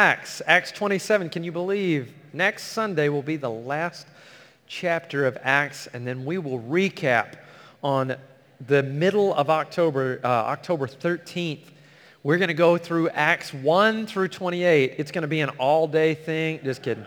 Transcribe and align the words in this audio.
Acts, 0.00 0.40
Acts 0.46 0.72
27. 0.72 1.28
Can 1.28 1.44
you 1.44 1.52
believe 1.52 2.14
next 2.32 2.68
Sunday 2.68 3.10
will 3.10 3.20
be 3.20 3.36
the 3.36 3.50
last 3.50 4.06
chapter 4.66 5.26
of 5.26 5.36
Acts, 5.42 5.88
and 5.88 6.06
then 6.06 6.24
we 6.24 6.38
will 6.38 6.58
recap 6.58 7.34
on 7.84 8.16
the 8.66 8.82
middle 8.82 9.34
of 9.34 9.50
October, 9.50 10.18
uh, 10.24 10.26
October 10.26 10.86
13th. 10.86 11.64
We're 12.22 12.38
going 12.38 12.48
to 12.48 12.54
go 12.54 12.78
through 12.78 13.10
Acts 13.10 13.52
1 13.52 14.06
through 14.06 14.28
28. 14.28 14.94
It's 14.96 15.10
going 15.10 15.20
to 15.20 15.28
be 15.28 15.42
an 15.42 15.50
all-day 15.58 16.14
thing. 16.14 16.60
Just 16.64 16.82
kidding. 16.82 17.04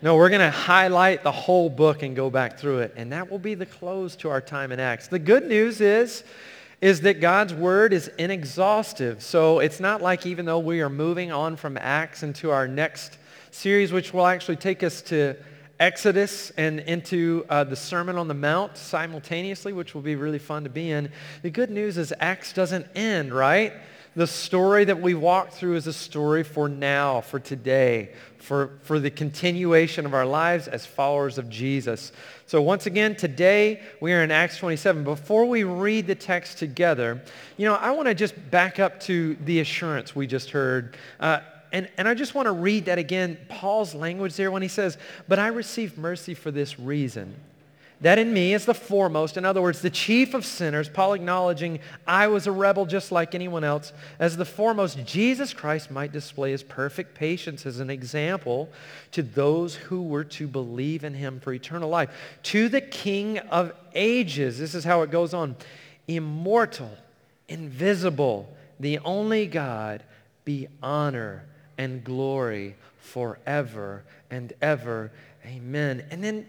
No, 0.00 0.16
we're 0.16 0.30
going 0.30 0.40
to 0.40 0.50
highlight 0.50 1.22
the 1.22 1.32
whole 1.32 1.68
book 1.68 2.02
and 2.02 2.16
go 2.16 2.30
back 2.30 2.58
through 2.58 2.78
it. 2.78 2.94
And 2.96 3.12
that 3.12 3.30
will 3.30 3.38
be 3.38 3.52
the 3.52 3.66
close 3.66 4.16
to 4.16 4.30
our 4.30 4.40
time 4.40 4.72
in 4.72 4.80
Acts. 4.80 5.08
The 5.08 5.18
good 5.18 5.44
news 5.44 5.82
is, 5.82 6.24
is 6.80 7.02
that 7.02 7.20
God's 7.20 7.54
word 7.54 7.92
is 7.92 8.08
inexhaustive. 8.18 9.22
So 9.22 9.60
it's 9.60 9.80
not 9.80 10.02
like 10.02 10.26
even 10.26 10.44
though 10.44 10.58
we 10.58 10.80
are 10.82 10.90
moving 10.90 11.32
on 11.32 11.56
from 11.56 11.78
Acts 11.78 12.22
into 12.22 12.50
our 12.50 12.68
next 12.68 13.18
series, 13.50 13.92
which 13.92 14.12
will 14.12 14.26
actually 14.26 14.56
take 14.56 14.82
us 14.82 15.00
to 15.02 15.36
Exodus 15.78 16.50
and 16.56 16.80
into 16.80 17.44
uh, 17.48 17.64
the 17.64 17.76
Sermon 17.76 18.16
on 18.16 18.28
the 18.28 18.34
Mount 18.34 18.76
simultaneously, 18.76 19.72
which 19.72 19.94
will 19.94 20.02
be 20.02 20.16
really 20.16 20.38
fun 20.38 20.64
to 20.64 20.70
be 20.70 20.90
in. 20.90 21.10
The 21.42 21.50
good 21.50 21.70
news 21.70 21.98
is 21.98 22.12
Acts 22.18 22.52
doesn't 22.52 22.86
end, 22.94 23.32
right? 23.32 23.72
The 24.14 24.26
story 24.26 24.86
that 24.86 25.02
we 25.02 25.12
walk 25.12 25.50
through 25.50 25.76
is 25.76 25.86
a 25.86 25.92
story 25.92 26.42
for 26.42 26.70
now, 26.70 27.20
for 27.20 27.38
today, 27.38 28.14
for, 28.38 28.78
for 28.84 28.98
the 28.98 29.10
continuation 29.10 30.06
of 30.06 30.14
our 30.14 30.24
lives 30.24 30.68
as 30.68 30.86
followers 30.86 31.36
of 31.36 31.50
Jesus. 31.50 32.12
So 32.48 32.62
once 32.62 32.86
again, 32.86 33.16
today 33.16 33.80
we 34.00 34.12
are 34.12 34.22
in 34.22 34.30
Acts 34.30 34.58
27. 34.58 35.02
Before 35.02 35.46
we 35.46 35.64
read 35.64 36.06
the 36.06 36.14
text 36.14 36.58
together, 36.58 37.20
you 37.56 37.66
know, 37.66 37.74
I 37.74 37.90
want 37.90 38.06
to 38.06 38.14
just 38.14 38.34
back 38.52 38.78
up 38.78 39.00
to 39.00 39.36
the 39.44 39.58
assurance 39.58 40.14
we 40.14 40.28
just 40.28 40.50
heard. 40.50 40.96
Uh, 41.18 41.40
and, 41.72 41.88
and 41.96 42.06
I 42.06 42.14
just 42.14 42.36
want 42.36 42.46
to 42.46 42.52
read 42.52 42.84
that 42.84 42.98
again, 42.98 43.36
Paul's 43.48 43.96
language 43.96 44.36
there 44.36 44.52
when 44.52 44.62
he 44.62 44.68
says, 44.68 44.96
but 45.26 45.40
I 45.40 45.48
received 45.48 45.98
mercy 45.98 46.34
for 46.34 46.52
this 46.52 46.78
reason 46.78 47.34
that 48.00 48.18
in 48.18 48.32
me 48.32 48.52
is 48.52 48.66
the 48.66 48.74
foremost, 48.74 49.38
in 49.38 49.44
other 49.46 49.62
words, 49.62 49.80
the 49.80 49.88
chief 49.88 50.34
of 50.34 50.44
sinners, 50.44 50.88
Paul 50.88 51.14
acknowledging 51.14 51.80
I 52.06 52.26
was 52.26 52.46
a 52.46 52.52
rebel 52.52 52.84
just 52.84 53.10
like 53.10 53.34
anyone 53.34 53.64
else, 53.64 53.92
as 54.18 54.36
the 54.36 54.44
foremost, 54.44 55.02
Jesus 55.04 55.54
Christ 55.54 55.90
might 55.90 56.12
display 56.12 56.50
his 56.50 56.62
perfect 56.62 57.14
patience 57.14 57.64
as 57.64 57.80
an 57.80 57.88
example 57.88 58.68
to 59.12 59.22
those 59.22 59.76
who 59.76 60.02
were 60.02 60.24
to 60.24 60.46
believe 60.46 61.04
in 61.04 61.14
him 61.14 61.40
for 61.40 61.54
eternal 61.54 61.88
life. 61.88 62.10
To 62.44 62.68
the 62.68 62.82
King 62.82 63.38
of 63.38 63.72
ages, 63.94 64.58
this 64.58 64.74
is 64.74 64.84
how 64.84 65.00
it 65.00 65.10
goes 65.10 65.32
on, 65.32 65.56
immortal, 66.06 66.98
invisible, 67.48 68.54
the 68.78 68.98
only 69.00 69.46
God, 69.46 70.02
be 70.44 70.68
honor 70.82 71.44
and 71.78 72.04
glory 72.04 72.76
forever 72.98 74.04
and 74.30 74.52
ever. 74.60 75.10
Amen. 75.46 76.04
And 76.10 76.22
then 76.22 76.46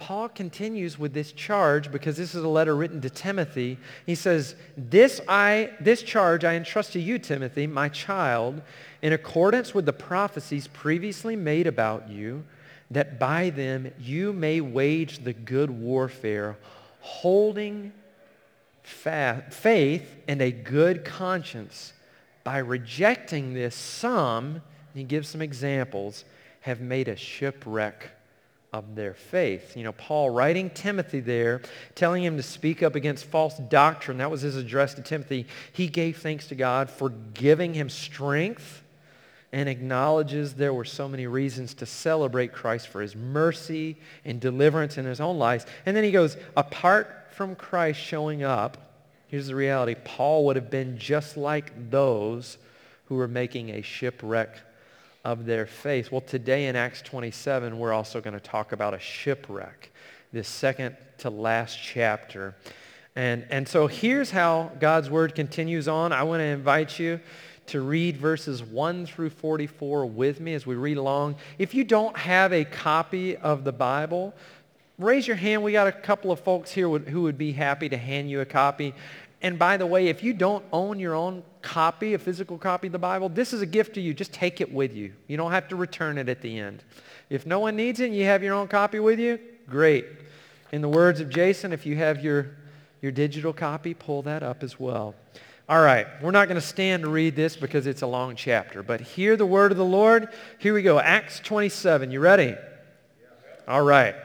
Paul 0.00 0.30
continues 0.30 0.98
with 0.98 1.12
this 1.12 1.30
charge 1.30 1.92
because 1.92 2.16
this 2.16 2.34
is 2.34 2.42
a 2.42 2.48
letter 2.48 2.74
written 2.74 3.02
to 3.02 3.10
Timothy. 3.10 3.76
He 4.06 4.14
says, 4.14 4.56
this, 4.74 5.20
I, 5.28 5.72
this 5.78 6.02
charge 6.02 6.42
I 6.42 6.54
entrust 6.54 6.94
to 6.94 7.00
you, 7.00 7.18
Timothy, 7.18 7.66
my 7.66 7.90
child, 7.90 8.62
in 9.02 9.12
accordance 9.12 9.74
with 9.74 9.84
the 9.84 9.92
prophecies 9.92 10.66
previously 10.68 11.36
made 11.36 11.66
about 11.66 12.08
you, 12.08 12.44
that 12.90 13.20
by 13.20 13.50
them 13.50 13.92
you 14.00 14.32
may 14.32 14.62
wage 14.62 15.18
the 15.18 15.34
good 15.34 15.68
warfare, 15.68 16.56
holding 17.00 17.92
fa- 18.82 19.44
faith 19.50 20.16
and 20.26 20.40
a 20.40 20.50
good 20.50 21.04
conscience. 21.04 21.92
By 22.42 22.58
rejecting 22.58 23.52
this, 23.52 23.74
some, 23.74 24.62
he 24.94 25.04
gives 25.04 25.28
some 25.28 25.42
examples, 25.42 26.24
have 26.62 26.80
made 26.80 27.06
a 27.06 27.16
shipwreck 27.16 28.10
of 28.72 28.94
their 28.94 29.14
faith. 29.14 29.76
You 29.76 29.84
know, 29.84 29.92
Paul 29.92 30.30
writing 30.30 30.70
Timothy 30.70 31.20
there, 31.20 31.60
telling 31.94 32.22
him 32.22 32.36
to 32.36 32.42
speak 32.42 32.82
up 32.82 32.94
against 32.94 33.24
false 33.24 33.56
doctrine. 33.58 34.18
That 34.18 34.30
was 34.30 34.42
his 34.42 34.56
address 34.56 34.94
to 34.94 35.02
Timothy. 35.02 35.46
He 35.72 35.88
gave 35.88 36.18
thanks 36.18 36.46
to 36.48 36.54
God 36.54 36.88
for 36.88 37.08
giving 37.08 37.74
him 37.74 37.88
strength 37.88 38.82
and 39.52 39.68
acknowledges 39.68 40.54
there 40.54 40.72
were 40.72 40.84
so 40.84 41.08
many 41.08 41.26
reasons 41.26 41.74
to 41.74 41.86
celebrate 41.86 42.52
Christ 42.52 42.88
for 42.88 43.02
his 43.02 43.16
mercy 43.16 43.96
and 44.24 44.40
deliverance 44.40 44.96
in 44.96 45.04
his 45.04 45.20
own 45.20 45.38
life. 45.38 45.66
And 45.86 45.96
then 45.96 46.04
he 46.04 46.12
goes, 46.12 46.36
apart 46.56 47.28
from 47.32 47.56
Christ 47.56 47.98
showing 47.98 48.44
up, 48.44 48.78
here's 49.26 49.48
the 49.48 49.56
reality. 49.56 49.96
Paul 50.04 50.46
would 50.46 50.56
have 50.56 50.70
been 50.70 50.98
just 50.98 51.36
like 51.36 51.90
those 51.90 52.58
who 53.06 53.16
were 53.16 53.26
making 53.26 53.70
a 53.70 53.82
shipwreck 53.82 54.60
of 55.24 55.44
their 55.46 55.66
faith. 55.66 56.10
Well, 56.10 56.20
today 56.20 56.66
in 56.66 56.76
Acts 56.76 57.02
27, 57.02 57.78
we're 57.78 57.92
also 57.92 58.20
going 58.20 58.34
to 58.34 58.40
talk 58.40 58.72
about 58.72 58.94
a 58.94 58.98
shipwreck, 58.98 59.92
this 60.32 60.48
second 60.48 60.96
to 61.18 61.30
last 61.30 61.78
chapter. 61.82 62.54
And, 63.16 63.46
and 63.50 63.68
so 63.68 63.86
here's 63.86 64.30
how 64.30 64.72
God's 64.80 65.10
word 65.10 65.34
continues 65.34 65.88
on. 65.88 66.12
I 66.12 66.22
want 66.22 66.40
to 66.40 66.44
invite 66.44 66.98
you 66.98 67.20
to 67.66 67.80
read 67.82 68.16
verses 68.16 68.62
1 68.62 69.06
through 69.06 69.30
44 69.30 70.06
with 70.06 70.40
me 70.40 70.54
as 70.54 70.66
we 70.66 70.74
read 70.74 70.96
along. 70.96 71.36
If 71.58 71.74
you 71.74 71.84
don't 71.84 72.16
have 72.16 72.52
a 72.52 72.64
copy 72.64 73.36
of 73.36 73.64
the 73.64 73.72
Bible, 73.72 74.34
raise 74.98 75.26
your 75.26 75.36
hand. 75.36 75.62
We 75.62 75.72
got 75.72 75.86
a 75.86 75.92
couple 75.92 76.32
of 76.32 76.40
folks 76.40 76.72
here 76.72 76.88
who 76.88 77.22
would 77.22 77.38
be 77.38 77.52
happy 77.52 77.88
to 77.88 77.96
hand 77.96 78.30
you 78.30 78.40
a 78.40 78.46
copy. 78.46 78.94
And 79.42 79.58
by 79.58 79.76
the 79.76 79.86
way, 79.86 80.08
if 80.08 80.22
you 80.22 80.32
don't 80.32 80.64
own 80.72 80.98
your 80.98 81.14
own 81.14 81.42
copy, 81.62 82.14
a 82.14 82.18
physical 82.18 82.58
copy 82.58 82.88
of 82.88 82.92
the 82.92 82.98
Bible, 82.98 83.28
this 83.28 83.52
is 83.52 83.62
a 83.62 83.66
gift 83.66 83.94
to 83.94 84.00
you. 84.00 84.14
Just 84.14 84.32
take 84.32 84.60
it 84.60 84.72
with 84.72 84.94
you. 84.94 85.12
You 85.26 85.36
don't 85.36 85.52
have 85.52 85.68
to 85.68 85.76
return 85.76 86.18
it 86.18 86.28
at 86.28 86.40
the 86.40 86.58
end. 86.58 86.82
If 87.28 87.46
no 87.46 87.60
one 87.60 87.76
needs 87.76 88.00
it 88.00 88.06
and 88.06 88.16
you 88.16 88.24
have 88.24 88.42
your 88.42 88.54
own 88.54 88.68
copy 88.68 88.98
with 88.98 89.18
you, 89.18 89.38
great. 89.68 90.06
In 90.72 90.82
the 90.82 90.88
words 90.88 91.20
of 91.20 91.28
Jason, 91.28 91.72
if 91.72 91.86
you 91.86 91.96
have 91.96 92.22
your, 92.22 92.56
your 93.02 93.12
digital 93.12 93.52
copy, 93.52 93.94
pull 93.94 94.22
that 94.22 94.42
up 94.42 94.62
as 94.62 94.78
well. 94.78 95.14
All 95.68 95.80
right, 95.80 96.06
we're 96.20 96.32
not 96.32 96.48
going 96.48 96.60
to 96.60 96.66
stand 96.66 97.04
to 97.04 97.08
read 97.08 97.36
this 97.36 97.56
because 97.56 97.86
it's 97.86 98.02
a 98.02 98.06
long 98.06 98.34
chapter, 98.34 98.82
but 98.82 99.00
hear 99.00 99.36
the 99.36 99.46
word 99.46 99.70
of 99.70 99.78
the 99.78 99.84
Lord. 99.84 100.28
Here 100.58 100.74
we 100.74 100.82
go, 100.82 100.98
Acts 100.98 101.38
27. 101.40 102.10
You 102.10 102.18
ready? 102.18 102.56
All 103.68 103.82
right. 103.82 104.16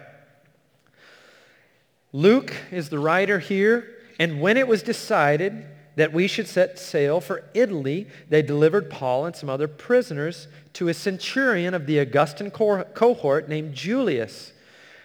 Luke 2.12 2.56
is 2.72 2.90
the 2.90 2.98
writer 2.98 3.38
here. 3.40 3.92
And 4.18 4.40
when 4.40 4.56
it 4.58 4.68
was 4.68 4.82
decided 4.82 5.66
that 5.96 6.14
we 6.14 6.28
should 6.28 6.48
set 6.48 6.78
sail 6.78 7.22
for 7.22 7.44
Italy, 7.54 8.08
they 8.30 8.42
delivered 8.42 8.90
Paul 8.90 9.26
and 9.26 9.36
some 9.36 9.50
other 9.50 9.68
prisoners 9.68 10.48
to 10.74 10.88
a 10.88 10.94
centurion 10.94 11.74
of 11.74 11.86
the 11.86 12.00
Augustan 12.00 12.52
cohort 12.52 13.48
named 13.48 13.74
Julius. 13.74 14.52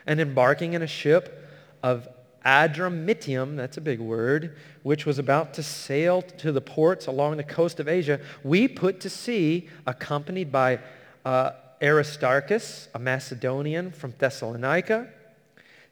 And 0.07 0.21
embarking 0.21 0.73
in 0.73 0.83
a 0.83 0.87
ship 0.87 1.49
of 1.83 2.09
Adramyttium, 2.45 3.57
that's 3.57 3.77
a 3.77 3.81
big 3.81 4.01
word, 4.01 4.57
which 4.83 5.05
was 5.05 5.19
about 5.19 5.55
to 5.55 5.63
sail 5.63 6.23
to 6.23 6.53
the 6.53 6.61
ports 6.61 7.07
along 7.07 7.37
the 7.37 7.45
coast 7.45 7.81
of 7.81 7.89
Asia, 7.89 8.19
we 8.43 8.67
put 8.67 9.01
to 9.01 9.11
sea 9.11 9.69
accompanied 9.87 10.51
by 10.51 10.81
uh, 11.25 11.53
Aristarchus, 11.83 12.89
a 12.95 12.99
Macedonian 12.99 13.91
from 13.93 14.15
Thessalonica. 14.19 15.09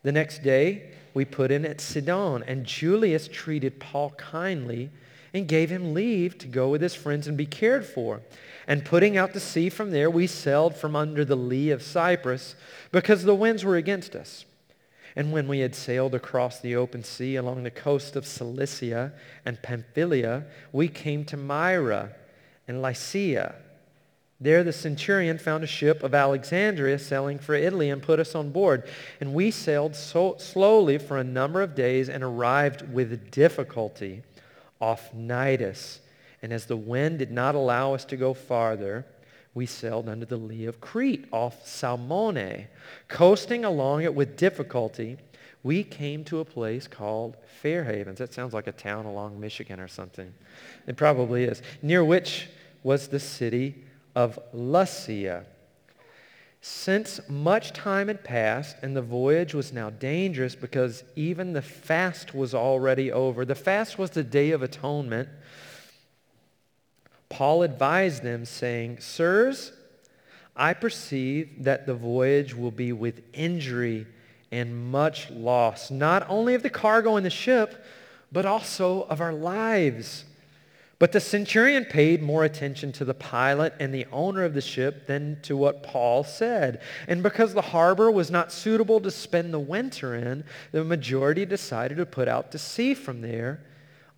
The 0.02 0.12
next 0.12 0.42
day, 0.42 0.90
we 1.18 1.24
put 1.24 1.50
in 1.50 1.66
at 1.66 1.80
Sidon. 1.80 2.44
And 2.46 2.64
Julius 2.64 3.26
treated 3.26 3.80
Paul 3.80 4.10
kindly 4.10 4.90
and 5.34 5.48
gave 5.48 5.68
him 5.68 5.92
leave 5.92 6.38
to 6.38 6.46
go 6.46 6.68
with 6.68 6.80
his 6.80 6.94
friends 6.94 7.26
and 7.26 7.36
be 7.36 7.44
cared 7.44 7.84
for. 7.84 8.20
And 8.68 8.84
putting 8.84 9.16
out 9.16 9.32
to 9.32 9.40
sea 9.40 9.68
from 9.68 9.90
there, 9.90 10.08
we 10.08 10.28
sailed 10.28 10.76
from 10.76 10.94
under 10.94 11.24
the 11.24 11.36
lee 11.36 11.70
of 11.70 11.82
Cyprus 11.82 12.54
because 12.92 13.24
the 13.24 13.34
winds 13.34 13.64
were 13.64 13.74
against 13.74 14.14
us. 14.14 14.44
And 15.16 15.32
when 15.32 15.48
we 15.48 15.58
had 15.58 15.74
sailed 15.74 16.14
across 16.14 16.60
the 16.60 16.76
open 16.76 17.02
sea 17.02 17.34
along 17.34 17.64
the 17.64 17.70
coast 17.72 18.14
of 18.14 18.24
Cilicia 18.24 19.12
and 19.44 19.60
Pamphylia, 19.60 20.44
we 20.70 20.86
came 20.86 21.24
to 21.24 21.36
Myra 21.36 22.12
and 22.68 22.80
Lycia 22.80 23.56
there 24.40 24.62
the 24.62 24.72
centurion 24.72 25.36
found 25.38 25.64
a 25.64 25.66
ship 25.66 26.02
of 26.02 26.14
Alexandria 26.14 26.98
sailing 26.98 27.38
for 27.38 27.54
Italy 27.54 27.90
and 27.90 28.00
put 28.00 28.20
us 28.20 28.34
on 28.34 28.50
board. 28.50 28.88
And 29.20 29.34
we 29.34 29.50
sailed 29.50 29.96
so 29.96 30.36
slowly 30.38 30.98
for 30.98 31.18
a 31.18 31.24
number 31.24 31.60
of 31.60 31.74
days 31.74 32.08
and 32.08 32.22
arrived 32.22 32.92
with 32.92 33.30
difficulty 33.32 34.22
off 34.80 35.12
Cnidus. 35.12 35.98
And 36.40 36.52
as 36.52 36.66
the 36.66 36.76
wind 36.76 37.18
did 37.18 37.32
not 37.32 37.56
allow 37.56 37.94
us 37.94 38.04
to 38.06 38.16
go 38.16 38.32
farther, 38.32 39.04
we 39.54 39.66
sailed 39.66 40.08
under 40.08 40.26
the 40.26 40.36
lee 40.36 40.66
of 40.66 40.80
Crete 40.80 41.26
off 41.32 41.66
Salmone. 41.66 42.68
Coasting 43.08 43.64
along 43.64 44.04
it 44.04 44.14
with 44.14 44.36
difficulty, 44.36 45.16
we 45.64 45.82
came 45.82 46.22
to 46.24 46.38
a 46.38 46.44
place 46.44 46.86
called 46.86 47.36
Fair 47.60 47.82
Havens. 47.82 48.18
That 48.18 48.32
sounds 48.32 48.54
like 48.54 48.68
a 48.68 48.72
town 48.72 49.04
along 49.04 49.40
Michigan 49.40 49.80
or 49.80 49.88
something. 49.88 50.32
It 50.86 50.96
probably 50.96 51.42
is. 51.42 51.60
Near 51.82 52.04
which 52.04 52.48
was 52.84 53.08
the 53.08 53.18
city 53.18 53.82
of 54.14 54.38
Lasea. 54.54 55.44
Since 56.60 57.20
much 57.28 57.72
time 57.72 58.08
had 58.08 58.24
passed 58.24 58.76
and 58.82 58.96
the 58.96 59.02
voyage 59.02 59.54
was 59.54 59.72
now 59.72 59.90
dangerous 59.90 60.54
because 60.54 61.04
even 61.14 61.52
the 61.52 61.62
fast 61.62 62.34
was 62.34 62.54
already 62.54 63.12
over. 63.12 63.44
The 63.44 63.54
fast 63.54 63.98
was 63.98 64.10
the 64.10 64.24
Day 64.24 64.50
of 64.50 64.62
Atonement. 64.62 65.28
Paul 67.28 67.62
advised 67.62 68.22
them, 68.22 68.44
saying, 68.44 68.98
Sirs, 69.00 69.72
I 70.56 70.74
perceive 70.74 71.62
that 71.64 71.86
the 71.86 71.94
voyage 71.94 72.54
will 72.54 72.72
be 72.72 72.92
with 72.92 73.22
injury 73.32 74.06
and 74.50 74.90
much 74.90 75.30
loss, 75.30 75.90
not 75.90 76.26
only 76.28 76.54
of 76.54 76.62
the 76.62 76.70
cargo 76.70 77.16
and 77.16 77.24
the 77.24 77.30
ship, 77.30 77.84
but 78.32 78.46
also 78.46 79.02
of 79.02 79.20
our 79.20 79.32
lives. 79.32 80.24
But 80.98 81.12
the 81.12 81.20
centurion 81.20 81.84
paid 81.84 82.22
more 82.22 82.44
attention 82.44 82.90
to 82.92 83.04
the 83.04 83.14
pilot 83.14 83.72
and 83.78 83.94
the 83.94 84.06
owner 84.10 84.44
of 84.44 84.54
the 84.54 84.60
ship 84.60 85.06
than 85.06 85.38
to 85.42 85.56
what 85.56 85.84
Paul 85.84 86.24
said. 86.24 86.80
And 87.06 87.22
because 87.22 87.54
the 87.54 87.62
harbor 87.62 88.10
was 88.10 88.32
not 88.32 88.50
suitable 88.50 89.00
to 89.00 89.10
spend 89.10 89.54
the 89.54 89.60
winter 89.60 90.16
in, 90.16 90.42
the 90.72 90.82
majority 90.82 91.46
decided 91.46 91.98
to 91.98 92.06
put 92.06 92.26
out 92.26 92.50
to 92.50 92.58
sea 92.58 92.94
from 92.94 93.20
there 93.20 93.60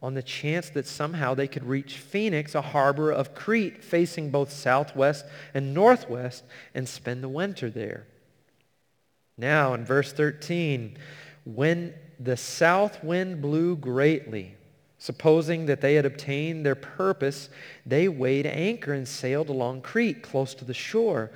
on 0.03 0.15
the 0.15 0.23
chance 0.23 0.71
that 0.71 0.87
somehow 0.87 1.35
they 1.35 1.47
could 1.47 1.65
reach 1.65 1.99
Phoenix, 1.99 2.55
a 2.55 2.63
harbor 2.63 3.11
of 3.11 3.35
Crete 3.35 3.85
facing 3.85 4.31
both 4.31 4.51
southwest 4.51 5.27
and 5.53 5.75
northwest, 5.75 6.45
and 6.75 6.89
spend 6.89 7.23
the 7.23 7.29
winter 7.29 7.69
there. 7.69 8.07
Now, 9.37 9.75
in 9.75 9.85
verse 9.85 10.13
13, 10.13 10.97
when 11.45 11.93
the 12.19 12.39
south 12.39 13.05
wind 13.05 13.43
blew 13.43 13.77
greatly, 13.77 14.55
supposing 15.01 15.65
that 15.65 15.81
they 15.81 15.95
had 15.95 16.05
obtained 16.05 16.65
their 16.65 16.75
purpose, 16.75 17.49
they 17.87 18.07
weighed 18.07 18.47
anchor 18.47 18.93
and 18.93 19.09
sailed 19.09 19.49
along 19.49 19.81
Crete, 19.81 20.23
close 20.23 20.55
to 20.55 20.65
the 20.65 20.75
shore. 20.75 21.31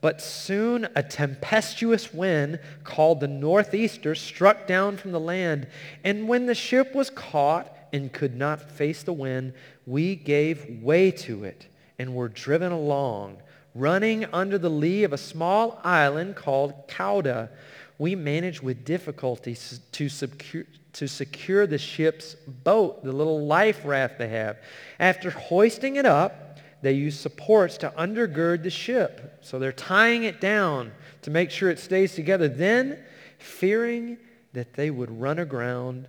But 0.00 0.22
soon 0.22 0.88
a 0.96 1.02
tempestuous 1.02 2.14
wind 2.14 2.58
called 2.82 3.20
the 3.20 3.28
northeaster 3.28 4.14
struck 4.14 4.66
down 4.66 4.96
from 4.96 5.12
the 5.12 5.20
land. 5.20 5.68
And 6.02 6.26
when 6.26 6.46
the 6.46 6.54
ship 6.54 6.94
was 6.94 7.10
caught 7.10 7.70
and 7.92 8.10
could 8.10 8.34
not 8.34 8.70
face 8.70 9.02
the 9.02 9.12
wind, 9.12 9.52
we 9.86 10.16
gave 10.16 10.82
way 10.82 11.10
to 11.10 11.44
it 11.44 11.66
and 11.98 12.14
were 12.14 12.28
driven 12.28 12.72
along, 12.72 13.36
running 13.74 14.24
under 14.32 14.56
the 14.56 14.70
lee 14.70 15.04
of 15.04 15.12
a 15.12 15.18
small 15.18 15.78
island 15.84 16.36
called 16.36 16.88
Cauda. 16.88 17.50
We 17.98 18.14
managed 18.14 18.62
with 18.62 18.86
difficulty 18.86 19.54
to 19.92 20.08
secure, 20.08 20.64
to 20.94 21.06
secure 21.06 21.66
the 21.66 21.78
ship's 21.78 22.34
boat, 22.34 23.04
the 23.04 23.12
little 23.12 23.46
life 23.46 23.82
raft 23.84 24.18
they 24.18 24.28
have. 24.28 24.58
After 24.98 25.30
hoisting 25.30 25.96
it 25.96 26.06
up, 26.06 26.58
they 26.82 26.92
use 26.92 27.18
supports 27.18 27.76
to 27.78 27.90
undergird 27.90 28.62
the 28.62 28.70
ship. 28.70 29.38
So 29.42 29.58
they're 29.58 29.72
tying 29.72 30.24
it 30.24 30.40
down 30.40 30.92
to 31.22 31.30
make 31.30 31.50
sure 31.50 31.70
it 31.70 31.78
stays 31.78 32.14
together. 32.14 32.48
Then, 32.48 32.98
fearing 33.38 34.18
that 34.52 34.74
they 34.74 34.90
would 34.90 35.20
run 35.20 35.38
aground 35.38 36.08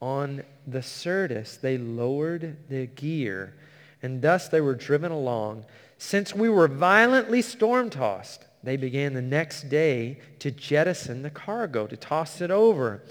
on 0.00 0.44
the 0.66 0.82
Syrtis, 0.82 1.56
they 1.56 1.78
lowered 1.78 2.56
the 2.68 2.86
gear, 2.86 3.54
and 4.02 4.22
thus 4.22 4.48
they 4.48 4.60
were 4.60 4.74
driven 4.74 5.12
along. 5.12 5.64
Since 5.98 6.34
we 6.34 6.48
were 6.48 6.68
violently 6.68 7.42
storm-tossed, 7.42 8.44
they 8.62 8.76
began 8.76 9.12
the 9.14 9.22
next 9.22 9.68
day 9.68 10.20
to 10.38 10.50
jettison 10.50 11.22
the 11.22 11.30
cargo, 11.30 11.86
to 11.86 11.96
toss 11.96 12.40
it 12.40 12.50
over. 12.50 13.02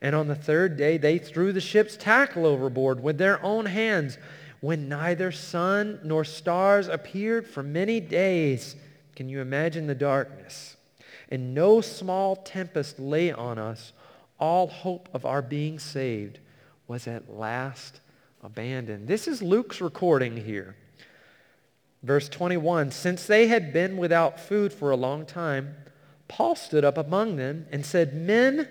And 0.00 0.14
on 0.14 0.28
the 0.28 0.34
third 0.34 0.76
day, 0.76 0.98
they 0.98 1.18
threw 1.18 1.52
the 1.52 1.60
ship's 1.60 1.96
tackle 1.96 2.46
overboard 2.46 3.02
with 3.02 3.18
their 3.18 3.42
own 3.42 3.66
hands 3.66 4.18
when 4.60 4.88
neither 4.88 5.32
sun 5.32 6.00
nor 6.02 6.24
stars 6.24 6.88
appeared 6.88 7.46
for 7.46 7.62
many 7.62 8.00
days. 8.00 8.76
Can 9.14 9.28
you 9.28 9.40
imagine 9.40 9.86
the 9.86 9.94
darkness? 9.94 10.76
And 11.30 11.54
no 11.54 11.80
small 11.80 12.36
tempest 12.36 12.98
lay 12.98 13.32
on 13.32 13.58
us 13.58 13.92
all 14.38 14.66
hope 14.66 15.08
of 15.14 15.24
our 15.24 15.42
being 15.42 15.78
saved 15.78 16.38
was 16.86 17.06
at 17.06 17.34
last 17.34 18.00
abandoned. 18.42 19.08
This 19.08 19.26
is 19.26 19.42
Luke's 19.42 19.80
recording 19.80 20.36
here. 20.36 20.76
Verse 22.02 22.28
21, 22.28 22.92
since 22.92 23.26
they 23.26 23.48
had 23.48 23.72
been 23.72 23.96
without 23.96 24.38
food 24.38 24.72
for 24.72 24.90
a 24.90 24.96
long 24.96 25.26
time, 25.26 25.74
Paul 26.28 26.54
stood 26.54 26.84
up 26.84 26.98
among 26.98 27.36
them 27.36 27.66
and 27.72 27.84
said, 27.84 28.14
Men, 28.14 28.68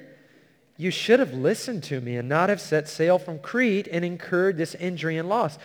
you 0.78 0.92
should 0.92 1.20
have 1.20 1.34
listened 1.34 1.84
to 1.84 2.02
me 2.02 2.18
and 2.18 2.28
not 2.28 2.50
have 2.50 2.60
set 2.60 2.90
sail 2.90 3.18
from 3.18 3.40
Crete 3.40 3.88
and 3.90 4.04
incurred 4.04 4.58
this 4.58 4.76
injury 4.76 5.18
and 5.18 5.30
loss. 5.30 5.58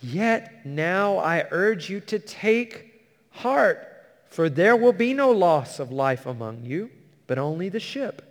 Yet 0.00 0.66
now 0.66 1.18
I 1.18 1.46
urge 1.50 1.88
you 1.88 2.00
to 2.00 2.18
take 2.18 3.04
heart, 3.30 3.86
for 4.28 4.48
there 4.48 4.76
will 4.76 4.92
be 4.92 5.14
no 5.14 5.30
loss 5.30 5.78
of 5.78 5.92
life 5.92 6.26
among 6.26 6.64
you, 6.64 6.90
but 7.26 7.38
only 7.38 7.68
the 7.68 7.80
ship. 7.80 8.22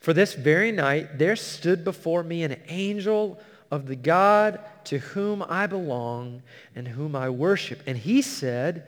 For 0.00 0.12
this 0.12 0.34
very 0.34 0.72
night 0.72 1.18
there 1.18 1.36
stood 1.36 1.84
before 1.84 2.22
me 2.22 2.42
an 2.42 2.60
angel 2.68 3.40
of 3.70 3.86
the 3.86 3.96
God 3.96 4.60
to 4.84 4.98
whom 4.98 5.44
I 5.48 5.66
belong 5.66 6.42
and 6.74 6.88
whom 6.88 7.14
I 7.14 7.28
worship. 7.30 7.82
And 7.86 7.96
he 7.96 8.22
said, 8.22 8.86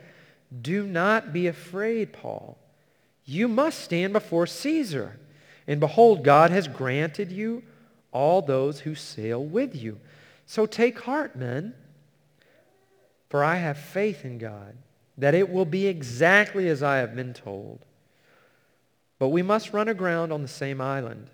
Do 0.62 0.86
not 0.86 1.32
be 1.32 1.46
afraid, 1.46 2.12
Paul. 2.12 2.58
You 3.24 3.48
must 3.48 3.80
stand 3.80 4.12
before 4.12 4.46
Caesar. 4.46 5.18
And 5.66 5.80
behold, 5.80 6.22
God 6.22 6.50
has 6.50 6.68
granted 6.68 7.32
you 7.32 7.62
all 8.12 8.40
those 8.42 8.80
who 8.80 8.94
sail 8.94 9.44
with 9.44 9.74
you. 9.74 9.98
So 10.46 10.64
take 10.64 11.00
heart, 11.00 11.36
men, 11.36 11.74
for 13.28 13.42
I 13.42 13.56
have 13.56 13.76
faith 13.76 14.24
in 14.24 14.38
God 14.38 14.76
that 15.18 15.34
it 15.34 15.50
will 15.50 15.64
be 15.64 15.86
exactly 15.86 16.68
as 16.68 16.82
I 16.82 16.98
have 16.98 17.16
been 17.16 17.32
told. 17.32 17.84
But 19.18 19.28
we 19.28 19.42
must 19.42 19.72
run 19.72 19.88
aground 19.88 20.32
on 20.32 20.42
the 20.42 20.48
same 20.48 20.80
island. 20.80 21.30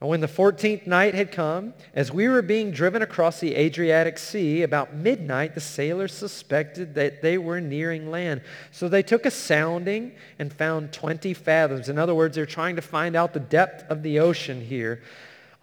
And 0.00 0.08
when 0.08 0.20
the 0.20 0.28
14th 0.28 0.86
night 0.86 1.14
had 1.14 1.32
come, 1.32 1.74
as 1.92 2.12
we 2.12 2.28
were 2.28 2.42
being 2.42 2.70
driven 2.70 3.02
across 3.02 3.40
the 3.40 3.56
Adriatic 3.56 4.16
Sea, 4.16 4.62
about 4.62 4.94
midnight 4.94 5.56
the 5.56 5.60
sailors 5.60 6.12
suspected 6.14 6.94
that 6.94 7.20
they 7.20 7.36
were 7.36 7.60
nearing 7.60 8.08
land. 8.08 8.42
So 8.70 8.88
they 8.88 9.02
took 9.02 9.26
a 9.26 9.30
sounding 9.30 10.12
and 10.38 10.52
found 10.52 10.92
20 10.92 11.34
fathoms. 11.34 11.88
In 11.88 11.98
other 11.98 12.14
words, 12.14 12.36
they're 12.36 12.46
trying 12.46 12.76
to 12.76 12.82
find 12.82 13.16
out 13.16 13.32
the 13.32 13.40
depth 13.40 13.90
of 13.90 14.04
the 14.04 14.20
ocean 14.20 14.60
here. 14.60 15.02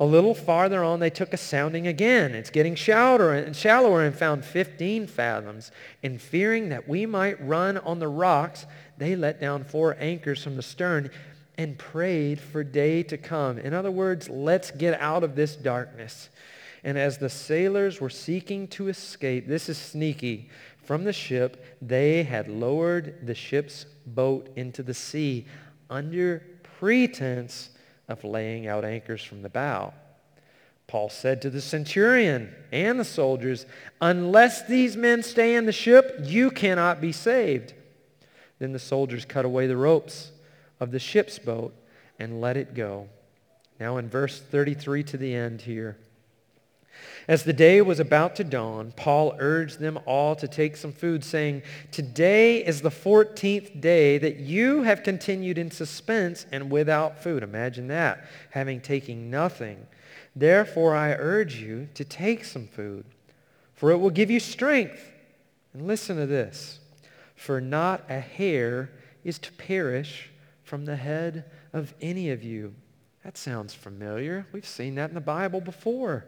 A 0.02 0.06
little 0.06 0.36
farther 0.36 0.84
on, 0.84 1.00
they 1.00 1.10
took 1.10 1.32
a 1.32 1.38
sounding 1.38 1.88
again. 1.88 2.36
It's 2.36 2.50
getting 2.50 2.76
shallower 2.76 3.34
and 3.34 3.56
shallower 3.56 4.04
and 4.04 4.14
found 4.14 4.44
15 4.44 5.08
fathoms. 5.08 5.72
And 6.04 6.22
fearing 6.22 6.68
that 6.70 6.90
we 6.90 7.06
might 7.06 7.42
run 7.42 7.78
on 7.78 8.00
the 8.00 8.10
rocks, 8.10 8.66
they 8.98 9.16
let 9.16 9.40
down 9.40 9.64
four 9.64 9.96
anchors 9.98 10.44
from 10.44 10.58
the 10.58 10.62
stern 10.62 11.10
and 11.58 11.78
prayed 11.78 12.40
for 12.40 12.64
day 12.64 13.04
to 13.04 13.18
come. 13.18 13.58
In 13.58 13.74
other 13.74 13.92
words, 13.92 14.30
let's 14.30 14.72
get 14.72 15.00
out 15.00 15.24
of 15.24 15.36
this 15.36 15.56
darkness. 15.56 16.30
And 16.84 16.98
as 16.98 17.18
the 17.18 17.30
sailors 17.30 18.00
were 18.00 18.10
seeking 18.10 18.68
to 18.70 18.90
escape, 18.90 19.48
this 19.48 19.70
is 19.70 19.78
sneaky, 19.78 20.50
from 20.84 21.04
the 21.04 21.14
ship, 21.14 21.66
they 21.82 22.24
had 22.24 22.48
lowered 22.48 23.26
the 23.26 23.34
ship's 23.34 23.86
boat 24.06 24.50
into 24.56 24.84
the 24.84 24.94
sea 24.94 25.46
under 25.90 26.44
pretense 26.62 27.72
of 28.08 28.24
laying 28.24 28.68
out 28.68 28.86
anchors 28.86 29.24
from 29.24 29.42
the 29.42 29.50
bow. 29.50 29.94
Paul 30.88 31.10
said 31.10 31.42
to 31.42 31.50
the 31.50 31.62
centurion 31.62 32.54
and 32.72 33.00
the 33.00 33.06
soldiers, 33.06 33.66
unless 34.00 34.68
these 34.68 34.96
men 34.96 35.24
stay 35.24 35.56
in 35.56 35.66
the 35.66 35.72
ship, 35.72 36.20
you 36.22 36.52
cannot 36.52 37.02
be 37.02 37.12
saved. 37.12 37.74
Then 38.60 38.72
the 38.72 38.80
soldiers 38.80 39.26
cut 39.26 39.46
away 39.46 39.66
the 39.66 39.78
ropes 39.78 40.32
of 40.86 40.92
the 40.92 41.00
ship's 41.00 41.40
boat 41.40 41.74
and 42.20 42.40
let 42.40 42.56
it 42.56 42.76
go. 42.76 43.10
Now 43.80 43.98
in 43.98 44.08
verse 44.08 44.40
33 44.40 45.04
to 45.04 45.18
the 45.18 45.34
end 45.34 45.62
here. 45.62 45.98
As 47.28 47.44
the 47.44 47.54
day 47.54 47.82
was 47.82 48.00
about 48.00 48.36
to 48.36 48.44
dawn, 48.44 48.94
Paul 48.96 49.36
urged 49.40 49.80
them 49.80 50.00
all 50.06 50.36
to 50.36 50.48
take 50.48 50.78
some 50.78 50.94
food, 50.94 51.24
saying, 51.24 51.64
Today 51.92 52.64
is 52.64 52.82
the 52.82 52.92
14th 52.92 53.82
day 53.82 54.20
that 54.20 54.38
you 54.38 54.84
have 54.84 55.04
continued 55.04 55.58
in 55.58 55.72
suspense 55.72 56.46
and 56.52 56.70
without 56.70 57.22
food. 57.22 57.42
Imagine 57.42 57.88
that, 57.88 58.26
having 58.52 58.80
taken 58.80 59.32
nothing. 59.32 59.88
Therefore 60.36 60.96
I 60.96 61.14
urge 61.14 61.56
you 61.56 61.90
to 61.96 62.06
take 62.06 62.46
some 62.46 62.68
food, 62.68 63.06
for 63.74 63.90
it 63.92 63.98
will 63.98 64.12
give 64.12 64.30
you 64.30 64.40
strength. 64.40 65.12
And 65.74 65.88
listen 65.88 66.16
to 66.16 66.28
this. 66.28 66.80
For 67.36 67.60
not 67.60 68.04
a 68.08 68.20
hair 68.20 68.92
is 69.26 69.40
to 69.40 69.52
perish 69.54 70.30
from 70.66 70.86
the 70.86 70.96
head 70.96 71.46
of 71.72 71.94
any 72.02 72.32
of 72.32 72.44
you. 72.44 72.74
That 73.24 73.38
sounds 73.38 73.74
familiar. 73.74 74.46
We've 74.52 74.68
seen 74.68 74.96
that 74.96 75.10
in 75.10 75.16
the 75.16 75.22
Bible 75.22 75.62
before. 75.62 76.26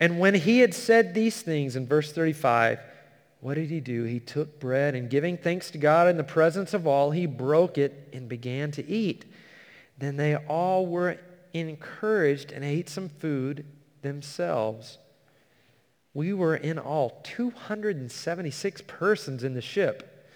And 0.00 0.18
when 0.18 0.34
he 0.34 0.58
had 0.58 0.74
said 0.74 1.14
these 1.14 1.40
things 1.40 1.76
in 1.76 1.86
verse 1.86 2.12
35, 2.12 2.80
what 3.40 3.54
did 3.54 3.70
he 3.70 3.80
do? 3.80 4.04
He 4.04 4.20
took 4.20 4.58
bread 4.58 4.94
and 4.94 5.08
giving 5.08 5.36
thanks 5.36 5.70
to 5.70 5.78
God 5.78 6.08
in 6.08 6.16
the 6.16 6.24
presence 6.24 6.74
of 6.74 6.86
all, 6.86 7.12
he 7.12 7.26
broke 7.26 7.78
it 7.78 8.08
and 8.12 8.28
began 8.28 8.70
to 8.72 8.86
eat. 8.86 9.24
Then 9.98 10.16
they 10.16 10.36
all 10.36 10.86
were 10.86 11.18
encouraged 11.54 12.52
and 12.52 12.64
ate 12.64 12.88
some 12.88 13.08
food 13.08 13.64
themselves. 14.02 14.98
We 16.12 16.32
were 16.32 16.56
in 16.56 16.78
all 16.78 17.20
276 17.24 18.82
persons 18.86 19.44
in 19.44 19.54
the 19.54 19.60
ship. 19.60 20.28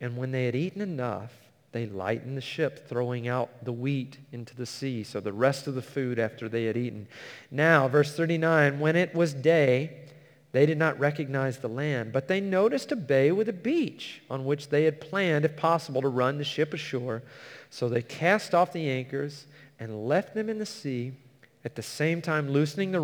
And 0.00 0.16
when 0.16 0.32
they 0.32 0.46
had 0.46 0.56
eaten 0.56 0.80
enough, 0.80 1.32
they 1.74 1.84
lightened 1.84 2.38
the 2.38 2.40
ship, 2.40 2.88
throwing 2.88 3.28
out 3.28 3.64
the 3.64 3.72
wheat 3.72 4.16
into 4.32 4.56
the 4.56 4.64
sea. 4.64 5.04
So 5.04 5.20
the 5.20 5.32
rest 5.34 5.66
of 5.66 5.74
the 5.74 5.82
food 5.82 6.18
after 6.18 6.48
they 6.48 6.64
had 6.64 6.78
eaten. 6.78 7.06
Now, 7.50 7.88
verse 7.88 8.16
39, 8.16 8.80
when 8.80 8.96
it 8.96 9.14
was 9.14 9.34
day, 9.34 9.98
They 10.54 10.66
did 10.66 10.78
not 10.78 11.00
recognize 11.00 11.58
the 11.58 11.68
land, 11.68 12.12
but 12.12 12.28
they 12.28 12.40
noticed 12.40 12.92
a 12.92 12.96
bay 12.96 13.32
with 13.32 13.48
a 13.48 13.52
beach 13.52 14.22
on 14.30 14.44
which 14.44 14.68
they 14.68 14.84
had 14.84 15.00
planned, 15.00 15.44
if 15.44 15.56
possible, 15.56 16.00
to 16.00 16.06
run 16.06 16.38
the 16.38 16.44
ship 16.44 16.72
ashore. 16.72 17.24
So 17.70 17.88
they 17.88 18.02
cast 18.02 18.54
off 18.54 18.72
the 18.72 18.88
anchors 18.88 19.46
and 19.80 20.06
left 20.06 20.32
them 20.32 20.48
in 20.48 20.60
the 20.60 20.64
sea, 20.64 21.14
at 21.64 21.74
the 21.74 21.82
same 21.82 22.22
time 22.22 22.48
loosening 22.48 22.92
the 22.92 23.00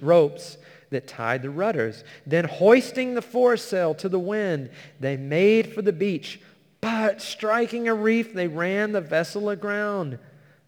ropes 0.00 0.58
that 0.90 1.08
tied 1.08 1.42
the 1.42 1.50
rudders. 1.50 2.04
Then 2.24 2.44
hoisting 2.44 3.14
the 3.14 3.22
foresail 3.22 3.96
to 3.96 4.08
the 4.08 4.20
wind, 4.20 4.70
they 5.00 5.16
made 5.16 5.72
for 5.74 5.82
the 5.82 5.92
beach. 5.92 6.40
But 6.82 7.22
striking 7.22 7.88
a 7.88 7.94
reef, 7.94 8.34
they 8.34 8.48
ran 8.48 8.92
the 8.92 9.00
vessel 9.00 9.48
aground. 9.48 10.18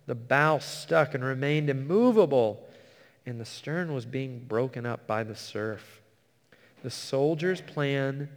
The 0.06 0.14
bow 0.14 0.59
stuck 0.59 1.14
and 1.14 1.25
remained 1.25 1.68
immovable, 1.68 2.66
and 3.26 3.40
the 3.40 3.44
stern 3.44 3.92
was 3.92 4.06
being 4.06 4.38
broken 4.47 4.87
up 4.87 5.06
by 5.06 5.25
the 5.25 5.35
surf. 5.35 6.00
The 6.83 6.90
soldiers' 6.90 7.61
plan 7.61 8.28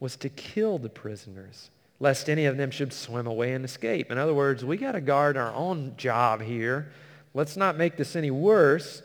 was 0.00 0.16
to 0.16 0.28
kill 0.28 0.78
the 0.78 0.88
prisoners, 0.88 1.70
lest 2.00 2.28
any 2.28 2.46
of 2.46 2.56
them 2.56 2.70
should 2.70 2.92
swim 2.92 3.26
away 3.26 3.52
and 3.52 3.64
escape. 3.64 4.10
In 4.10 4.18
other 4.18 4.34
words, 4.34 4.64
we 4.64 4.76
got 4.76 4.92
to 4.92 5.00
guard 5.00 5.36
our 5.36 5.52
own 5.54 5.94
job 5.96 6.42
here. 6.42 6.90
Let's 7.32 7.56
not 7.56 7.76
make 7.76 7.96
this 7.96 8.16
any 8.16 8.30
worse. 8.30 9.02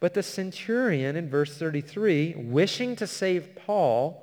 But 0.00 0.14
the 0.14 0.22
centurion 0.22 1.16
in 1.16 1.28
verse 1.28 1.56
33, 1.58 2.34
wishing 2.36 2.96
to 2.96 3.06
save 3.06 3.54
Paul, 3.54 4.22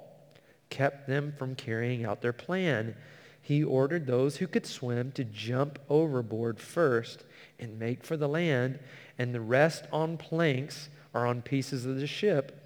kept 0.70 1.08
them 1.08 1.34
from 1.38 1.56
carrying 1.56 2.06
out 2.06 2.22
their 2.22 2.34
plan. 2.34 2.96
He 3.44 3.64
ordered 3.64 4.08
those 4.08 4.38
who 4.38 4.48
could 4.48 4.66
swim 4.66 5.12
to 5.12 5.24
jump 5.24 5.78
overboard 5.88 6.60
first 6.60 7.24
and 7.60 7.78
make 7.78 8.04
for 8.04 8.18
the 8.18 8.28
land, 8.28 8.80
and 9.20 9.36
the 9.36 9.42
rest 9.42 9.86
on 9.94 10.18
planks 10.18 10.90
or 11.14 11.28
on 11.28 11.44
pieces 11.44 11.86
of 11.86 12.00
the 12.00 12.08
ship 12.08 12.64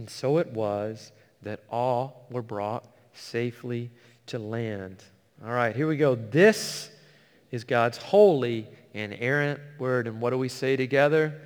and 0.00 0.08
so 0.08 0.38
it 0.38 0.46
was 0.48 1.12
that 1.42 1.60
all 1.70 2.26
were 2.30 2.40
brought 2.40 2.86
safely 3.12 3.90
to 4.28 4.38
land. 4.38 5.04
All 5.44 5.52
right, 5.52 5.76
here 5.76 5.86
we 5.86 5.98
go. 5.98 6.14
This 6.14 6.90
is 7.50 7.64
God's 7.64 7.98
holy 7.98 8.66
and 8.94 9.12
inerrant 9.12 9.60
word. 9.78 10.06
And 10.06 10.18
what 10.18 10.30
do 10.30 10.38
we 10.38 10.48
say 10.48 10.74
together? 10.74 11.38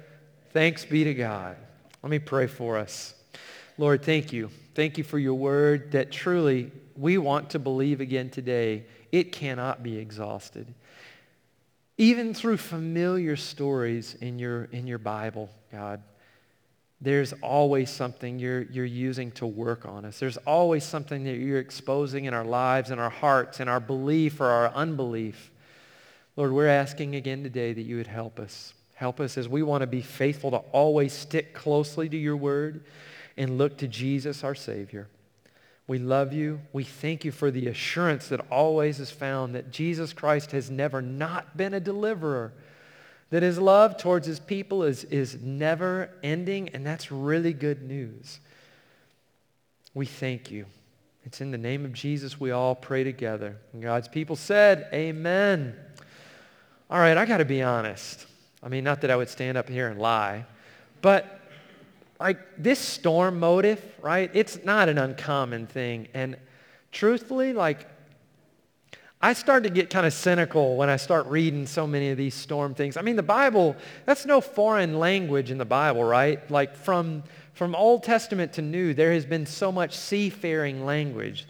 Thanks 0.52 0.84
be 0.84 1.02
to 1.02 1.14
God. 1.14 1.56
Let 2.00 2.10
me 2.10 2.20
pray 2.20 2.46
for 2.46 2.78
us. 2.78 3.16
Lord, 3.76 4.04
thank 4.04 4.32
you. 4.32 4.50
Thank 4.76 4.98
you 4.98 5.04
for 5.04 5.18
your 5.18 5.34
word 5.34 5.90
that 5.90 6.12
truly 6.12 6.70
we 6.96 7.18
want 7.18 7.50
to 7.50 7.58
believe 7.58 8.00
again 8.00 8.30
today. 8.30 8.84
It 9.12 9.32
cannot 9.32 9.82
be 9.82 9.98
exhausted. 9.98 10.72
Even 11.96 12.34
through 12.34 12.56
familiar 12.56 13.36
stories 13.36 14.16
in 14.20 14.38
your, 14.38 14.64
in 14.64 14.86
your 14.86 14.98
Bible, 14.98 15.48
God, 15.70 16.02
there's 17.00 17.32
always 17.34 17.90
something 17.90 18.38
you're, 18.38 18.62
you're 18.62 18.84
using 18.84 19.30
to 19.32 19.46
work 19.46 19.86
on 19.86 20.04
us. 20.04 20.18
There's 20.18 20.38
always 20.38 20.84
something 20.84 21.24
that 21.24 21.36
you're 21.36 21.58
exposing 21.58 22.24
in 22.24 22.34
our 22.34 22.44
lives, 22.44 22.90
in 22.90 22.98
our 22.98 23.10
hearts, 23.10 23.60
in 23.60 23.68
our 23.68 23.80
belief 23.80 24.40
or 24.40 24.46
our 24.46 24.68
unbelief. 24.68 25.50
Lord, 26.36 26.52
we're 26.52 26.66
asking 26.66 27.14
again 27.14 27.42
today 27.42 27.72
that 27.72 27.82
you 27.82 27.96
would 27.96 28.06
help 28.06 28.40
us. 28.40 28.74
Help 28.94 29.20
us 29.20 29.36
as 29.36 29.48
we 29.48 29.62
want 29.62 29.82
to 29.82 29.86
be 29.86 30.02
faithful 30.02 30.50
to 30.52 30.58
always 30.72 31.12
stick 31.12 31.52
closely 31.52 32.08
to 32.08 32.16
your 32.16 32.36
word 32.36 32.84
and 33.36 33.58
look 33.58 33.76
to 33.78 33.88
Jesus, 33.88 34.42
our 34.42 34.54
Savior. 34.54 35.08
We 35.86 35.98
love 35.98 36.32
you. 36.32 36.60
We 36.72 36.84
thank 36.84 37.24
you 37.24 37.32
for 37.32 37.50
the 37.50 37.66
assurance 37.68 38.28
that 38.28 38.40
always 38.50 39.00
is 39.00 39.10
found 39.10 39.54
that 39.54 39.70
Jesus 39.70 40.12
Christ 40.12 40.52
has 40.52 40.70
never 40.70 41.02
not 41.02 41.56
been 41.56 41.74
a 41.74 41.80
deliverer 41.80 42.52
that 43.34 43.42
his 43.42 43.58
love 43.58 43.96
towards 43.96 44.28
his 44.28 44.38
people 44.38 44.84
is, 44.84 45.02
is 45.04 45.36
never 45.42 46.08
ending, 46.22 46.68
and 46.68 46.86
that's 46.86 47.10
really 47.10 47.52
good 47.52 47.82
news. 47.82 48.38
We 49.92 50.06
thank 50.06 50.52
you. 50.52 50.66
It's 51.24 51.40
in 51.40 51.50
the 51.50 51.58
name 51.58 51.84
of 51.84 51.92
Jesus 51.92 52.38
we 52.38 52.52
all 52.52 52.76
pray 52.76 53.02
together. 53.02 53.56
And 53.72 53.82
God's 53.82 54.06
people 54.06 54.36
said, 54.36 54.88
Amen. 54.92 55.74
All 56.88 57.00
right, 57.00 57.16
I 57.16 57.26
got 57.26 57.38
to 57.38 57.44
be 57.44 57.60
honest. 57.60 58.24
I 58.62 58.68
mean, 58.68 58.84
not 58.84 59.00
that 59.00 59.10
I 59.10 59.16
would 59.16 59.28
stand 59.28 59.58
up 59.58 59.68
here 59.68 59.88
and 59.88 59.98
lie, 59.98 60.44
but 61.02 61.43
like 62.24 62.38
this 62.56 62.78
storm 62.78 63.38
motive, 63.38 63.84
right? 64.00 64.30
It's 64.32 64.64
not 64.64 64.88
an 64.88 64.96
uncommon 64.96 65.66
thing. 65.66 66.08
And 66.14 66.38
truthfully, 66.90 67.52
like 67.52 67.86
I 69.20 69.34
start 69.34 69.64
to 69.64 69.68
get 69.68 69.90
kind 69.90 70.06
of 70.06 70.14
cynical 70.14 70.78
when 70.78 70.88
I 70.88 70.96
start 70.96 71.26
reading 71.26 71.66
so 71.66 71.86
many 71.86 72.08
of 72.08 72.16
these 72.16 72.32
storm 72.32 72.74
things. 72.74 72.96
I 72.96 73.02
mean, 73.02 73.16
the 73.16 73.22
Bible, 73.22 73.76
that's 74.06 74.24
no 74.24 74.40
foreign 74.40 74.98
language 74.98 75.50
in 75.50 75.58
the 75.58 75.66
Bible, 75.66 76.02
right? 76.02 76.50
Like 76.50 76.74
from, 76.74 77.24
from 77.52 77.74
Old 77.74 78.04
Testament 78.04 78.54
to 78.54 78.62
New, 78.62 78.94
there 78.94 79.12
has 79.12 79.26
been 79.26 79.44
so 79.44 79.70
much 79.70 79.94
seafaring 79.94 80.86
language. 80.86 81.46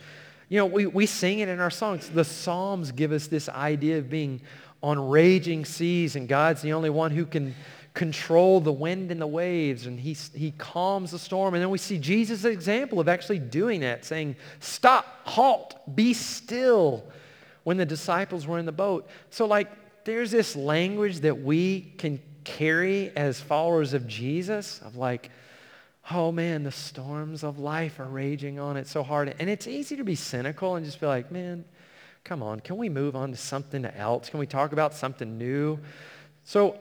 You 0.49 0.59
know, 0.59 0.67
we, 0.67 0.87
we 0.87 1.07
sing 1.07 1.39
it 1.39 1.49
in 1.49 1.61
our 1.61 1.71
songs. 1.71 2.09
The 2.09 2.25
Psalms 2.25 2.91
give 2.91 3.13
us 3.13 3.29
this 3.29 3.49
idea 3.49 3.99
of 3.99 4.11
being 4.11 4.41
on 4.83 4.99
raging 5.09 5.67
seas, 5.67 6.17
and 6.17 6.27
God's 6.27 6.63
the 6.63 6.73
only 6.73 6.91
one 6.91 7.13
who 7.13 7.27
can 7.27 7.55
control 7.95 8.61
the 8.61 8.73
wind 8.73 9.13
and 9.13 9.21
the 9.21 9.27
waves, 9.27 9.87
and 9.87 9.99
he, 9.99 10.13
he 10.35 10.51
calms 10.53 11.13
the 11.13 11.19
storm. 11.19 11.55
And 11.55 11.63
then 11.63 11.71
we 11.71 11.79
see 11.79 11.99
Jesus' 11.99 12.45
example 12.45 12.99
of 12.99 13.09
actually 13.09 13.39
doing 13.39 13.81
that, 13.81 14.05
saying, 14.05 14.37
stop, 14.59 15.07
halt, 15.25 15.95
be 15.95 16.13
still 16.13 17.05
when 17.63 17.77
the 17.77 17.87
disciples 17.87 18.47
were 18.47 18.59
in 18.59 18.67
the 18.67 18.73
boat. 18.73 19.09
So 19.31 19.47
like 19.47 19.71
there's 20.05 20.31
this 20.31 20.55
language 20.57 21.21
that 21.21 21.41
we 21.41 21.93
can 21.99 22.21
carry 22.43 23.11
as 23.17 23.41
followers 23.41 23.95
of 23.95 24.07
Jesus 24.07 24.81
of 24.85 24.97
like, 24.97 25.31
oh 26.11 26.31
man, 26.31 26.65
the 26.65 26.73
storms 26.73 27.43
of 27.43 27.59
life 27.59 27.99
are 27.99 28.09
raging 28.09 28.59
on 28.59 28.77
it 28.77 28.87
so 28.87 29.03
hard. 29.03 29.35
And 29.39 29.49
it's 29.49 29.67
easy 29.67 29.97
to 29.97 30.05
be 30.05 30.15
cynical 30.15 30.77
and 30.77 30.85
just 30.85 31.01
be 31.01 31.07
like, 31.07 31.33
man, 31.33 31.65
come 32.25 32.43
on, 32.43 32.61
can 32.61 32.77
we 32.77 32.89
move 32.89 33.17
on 33.17 33.31
to 33.31 33.37
something 33.37 33.85
else? 33.87 34.29
Can 34.29 34.41
we 34.41 34.47
talk 34.47 34.73
about 34.73 34.93
something 34.93 35.39
new? 35.39 35.79
So 36.45 36.79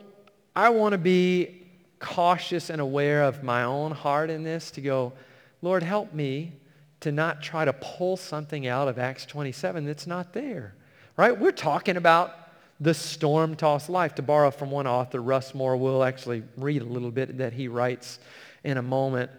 I 0.56 0.70
want 0.70 0.92
to 0.94 0.98
be 0.98 1.64
cautious 2.00 2.70
and 2.70 2.80
aware 2.82 3.24
of 3.24 3.44
my 3.44 3.64
own 3.64 3.92
heart 3.92 4.30
in 4.30 4.44
this 4.44 4.72
to 4.72 4.82
go, 4.82 5.14
Lord, 5.62 5.84
help 5.84 6.14
me 6.14 6.54
to 7.00 7.12
not 7.12 7.42
try 7.42 7.66
to 7.66 7.74
pull 7.74 8.18
something 8.18 8.68
out 8.68 8.88
of 8.88 9.00
Acts 9.00 9.26
27 9.26 9.86
that's 9.86 10.06
not 10.06 10.34
there. 10.34 10.76
Right? 11.18 11.38
We're 11.38 11.52
talking 11.52 11.98
about 11.98 12.36
the 12.80 12.94
storm-tossed 12.94 13.90
life. 13.90 14.16
To 14.16 14.22
borrow 14.22 14.52
from 14.52 14.72
one 14.72 14.88
author, 14.88 15.22
Russ 15.22 15.56
Moore, 15.56 15.78
we'll 15.78 16.04
actually 16.04 16.44
read 16.58 16.82
a 16.82 16.86
little 16.86 17.12
bit 17.12 17.38
that 17.38 17.54
he 17.54 17.68
writes 17.68 18.20
in 18.64 18.78
a 18.78 18.82
moment. 18.82 19.32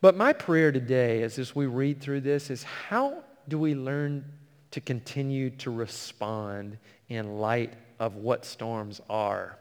But 0.00 0.16
my 0.16 0.32
prayer 0.32 0.72
today 0.72 1.22
is 1.22 1.38
as 1.38 1.54
we 1.54 1.66
read 1.66 2.00
through 2.00 2.22
this 2.22 2.50
is 2.50 2.62
how 2.62 3.22
do 3.48 3.58
we 3.58 3.74
learn 3.74 4.24
to 4.72 4.80
continue 4.80 5.50
to 5.50 5.70
respond 5.70 6.78
in 7.08 7.38
light 7.38 7.74
of 8.00 8.16
what 8.16 8.44
storms 8.44 9.00
are? 9.08 9.58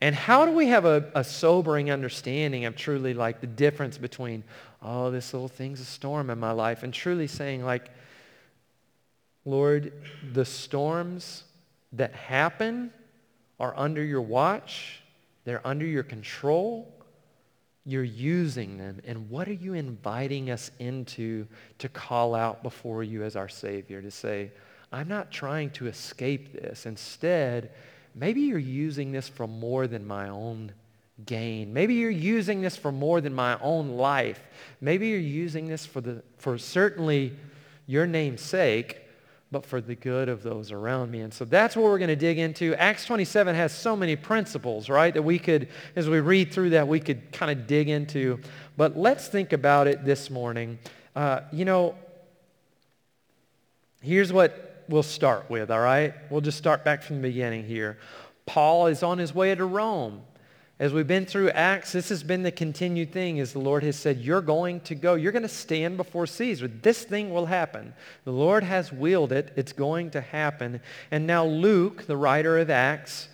And 0.00 0.14
how 0.14 0.46
do 0.46 0.52
we 0.52 0.68
have 0.68 0.84
a, 0.84 1.10
a, 1.14 1.24
sobering 1.24 1.90
understanding 1.90 2.64
of 2.64 2.76
truly 2.76 3.14
like 3.14 3.40
the 3.40 3.48
difference 3.48 3.98
between, 3.98 4.44
oh, 4.80 5.10
this 5.10 5.32
little 5.32 5.48
thing's 5.48 5.80
a 5.80 5.84
storm 5.84 6.30
in 6.30 6.38
my 6.38 6.52
life, 6.52 6.84
and 6.84 6.94
truly 6.94 7.26
saying 7.26 7.64
like, 7.64 7.90
Lord, 9.44 9.92
the 10.32 10.44
storms 10.44 11.42
that 11.94 12.12
happen 12.12 12.92
are 13.58 13.74
under 13.76 14.04
your 14.04 14.20
watch. 14.20 15.00
They're 15.44 15.66
under 15.66 15.86
your 15.86 16.02
control. 16.02 16.92
You're 17.84 18.04
using 18.04 18.76
them. 18.76 19.00
And 19.04 19.30
what 19.30 19.48
are 19.48 19.54
you 19.54 19.74
inviting 19.74 20.50
us 20.50 20.70
into 20.78 21.46
to 21.78 21.88
call 21.88 22.34
out 22.34 22.62
before 22.62 23.02
you 23.02 23.24
as 23.24 23.34
our 23.34 23.48
Savior? 23.48 24.02
To 24.02 24.10
say, 24.10 24.52
I'm 24.92 25.08
not 25.08 25.30
trying 25.30 25.70
to 25.70 25.86
escape 25.86 26.52
this. 26.52 26.86
Instead, 26.86 27.70
maybe 28.14 28.42
you're 28.42 28.58
using 28.58 29.12
this 29.12 29.28
for 29.28 29.46
more 29.46 29.86
than 29.86 30.06
my 30.06 30.28
own 30.28 30.72
gain. 31.26 31.72
Maybe 31.72 31.94
you're 31.94 32.10
using 32.10 32.60
this 32.60 32.76
for 32.76 32.92
more 32.92 33.20
than 33.20 33.34
my 33.34 33.58
own 33.60 33.90
life. 33.90 34.40
Maybe 34.80 35.08
you're 35.08 35.18
using 35.18 35.66
this 35.66 35.84
for, 35.84 36.00
the, 36.00 36.22
for 36.38 36.58
certainly 36.58 37.32
your 37.86 38.06
name's 38.06 38.42
sake, 38.42 39.00
but 39.50 39.64
for 39.64 39.80
the 39.80 39.94
good 39.94 40.28
of 40.28 40.42
those 40.42 40.70
around 40.70 41.10
me. 41.10 41.20
And 41.20 41.32
so 41.32 41.44
that's 41.44 41.74
what 41.74 41.84
we're 41.84 41.98
going 41.98 42.08
to 42.08 42.16
dig 42.16 42.38
into. 42.38 42.74
Acts 42.74 43.04
27 43.06 43.54
has 43.54 43.72
so 43.72 43.96
many 43.96 44.14
principles, 44.14 44.88
right, 44.88 45.12
that 45.12 45.22
we 45.22 45.38
could, 45.38 45.68
as 45.96 46.08
we 46.08 46.20
read 46.20 46.52
through 46.52 46.70
that, 46.70 46.86
we 46.86 47.00
could 47.00 47.32
kind 47.32 47.50
of 47.50 47.66
dig 47.66 47.88
into. 47.88 48.40
But 48.76 48.96
let's 48.96 49.26
think 49.28 49.52
about 49.52 49.86
it 49.86 50.04
this 50.04 50.30
morning. 50.30 50.78
Uh, 51.16 51.40
you 51.50 51.64
know, 51.64 51.94
here's 54.02 54.32
what 54.32 54.67
we'll 54.88 55.02
start 55.02 55.50
with, 55.50 55.70
all 55.70 55.80
right? 55.80 56.14
We'll 56.30 56.40
just 56.40 56.58
start 56.58 56.84
back 56.84 57.02
from 57.02 57.16
the 57.16 57.28
beginning 57.28 57.64
here. 57.64 57.98
Paul 58.46 58.86
is 58.86 59.02
on 59.02 59.18
his 59.18 59.34
way 59.34 59.54
to 59.54 59.64
Rome. 59.64 60.22
As 60.80 60.92
we've 60.92 61.06
been 61.06 61.26
through 61.26 61.50
Acts, 61.50 61.92
this 61.92 62.08
has 62.08 62.22
been 62.22 62.44
the 62.44 62.52
continued 62.52 63.12
thing 63.12 63.40
as 63.40 63.52
the 63.52 63.58
Lord 63.58 63.82
has 63.82 63.96
said, 63.96 64.18
you're 64.18 64.40
going 64.40 64.80
to 64.82 64.94
go. 64.94 65.14
You're 65.14 65.32
going 65.32 65.42
to 65.42 65.48
stand 65.48 65.96
before 65.96 66.26
Caesar. 66.26 66.68
This 66.68 67.02
thing 67.02 67.32
will 67.32 67.46
happen. 67.46 67.94
The 68.24 68.32
Lord 68.32 68.62
has 68.62 68.92
willed 68.92 69.32
it. 69.32 69.52
It's 69.56 69.72
going 69.72 70.10
to 70.12 70.20
happen. 70.20 70.80
And 71.10 71.26
now 71.26 71.44
Luke, 71.44 72.06
the 72.06 72.16
writer 72.16 72.58
of 72.58 72.70
Acts, 72.70 73.28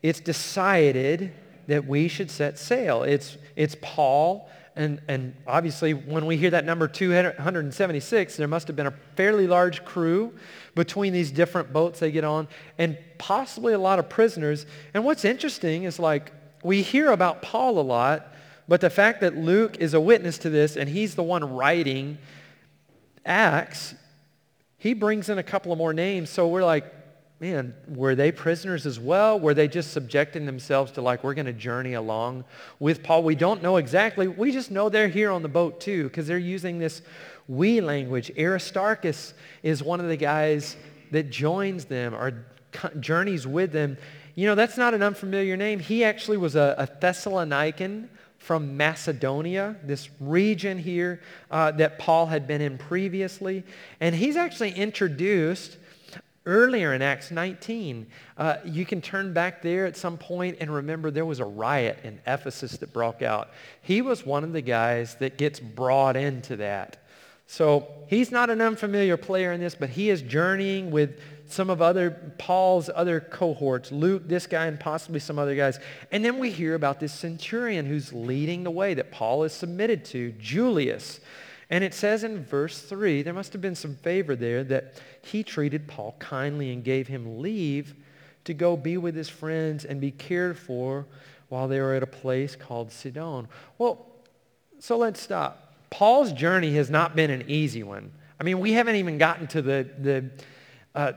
it's 0.00 0.20
decided 0.20 1.32
that 1.66 1.86
we 1.86 2.06
should 2.06 2.30
set 2.30 2.56
sail. 2.56 3.02
It's, 3.02 3.36
it's 3.56 3.76
Paul 3.82 4.48
and, 4.76 5.00
and 5.08 5.34
obviously 5.46 5.94
when 5.94 6.26
we 6.26 6.36
hear 6.36 6.50
that 6.50 6.66
number 6.66 6.86
276, 6.86 8.36
there 8.36 8.46
must 8.46 8.66
have 8.66 8.76
been 8.76 8.86
a 8.86 8.94
fairly 9.16 9.46
large 9.46 9.84
crew 9.86 10.34
between 10.76 11.12
these 11.12 11.32
different 11.32 11.72
boats 11.72 11.98
they 11.98 12.12
get 12.12 12.22
on 12.22 12.46
and 12.78 12.96
possibly 13.18 13.72
a 13.72 13.78
lot 13.78 13.98
of 13.98 14.08
prisoners. 14.08 14.66
And 14.94 15.04
what's 15.04 15.24
interesting 15.24 15.82
is 15.82 15.98
like 15.98 16.32
we 16.62 16.82
hear 16.82 17.10
about 17.10 17.42
Paul 17.42 17.80
a 17.80 17.82
lot, 17.82 18.28
but 18.68 18.80
the 18.80 18.90
fact 18.90 19.22
that 19.22 19.36
Luke 19.36 19.78
is 19.80 19.94
a 19.94 20.00
witness 20.00 20.38
to 20.38 20.50
this 20.50 20.76
and 20.76 20.88
he's 20.88 21.16
the 21.16 21.22
one 21.24 21.56
writing 21.56 22.18
Acts, 23.24 23.94
he 24.78 24.94
brings 24.94 25.28
in 25.28 25.38
a 25.38 25.42
couple 25.42 25.72
of 25.72 25.78
more 25.78 25.92
names. 25.92 26.30
So 26.30 26.46
we're 26.46 26.64
like, 26.64 26.92
man, 27.40 27.74
were 27.88 28.14
they 28.14 28.30
prisoners 28.30 28.86
as 28.86 29.00
well? 29.00 29.40
Were 29.40 29.54
they 29.54 29.68
just 29.68 29.92
subjecting 29.92 30.46
themselves 30.46 30.92
to 30.92 31.02
like, 31.02 31.24
we're 31.24 31.34
going 31.34 31.46
to 31.46 31.52
journey 31.52 31.94
along 31.94 32.44
with 32.78 33.02
Paul? 33.02 33.22
We 33.22 33.34
don't 33.34 33.62
know 33.62 33.78
exactly. 33.78 34.28
We 34.28 34.52
just 34.52 34.70
know 34.70 34.88
they're 34.88 35.08
here 35.08 35.30
on 35.30 35.42
the 35.42 35.48
boat 35.48 35.80
too 35.80 36.04
because 36.04 36.26
they're 36.26 36.38
using 36.38 36.78
this 36.78 37.02
we 37.48 37.80
language. 37.80 38.30
Aristarchus 38.38 39.34
is 39.62 39.82
one 39.82 40.00
of 40.00 40.08
the 40.08 40.16
guys 40.16 40.76
that 41.10 41.30
joins 41.30 41.84
them 41.84 42.14
or 42.14 42.46
journeys 43.00 43.46
with 43.46 43.72
them. 43.72 43.96
You 44.34 44.46
know, 44.46 44.54
that's 44.54 44.76
not 44.76 44.94
an 44.94 45.02
unfamiliar 45.02 45.56
name. 45.56 45.78
He 45.78 46.04
actually 46.04 46.36
was 46.36 46.56
a, 46.56 46.74
a 46.78 46.86
Thessalonican 46.86 48.08
from 48.38 48.76
Macedonia, 48.76 49.76
this 49.82 50.08
region 50.20 50.78
here 50.78 51.20
uh, 51.50 51.72
that 51.72 51.98
Paul 51.98 52.26
had 52.26 52.46
been 52.46 52.60
in 52.60 52.78
previously. 52.78 53.64
And 54.00 54.14
he's 54.14 54.36
actually 54.36 54.72
introduced 54.72 55.78
Earlier 56.46 56.94
in 56.94 57.02
Acts 57.02 57.32
19, 57.32 58.06
uh, 58.38 58.58
you 58.64 58.86
can 58.86 59.00
turn 59.00 59.32
back 59.32 59.62
there 59.62 59.84
at 59.84 59.96
some 59.96 60.16
point 60.16 60.58
and 60.60 60.72
remember 60.72 61.10
there 61.10 61.26
was 61.26 61.40
a 61.40 61.44
riot 61.44 61.98
in 62.04 62.20
Ephesus 62.24 62.76
that 62.76 62.92
broke 62.92 63.20
out. 63.20 63.50
He 63.82 64.00
was 64.00 64.24
one 64.24 64.44
of 64.44 64.52
the 64.52 64.60
guys 64.60 65.16
that 65.16 65.38
gets 65.38 65.58
brought 65.58 66.14
into 66.14 66.54
that. 66.58 67.04
So 67.46 67.86
he's 68.08 68.30
not 68.30 68.50
an 68.50 68.60
unfamiliar 68.60 69.16
player 69.16 69.52
in 69.52 69.60
this, 69.60 69.74
but 69.74 69.90
he 69.90 70.10
is 70.10 70.22
journeying 70.22 70.90
with 70.90 71.20
some 71.48 71.70
of 71.70 71.80
other 71.80 72.10
Paul's 72.38 72.90
other 72.92 73.20
cohorts, 73.20 73.92
Luke, 73.92 74.26
this 74.26 74.46
guy, 74.46 74.66
and 74.66 74.80
possibly 74.80 75.20
some 75.20 75.38
other 75.38 75.54
guys. 75.54 75.78
And 76.10 76.24
then 76.24 76.38
we 76.38 76.50
hear 76.50 76.74
about 76.74 76.98
this 76.98 77.12
centurion 77.12 77.86
who's 77.86 78.12
leading 78.12 78.64
the 78.64 78.70
way 78.70 78.94
that 78.94 79.12
Paul 79.12 79.44
is 79.44 79.52
submitted 79.52 80.04
to, 80.06 80.32
Julius. 80.32 81.20
And 81.70 81.82
it 81.84 81.94
says 81.94 82.24
in 82.24 82.44
verse 82.44 82.80
3, 82.80 83.22
there 83.22 83.32
must 83.32 83.52
have 83.52 83.62
been 83.62 83.74
some 83.74 83.96
favor 83.96 84.34
there 84.34 84.64
that 84.64 85.00
he 85.22 85.42
treated 85.42 85.86
Paul 85.86 86.16
kindly 86.18 86.72
and 86.72 86.82
gave 86.82 87.06
him 87.06 87.40
leave 87.40 87.94
to 88.44 88.54
go 88.54 88.76
be 88.76 88.96
with 88.96 89.14
his 89.14 89.28
friends 89.28 89.84
and 89.84 90.00
be 90.00 90.10
cared 90.10 90.58
for 90.58 91.06
while 91.48 91.68
they 91.68 91.80
were 91.80 91.94
at 91.94 92.02
a 92.02 92.08
place 92.08 92.56
called 92.56 92.92
Sidon. 92.92 93.48
Well, 93.78 94.06
so 94.78 94.96
let's 94.96 95.20
stop. 95.20 95.65
Paul's 95.90 96.32
journey 96.32 96.74
has 96.74 96.90
not 96.90 97.16
been 97.16 97.30
an 97.30 97.44
easy 97.48 97.82
one. 97.82 98.12
I 98.40 98.44
mean, 98.44 98.60
we 98.60 98.72
haven't 98.72 98.96
even 98.96 99.18
gotten 99.18 99.46
to 99.48 99.62
the, 99.62 99.88
the 99.98 100.30
uh, 100.94 101.12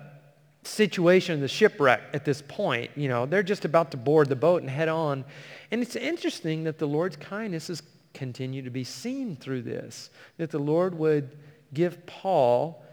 situation, 0.64 1.36
of 1.36 1.42
the 1.42 1.48
shipwreck 1.48 2.02
at 2.14 2.26
this 2.26 2.42
point. 2.48 2.92
You 2.96 3.10
know, 3.10 3.26
they're 3.26 3.44
just 3.44 3.66
about 3.66 3.92
to 3.92 3.98
board 3.98 4.30
the 4.30 4.36
boat 4.36 4.62
and 4.62 4.70
head 4.70 4.90
on. 4.90 5.26
And 5.72 5.82
it's 5.82 5.96
interesting 5.96 6.64
that 6.66 6.78
the 6.78 6.88
Lord's 6.88 7.16
kindness 7.16 7.70
is 7.70 7.82
continue 8.14 8.62
to 8.62 8.70
be 8.70 8.84
seen 8.84 9.36
through 9.36 9.64
this. 9.64 10.10
That 10.38 10.52
the 10.52 10.60
Lord 10.60 10.98
would 10.98 11.38
give 11.74 12.06
Paul 12.06 12.84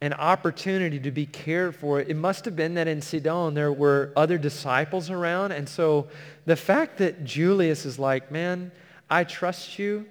an 0.00 0.12
opportunity 0.12 0.98
to 1.00 1.10
be 1.10 1.26
cared 1.26 1.74
for. 1.74 2.00
It 2.00 2.16
must 2.16 2.44
have 2.44 2.56
been 2.56 2.74
that 2.74 2.88
in 2.88 3.00
Sidon 3.00 3.54
there 3.54 3.72
were 3.72 4.12
other 4.16 4.36
disciples 4.38 5.10
around. 5.10 5.52
And 5.52 5.68
so 5.68 6.08
the 6.44 6.56
fact 6.56 6.98
that 6.98 7.24
Julius 7.24 7.86
is 7.86 7.98
like, 7.98 8.30
man, 8.30 8.70
I 9.08 9.24
trust 9.24 9.78
you. 9.78 10.06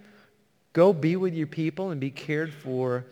Go 0.73 0.91
be 0.91 1.15
with 1.15 1.33
your 1.33 1.47
people 1.47 1.91
and 1.91 2.01
be 2.01 2.09
cared 2.09 2.53
for 2.53 3.05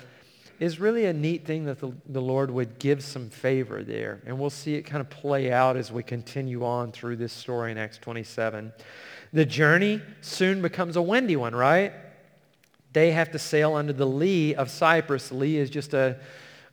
is 0.59 0.79
really 0.79 1.05
a 1.05 1.13
neat 1.13 1.43
thing 1.43 1.65
that 1.65 1.79
the, 1.79 1.91
the 2.07 2.21
Lord 2.21 2.51
would 2.51 2.77
give 2.77 3.03
some 3.03 3.29
favor 3.29 3.83
there. 3.83 4.21
And 4.27 4.37
we'll 4.37 4.51
see 4.51 4.75
it 4.75 4.83
kind 4.83 5.01
of 5.01 5.09
play 5.09 5.51
out 5.51 5.75
as 5.75 5.91
we 5.91 6.03
continue 6.03 6.63
on 6.63 6.91
through 6.91 7.15
this 7.15 7.33
story 7.33 7.71
in 7.71 7.79
Acts 7.79 7.97
27. 7.97 8.71
The 9.33 9.45
journey 9.45 10.01
soon 10.21 10.61
becomes 10.61 10.97
a 10.97 11.01
windy 11.01 11.35
one, 11.35 11.55
right? 11.55 11.93
They 12.93 13.11
have 13.11 13.31
to 13.31 13.39
sail 13.39 13.73
under 13.73 13.93
the 13.93 14.05
lee 14.05 14.53
of 14.53 14.69
Cyprus. 14.69 15.31
Lee 15.31 15.57
is 15.57 15.71
just 15.71 15.95
a, 15.95 16.19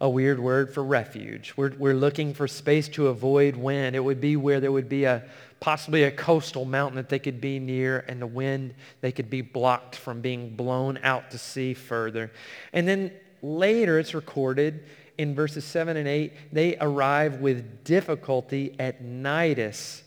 a 0.03 0.09
weird 0.09 0.38
word 0.38 0.74
for 0.74 0.85
refuge. 0.85 1.55
We're, 1.57 1.72
we're 1.79 1.94
looking 1.94 2.35
for 2.35 2.46
space 2.46 2.88
to 2.90 3.09
avoid 3.09 3.57
wind. 3.57 3.96
It 3.96 4.01
would 4.01 4.20
be 4.20 4.37
where 4.37 4.61
there 4.61 4.72
would 4.72 4.88
be 4.90 5.05
a 5.05 5.24
possibly 5.61 6.05
a 6.05 6.11
coastal 6.11 6.64
mountain 6.64 6.97
that 6.97 7.09
they 7.09 7.18
could 7.18 7.40
be 7.40 7.59
near 7.59 8.05
and 8.09 8.23
the 8.23 8.27
wind, 8.27 8.75
they 9.01 9.12
could 9.12 9.29
be 9.29 9.40
blocked 9.40 9.97
from 9.97 10.21
being 10.21 10.55
blown 10.55 10.99
out 11.03 11.31
to 11.33 11.38
sea 11.38 11.75
further. 11.75 12.31
And 12.73 12.87
then 12.87 13.12
later 13.42 13.99
it's 13.99 14.14
recorded 14.14 14.85
in 15.16 15.35
verses 15.35 15.64
7 15.64 15.97
and 15.97 16.07
8, 16.07 16.33
they 16.53 16.77
arrive 16.79 17.40
with 17.40 17.85
difficulty 17.85 18.77
at 18.79 19.03
Cnidus 19.03 20.03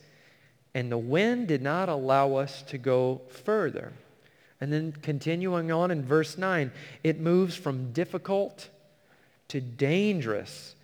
and 0.74 0.92
the 0.92 0.98
wind 0.98 1.48
did 1.48 1.62
not 1.62 1.90
allow 1.90 2.36
us 2.36 2.62
to 2.64 2.78
go 2.78 3.22
further. 3.30 3.92
And 4.60 4.72
then 4.72 4.94
continuing 5.02 5.72
on 5.72 5.92
in 5.92 6.04
verse 6.04 6.38
9, 6.38 6.72
it 7.04 7.20
moves 7.20 7.56
from 7.56 7.92
difficult 7.92 8.70
to 9.50 9.60
dangerous. 9.60 10.76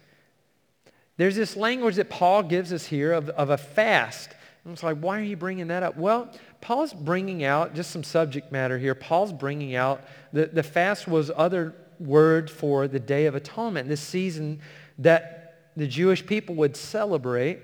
There's 1.15 1.36
this 1.36 1.56
language 1.56 1.95
that 1.95 2.10
Paul 2.10 2.43
gives 2.43 2.73
us 2.73 2.88
here 2.88 3.13
of, 3.13 3.30
of 3.30 3.49
a 3.49 3.58
fast. 3.58 4.32
And 4.67 4.73
it's 4.73 4.84
like, 4.84 4.97
why 4.97 5.17
are 5.17 5.23
you 5.23 5.38
bringing 5.38 5.67
that 5.69 5.82
up? 5.82 5.95
Well, 5.95 6.30
Paul's 6.60 6.93
bringing 6.93 7.45
out 7.45 7.73
just 7.73 7.89
some 7.89 8.03
subject 8.03 8.51
matter 8.51 8.77
here. 8.77 8.93
Paul's 8.93 9.32
bringing 9.32 9.75
out 9.75 10.01
the, 10.34 10.47
the 10.47 10.62
fast 10.62 11.08
was 11.08 11.32
other 11.34 11.73
word 11.99 12.51
for 12.51 12.89
the 12.89 12.99
Day 12.99 13.27
of 13.27 13.36
Atonement, 13.36 13.88
this 13.88 14.01
season 14.01 14.60
that 14.97 15.69
the 15.77 15.88
Jewish 15.88 16.25
people 16.25 16.56
would 16.56 16.75
celebrate 16.75 17.60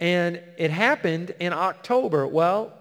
and 0.00 0.40
it 0.56 0.70
happened 0.70 1.34
in 1.38 1.52
October. 1.52 2.26
Well, 2.26 2.72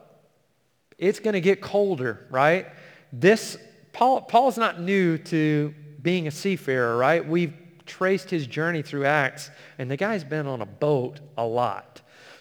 it's 0.98 1.20
going 1.20 1.34
to 1.34 1.42
get 1.42 1.60
colder, 1.60 2.26
right? 2.30 2.68
This 3.12 3.58
Paul, 3.92 4.22
Paul's 4.22 4.58
not 4.58 4.80
new 4.80 5.18
to 5.18 5.74
being 6.02 6.28
a 6.28 6.32
seafarer, 6.32 6.96
right? 6.96 7.28
We've 7.28 7.54
traced 7.86 8.30
his 8.30 8.48
journey 8.48 8.82
through 8.82 9.04
Acts, 9.04 9.52
and 9.78 9.92
the 9.92 9.98
guy's 9.98 10.24
been 10.24 10.48
on 10.48 10.62
a 10.62 10.66
boat 10.66 11.20
a 11.38 11.46
lot. 11.46 11.95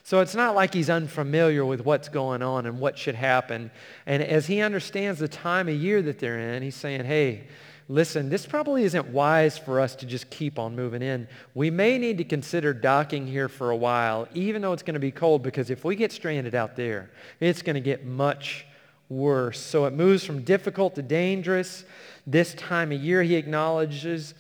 So 0.05 0.21
it's 0.21 0.35
not 0.35 0.55
like 0.55 0.75
he's 0.75 0.91
unfamiliar 0.91 1.65
with 1.65 1.83
what's 1.83 2.11
going 2.11 2.43
on 2.43 2.67
and 2.67 2.79
what 2.79 2.99
should 2.99 3.15
happen. 3.15 3.71
And 4.05 4.23
as 4.23 4.47
he 4.47 4.61
understands 4.61 5.19
the 5.19 5.29
time 5.29 5.67
of 5.67 5.75
year 5.75 6.03
that 6.03 6.19
they're 6.19 6.39
in, 6.39 6.63
he's 6.63 6.75
saying, 6.75 7.07
hey, 7.07 7.45
listen, 7.89 8.29
this 8.29 8.45
probably 8.45 8.85
isn't 8.85 9.09
wise 9.09 9.57
for 9.57 9.81
us 9.81 9.95
to 9.97 10.07
just 10.07 10.29
keep 10.29 10.59
on 10.59 10.77
moving 10.77 11.01
in. 11.01 11.27
We 11.55 11.71
may 11.71 11.97
need 11.97 12.19
to 12.19 12.25
consider 12.25 12.75
docking 12.75 13.27
here 13.27 13.49
for 13.49 13.71
a 13.71 13.77
while, 13.77 14.29
even 14.35 14.61
though 14.61 14.75
it's 14.75 14.83
going 14.83 14.93
to 14.93 15.01
be 15.01 15.11
cold, 15.11 15.43
because 15.43 15.71
if 15.71 15.87
we 15.87 15.97
get 15.97 16.13
stranded 16.13 16.55
out 16.55 16.77
there, 16.77 17.11
it's 17.41 17.63
going 17.63 17.75
to 17.75 17.81
get 17.81 18.05
much 18.05 18.67
worse. 19.09 19.59
So 19.59 19.87
it 19.87 19.95
moves 19.95 20.23
from 20.23 20.43
difficult 20.43 20.97
to 20.97 21.03
dangerous. 21.03 21.83
This 22.27 22.53
time 22.55 22.93
of 22.93 23.01
year, 23.01 23.23
he 23.23 23.37
acknowledges. 23.37 24.35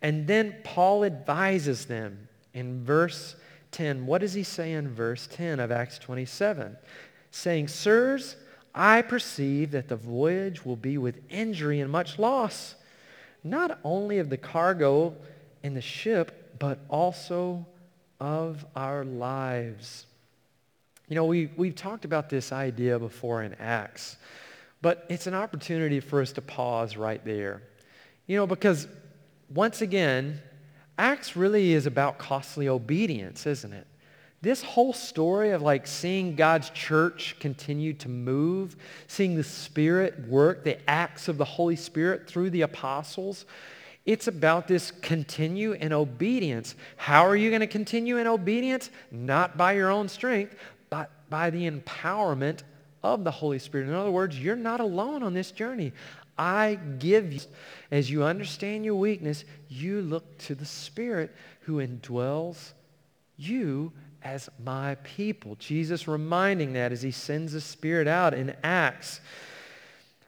And 0.00 0.26
then 0.26 0.56
Paul 0.64 1.04
advises 1.04 1.84
them 1.84 2.28
in 2.54 2.82
verse 2.82 3.36
10. 3.72 4.06
What 4.06 4.20
does 4.20 4.34
he 4.34 4.42
say 4.42 4.72
in 4.72 4.88
verse 4.88 5.26
10 5.32 5.58
of 5.58 5.72
Acts 5.72 5.98
27? 5.98 6.76
Saying, 7.30 7.68
Sirs, 7.68 8.36
I 8.74 9.02
perceive 9.02 9.72
that 9.72 9.88
the 9.88 9.96
voyage 9.96 10.64
will 10.64 10.76
be 10.76 10.98
with 10.98 11.20
injury 11.28 11.80
and 11.80 11.90
much 11.90 12.18
loss 12.18 12.76
not 13.44 13.78
only 13.82 14.18
of 14.18 14.30
the 14.30 14.36
cargo 14.36 15.14
and 15.62 15.76
the 15.76 15.80
ship, 15.80 16.56
but 16.58 16.78
also 16.88 17.66
of 18.20 18.64
our 18.76 19.04
lives. 19.04 20.06
You 21.08 21.16
know, 21.16 21.24
we, 21.24 21.50
we've 21.56 21.74
talked 21.74 22.04
about 22.04 22.30
this 22.30 22.52
idea 22.52 22.98
before 22.98 23.42
in 23.42 23.54
Acts, 23.54 24.16
but 24.80 25.04
it's 25.08 25.26
an 25.26 25.34
opportunity 25.34 26.00
for 26.00 26.20
us 26.22 26.32
to 26.32 26.42
pause 26.42 26.96
right 26.96 27.24
there. 27.24 27.62
You 28.26 28.36
know, 28.36 28.46
because 28.46 28.86
once 29.52 29.82
again, 29.82 30.40
Acts 31.02 31.36
really 31.36 31.72
is 31.72 31.86
about 31.86 32.18
costly 32.18 32.68
obedience, 32.68 33.46
isn't 33.46 33.72
it? 33.72 33.86
this 34.42 34.60
whole 34.60 34.92
story 34.92 35.50
of 35.50 35.62
like 35.62 35.86
seeing 35.86 36.34
God's 36.34 36.68
church 36.70 37.36
continue 37.38 37.92
to 37.94 38.08
move, 38.08 38.76
seeing 39.06 39.36
the 39.36 39.44
Spirit 39.44 40.18
work, 40.26 40.64
the 40.64 40.78
acts 40.90 41.28
of 41.28 41.38
the 41.38 41.44
Holy 41.44 41.76
Spirit 41.76 42.26
through 42.26 42.50
the 42.50 42.62
apostles, 42.62 43.46
it's 44.04 44.26
about 44.26 44.66
this 44.66 44.90
continue 44.90 45.72
in 45.72 45.92
obedience. 45.92 46.74
How 46.96 47.24
are 47.24 47.36
you 47.36 47.50
going 47.50 47.60
to 47.60 47.68
continue 47.68 48.16
in 48.16 48.26
obedience? 48.26 48.90
Not 49.12 49.56
by 49.56 49.74
your 49.74 49.90
own 49.90 50.08
strength, 50.08 50.56
but 50.90 51.08
by 51.30 51.50
the 51.50 51.70
empowerment 51.70 52.62
of 53.04 53.22
the 53.22 53.30
Holy 53.30 53.60
Spirit. 53.60 53.86
In 53.86 53.94
other 53.94 54.10
words, 54.10 54.40
you're 54.40 54.56
not 54.56 54.80
alone 54.80 55.22
on 55.22 55.34
this 55.34 55.52
journey. 55.52 55.92
I 56.38 56.78
give 56.98 57.32
you, 57.32 57.40
as 57.90 58.10
you 58.10 58.24
understand 58.24 58.84
your 58.84 58.94
weakness, 58.94 59.44
you 59.68 60.00
look 60.02 60.38
to 60.38 60.54
the 60.54 60.64
Spirit 60.64 61.34
who 61.60 61.76
indwells 61.76 62.72
you 63.36 63.92
as 64.22 64.48
my 64.62 64.94
people. 64.96 65.56
Jesus 65.56 66.08
reminding 66.08 66.72
that 66.74 66.92
as 66.92 67.02
he 67.02 67.10
sends 67.10 67.52
the 67.52 67.60
Spirit 67.60 68.08
out 68.08 68.34
in 68.34 68.54
Acts. 68.62 69.20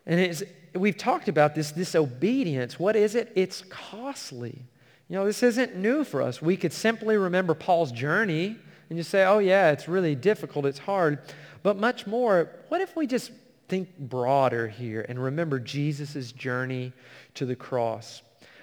And 0.06 0.20
it's, 0.20 0.42
we've 0.74 0.96
talked 0.96 1.28
about 1.28 1.54
this, 1.54 1.72
this 1.72 1.94
obedience. 1.94 2.78
What 2.78 2.96
is 2.96 3.14
it? 3.14 3.32
It's 3.34 3.62
costly. 3.68 4.62
You 5.08 5.16
know, 5.16 5.24
this 5.24 5.42
isn't 5.42 5.76
new 5.76 6.04
for 6.04 6.22
us. 6.22 6.42
We 6.42 6.56
could 6.56 6.72
simply 6.72 7.16
remember 7.16 7.54
Paul's 7.54 7.92
journey 7.92 8.56
and 8.88 8.98
just 8.98 9.10
say, 9.10 9.24
oh 9.24 9.38
yeah, 9.38 9.70
it's 9.70 9.88
really 9.88 10.14
difficult, 10.14 10.66
it's 10.66 10.78
hard. 10.78 11.18
But 11.62 11.76
much 11.76 12.06
more, 12.06 12.50
what 12.68 12.80
if 12.80 12.94
we 12.96 13.06
just 13.06 13.30
think 13.74 13.98
broader 13.98 14.68
here 14.68 15.04
and 15.08 15.20
remember 15.20 15.58
Jesus' 15.58 16.30
journey 16.30 16.92
to 17.34 17.44
the 17.44 17.56
cross? 17.56 18.22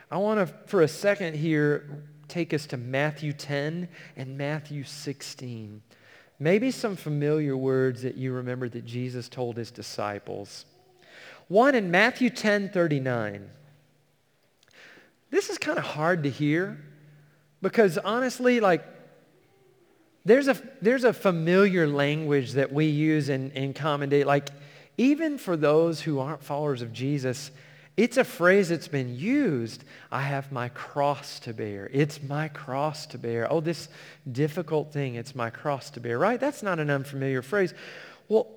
I 0.10 0.16
want 0.16 0.40
to, 0.40 0.54
for 0.68 0.84
a 0.84 0.88
second 0.88 1.36
here, 1.36 2.06
take 2.30 2.54
us 2.54 2.66
to 2.68 2.78
Matthew 2.78 3.34
10 3.34 3.90
and 4.16 4.38
Matthew 4.38 4.86
16. 4.86 5.82
Maybe 6.40 6.72
some 6.72 6.96
familiar 6.96 7.58
words 7.58 8.04
that 8.04 8.16
you 8.16 8.32
remember 8.32 8.70
that 8.70 8.86
Jesus 8.86 9.28
told 9.28 9.58
his 9.58 9.70
disciples. 9.70 10.66
One 11.50 11.76
in 11.76 11.92
Matthew 11.92 12.30
10, 12.30 12.70
39. 12.70 13.50
This 15.30 15.50
is 15.50 15.58
kind 15.58 15.78
of 15.78 15.84
hard 15.84 16.24
to 16.24 16.30
hear 16.30 16.80
because 17.62 17.98
honestly, 17.98 18.62
like, 18.62 18.86
there's 20.24 20.48
a, 20.48 20.56
there's 20.82 21.04
a 21.04 21.12
familiar 21.12 21.86
language 21.86 22.54
that 22.54 22.72
we 22.72 22.86
use 22.86 23.28
in, 23.28 23.52
in 23.52 23.74
common 23.74 24.08
day. 24.08 24.24
Like, 24.24 24.52
even 24.98 25.38
for 25.38 25.58
those 25.58 26.02
who 26.02 26.20
aren't 26.20 26.44
followers 26.44 26.82
of 26.82 26.94
Jesus, 26.94 27.52
it's 27.98 28.18
a 28.18 28.24
phrase 28.24 28.70
that's 28.70 28.88
been 28.88 29.16
used. 29.16 29.84
I 30.12 30.22
have 30.22 30.52
my 30.52 30.70
cross 30.70 31.40
to 31.42 31.54
bear. 31.54 31.90
It's 31.92 32.24
my 32.24 32.48
cross 32.48 33.06
to 33.08 33.18
bear. 33.18 33.52
Oh, 33.52 33.60
this 33.60 33.90
difficult 34.32 34.94
thing, 34.94 35.16
it's 35.16 35.36
my 35.36 35.50
cross 35.50 35.90
to 35.92 36.00
bear, 36.00 36.18
right? 36.18 36.40
That's 36.40 36.64
not 36.64 36.80
an 36.80 36.90
unfamiliar 36.90 37.42
phrase. 37.42 37.74
Well, 38.30 38.48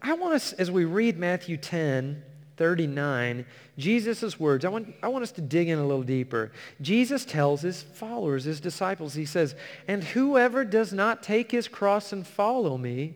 I 0.00 0.12
want 0.14 0.34
us, 0.34 0.52
as 0.52 0.70
we 0.70 0.84
read 0.84 1.18
Matthew 1.18 1.56
10, 1.56 2.22
39, 2.56 3.44
Jesus' 3.76 4.40
words, 4.40 4.64
I 4.64 4.68
want, 4.68 4.94
I 5.02 5.08
want 5.08 5.24
us 5.24 5.32
to 5.32 5.40
dig 5.40 5.68
in 5.68 5.78
a 5.78 5.86
little 5.86 6.02
deeper. 6.02 6.52
Jesus 6.80 7.24
tells 7.24 7.62
his 7.62 7.82
followers, 7.82 8.44
his 8.44 8.60
disciples, 8.60 9.14
he 9.14 9.26
says, 9.26 9.54
and 9.88 10.02
whoever 10.02 10.64
does 10.64 10.92
not 10.92 11.22
take 11.22 11.50
his 11.50 11.68
cross 11.68 12.12
and 12.12 12.26
follow 12.26 12.78
me 12.78 13.14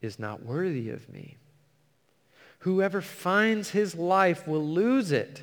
is 0.00 0.18
not 0.18 0.44
worthy 0.44 0.90
of 0.90 1.08
me. 1.08 1.36
Whoever 2.64 3.02
finds 3.02 3.68
his 3.68 3.94
life 3.94 4.48
will 4.48 4.64
lose 4.64 5.12
it, 5.12 5.42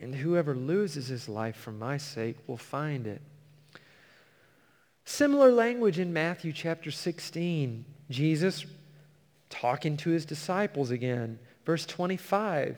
and 0.00 0.12
whoever 0.12 0.52
loses 0.52 1.06
his 1.06 1.28
life 1.28 1.54
for 1.54 1.70
my 1.70 1.96
sake 1.96 2.34
will 2.48 2.56
find 2.56 3.06
it. 3.06 3.22
Similar 5.04 5.52
language 5.52 6.00
in 6.00 6.12
Matthew 6.12 6.52
chapter 6.52 6.90
16. 6.90 7.84
Jesus 8.10 8.66
talking 9.48 9.96
to 9.98 10.10
his 10.10 10.26
disciples 10.26 10.90
again. 10.90 11.38
Verse 11.64 11.86
25. 11.86 12.76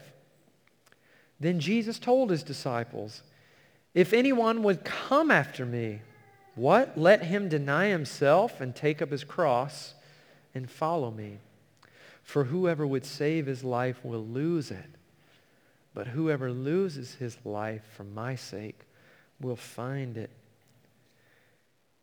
Then 1.41 1.61
Jesus 1.61 1.99
told 1.99 2.29
his 2.29 2.43
disciples, 2.43 3.23
If 3.95 4.13
anyone 4.13 4.63
would 4.65 4.85
come 4.85 5.31
after 5.31 5.65
me, 5.65 6.01
what? 6.57 6.99
Let 6.99 7.25
him 7.25 7.49
deny 7.49 7.89
himself 7.89 8.61
and 8.61 8.77
take 8.77 9.01
up 9.01 9.11
his 9.11 9.25
cross 9.25 9.95
and 10.55 10.71
follow 10.71 11.11
me. 11.11 11.39
For 12.23 12.45
whoever 12.45 12.87
would 12.87 13.05
save 13.05 13.47
his 13.47 13.65
life 13.65 14.05
will 14.05 14.25
lose 14.25 14.71
it. 14.71 14.91
But 15.95 16.07
whoever 16.07 16.53
loses 16.53 17.15
his 17.15 17.37
life 17.45 17.83
for 17.97 18.05
my 18.05 18.37
sake 18.37 18.79
will 19.41 19.57
find 19.57 20.17
it. 20.17 20.31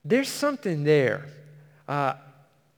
There's 0.04 0.30
something 0.30 0.84
there. 0.84 1.26
Uh, 1.88 2.16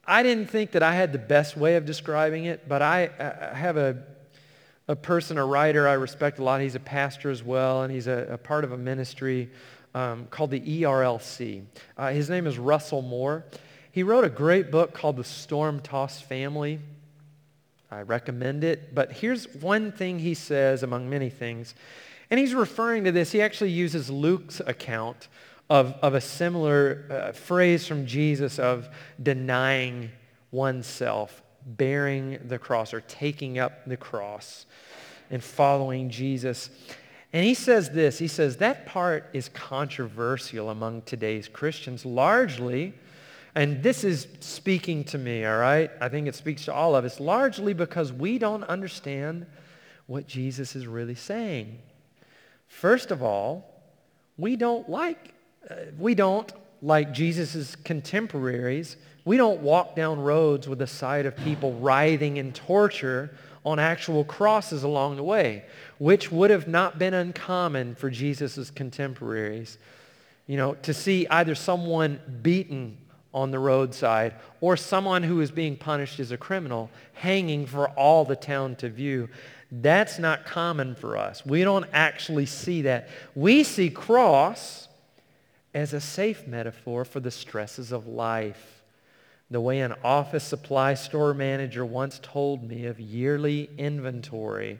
I 0.05 0.23
didn't 0.23 0.47
think 0.47 0.71
that 0.71 0.83
I 0.83 0.93
had 0.93 1.13
the 1.13 1.19
best 1.19 1.55
way 1.55 1.75
of 1.75 1.85
describing 1.85 2.45
it, 2.45 2.67
but 2.67 2.81
I, 2.81 3.09
I 3.19 3.55
have 3.55 3.77
a, 3.77 4.03
a 4.87 4.95
person, 4.95 5.37
a 5.37 5.45
writer 5.45 5.87
I 5.87 5.93
respect 5.93 6.39
a 6.39 6.43
lot. 6.43 6.61
He's 6.61 6.75
a 6.75 6.79
pastor 6.79 7.29
as 7.29 7.43
well, 7.43 7.83
and 7.83 7.93
he's 7.93 8.07
a, 8.07 8.27
a 8.31 8.37
part 8.37 8.63
of 8.63 8.71
a 8.71 8.77
ministry 8.77 9.49
um, 9.93 10.27
called 10.31 10.51
the 10.51 10.59
ERLC. 10.59 11.63
Uh, 11.97 12.11
his 12.11 12.29
name 12.29 12.47
is 12.47 12.57
Russell 12.57 13.01
Moore. 13.01 13.45
He 13.91 14.03
wrote 14.03 14.23
a 14.23 14.29
great 14.29 14.71
book 14.71 14.93
called 14.93 15.17
The 15.17 15.23
Storm-Tossed 15.23 16.23
Family. 16.23 16.79
I 17.91 18.01
recommend 18.01 18.63
it. 18.63 18.93
But 18.93 19.11
here's 19.11 19.53
one 19.55 19.91
thing 19.91 20.19
he 20.19 20.33
says 20.33 20.83
among 20.83 21.09
many 21.09 21.29
things. 21.29 21.75
And 22.29 22.39
he's 22.39 22.53
referring 22.53 23.05
to 23.05 23.11
this. 23.11 23.31
He 23.31 23.41
actually 23.41 23.71
uses 23.71 24.09
Luke's 24.09 24.59
account 24.65 25.27
of, 25.69 25.95
of 26.01 26.13
a 26.13 26.21
similar 26.21 27.05
uh, 27.09 27.31
phrase 27.31 27.87
from 27.87 28.05
Jesus 28.05 28.59
of 28.59 28.89
denying 29.21 30.11
oneself, 30.51 31.41
bearing 31.65 32.39
the 32.47 32.59
cross 32.59 32.93
or 32.93 33.01
taking 33.01 33.59
up 33.59 33.85
the 33.85 33.97
cross 33.97 34.65
and 35.29 35.43
following 35.43 36.09
Jesus. 36.09 36.69
And 37.33 37.45
he 37.45 37.53
says 37.53 37.91
this. 37.91 38.17
He 38.17 38.27
says 38.27 38.57
that 38.57 38.85
part 38.85 39.29
is 39.33 39.49
controversial 39.49 40.69
among 40.69 41.03
today's 41.03 41.47
Christians 41.47 42.05
largely 42.05 42.93
and 43.55 43.81
this 43.81 44.03
is 44.03 44.27
speaking 44.39 45.03
to 45.05 45.17
me, 45.17 45.45
all 45.45 45.57
right? 45.57 45.89
I 45.99 46.09
think 46.09 46.27
it 46.27 46.35
speaks 46.35 46.65
to 46.65 46.73
all 46.73 46.95
of 46.95 47.05
us, 47.05 47.19
largely 47.19 47.73
because 47.73 48.13
we 48.13 48.37
don't 48.37 48.63
understand 48.65 49.45
what 50.07 50.27
Jesus 50.27 50.75
is 50.75 50.87
really 50.87 51.15
saying. 51.15 51.79
First 52.67 53.11
of 53.11 53.23
all, 53.23 53.81
we 54.37 54.55
don't 54.55 54.87
like, 54.89 55.33
uh, 55.69 55.75
we 55.97 56.15
don't, 56.15 56.51
like 56.81 57.11
Jesus' 57.11 57.75
contemporaries, 57.75 58.95
we 59.25 59.37
don't 59.37 59.59
walk 59.61 59.95
down 59.95 60.19
roads 60.19 60.67
with 60.67 60.79
the 60.79 60.87
sight 60.87 61.25
of 61.25 61.35
people 61.37 61.73
writhing 61.73 62.37
in 62.37 62.53
torture 62.53 63.35
on 63.65 63.77
actual 63.77 64.23
crosses 64.23 64.83
along 64.83 65.17
the 65.17 65.23
way, 65.23 65.65
which 65.97 66.31
would 66.31 66.49
have 66.49 66.67
not 66.67 66.97
been 66.97 67.13
uncommon 67.13 67.95
for 67.95 68.09
Jesus' 68.09 68.71
contemporaries. 68.71 69.77
You 70.47 70.57
know, 70.57 70.75
to 70.75 70.93
see 70.93 71.27
either 71.27 71.53
someone 71.53 72.19
beaten 72.41 72.97
on 73.33 73.51
the 73.51 73.59
roadside 73.59 74.33
or 74.61 74.75
someone 74.75 75.23
who 75.23 75.41
is 75.41 75.51
being 75.51 75.75
punished 75.75 76.19
as 76.19 76.31
a 76.31 76.37
criminal 76.37 76.89
hanging 77.13 77.65
for 77.65 77.89
all 77.89 78.25
the 78.25 78.35
town 78.35 78.75
to 78.75 78.89
view. 78.89 79.29
That's 79.71 80.17
not 80.17 80.45
common 80.45 80.95
for 80.95 81.15
us. 81.15 81.45
We 81.45 81.63
don't 81.63 81.85
actually 81.93 82.47
see 82.47 82.83
that. 82.83 83.09
We 83.35 83.63
see 83.63 83.89
cross 83.89 84.87
as 85.73 85.93
a 85.93 86.01
safe 86.01 86.47
metaphor 86.47 87.05
for 87.05 87.19
the 87.19 87.31
stresses 87.31 87.91
of 87.91 88.07
life. 88.07 88.81
The 89.51 89.61
way 89.61 89.81
an 89.81 89.93
office 90.03 90.43
supply 90.43 90.95
store 90.95 91.33
manager 91.33 91.85
once 91.85 92.19
told 92.21 92.63
me 92.63 92.85
of 92.85 92.99
yearly 92.99 93.69
inventory 93.77 94.79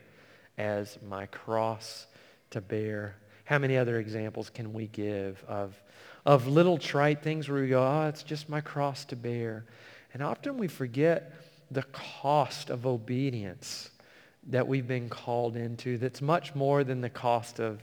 as 0.58 0.98
my 1.08 1.26
cross 1.26 2.06
to 2.50 2.60
bear. 2.60 3.16
How 3.44 3.58
many 3.58 3.76
other 3.76 3.98
examples 3.98 4.50
can 4.50 4.72
we 4.72 4.86
give 4.88 5.42
of 5.48 5.80
of 6.26 6.46
little 6.46 6.78
trite 6.78 7.22
things 7.22 7.48
where 7.48 7.62
we 7.62 7.68
go, 7.68 7.82
oh, 7.82 8.08
it's 8.08 8.22
just 8.22 8.48
my 8.48 8.60
cross 8.60 9.04
to 9.06 9.16
bear. 9.16 9.64
And 10.12 10.22
often 10.22 10.58
we 10.58 10.68
forget 10.68 11.32
the 11.70 11.82
cost 11.84 12.70
of 12.70 12.86
obedience 12.86 13.90
that 14.48 14.66
we've 14.66 14.88
been 14.88 15.08
called 15.08 15.56
into 15.56 15.98
that's 15.98 16.20
much 16.20 16.54
more 16.54 16.82
than 16.84 17.00
the 17.00 17.10
cost 17.10 17.60
of, 17.60 17.82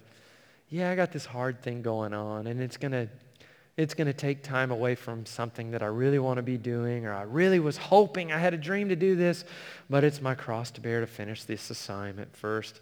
yeah, 0.69 0.91
I 0.91 0.95
got 0.95 1.11
this 1.11 1.25
hard 1.25 1.61
thing 1.61 1.81
going 1.81 2.13
on 2.13 2.47
and 2.47 2.61
it's 2.61 2.77
going 2.77 2.91
to 2.91 3.07
it's 3.77 3.93
going 3.93 4.07
to 4.07 4.13
take 4.13 4.41
time 4.41 4.71
away 4.71 4.95
from 4.95 5.23
something 5.23 5.69
that 5.69 5.83
I 5.83 5.85
really 5.85 6.17
want 6.17 6.37
to 6.37 6.41
be 6.41 6.57
doing 6.57 7.05
or 7.05 7.13
I 7.13 7.21
really 7.21 7.59
was 7.59 7.77
hoping 7.77 8.31
I 8.31 8.39
had 8.39 8.55
a 8.55 8.57
dream 8.57 8.89
to 8.89 8.95
do 8.95 9.15
this, 9.15 9.45
but 9.87 10.03
it's 10.03 10.19
my 10.19 10.33
cross 10.33 10.71
to 10.71 10.81
bear 10.81 10.99
to 10.99 11.05
finish 11.05 11.43
this 11.43 11.69
assignment 11.69 12.35
first. 12.35 12.81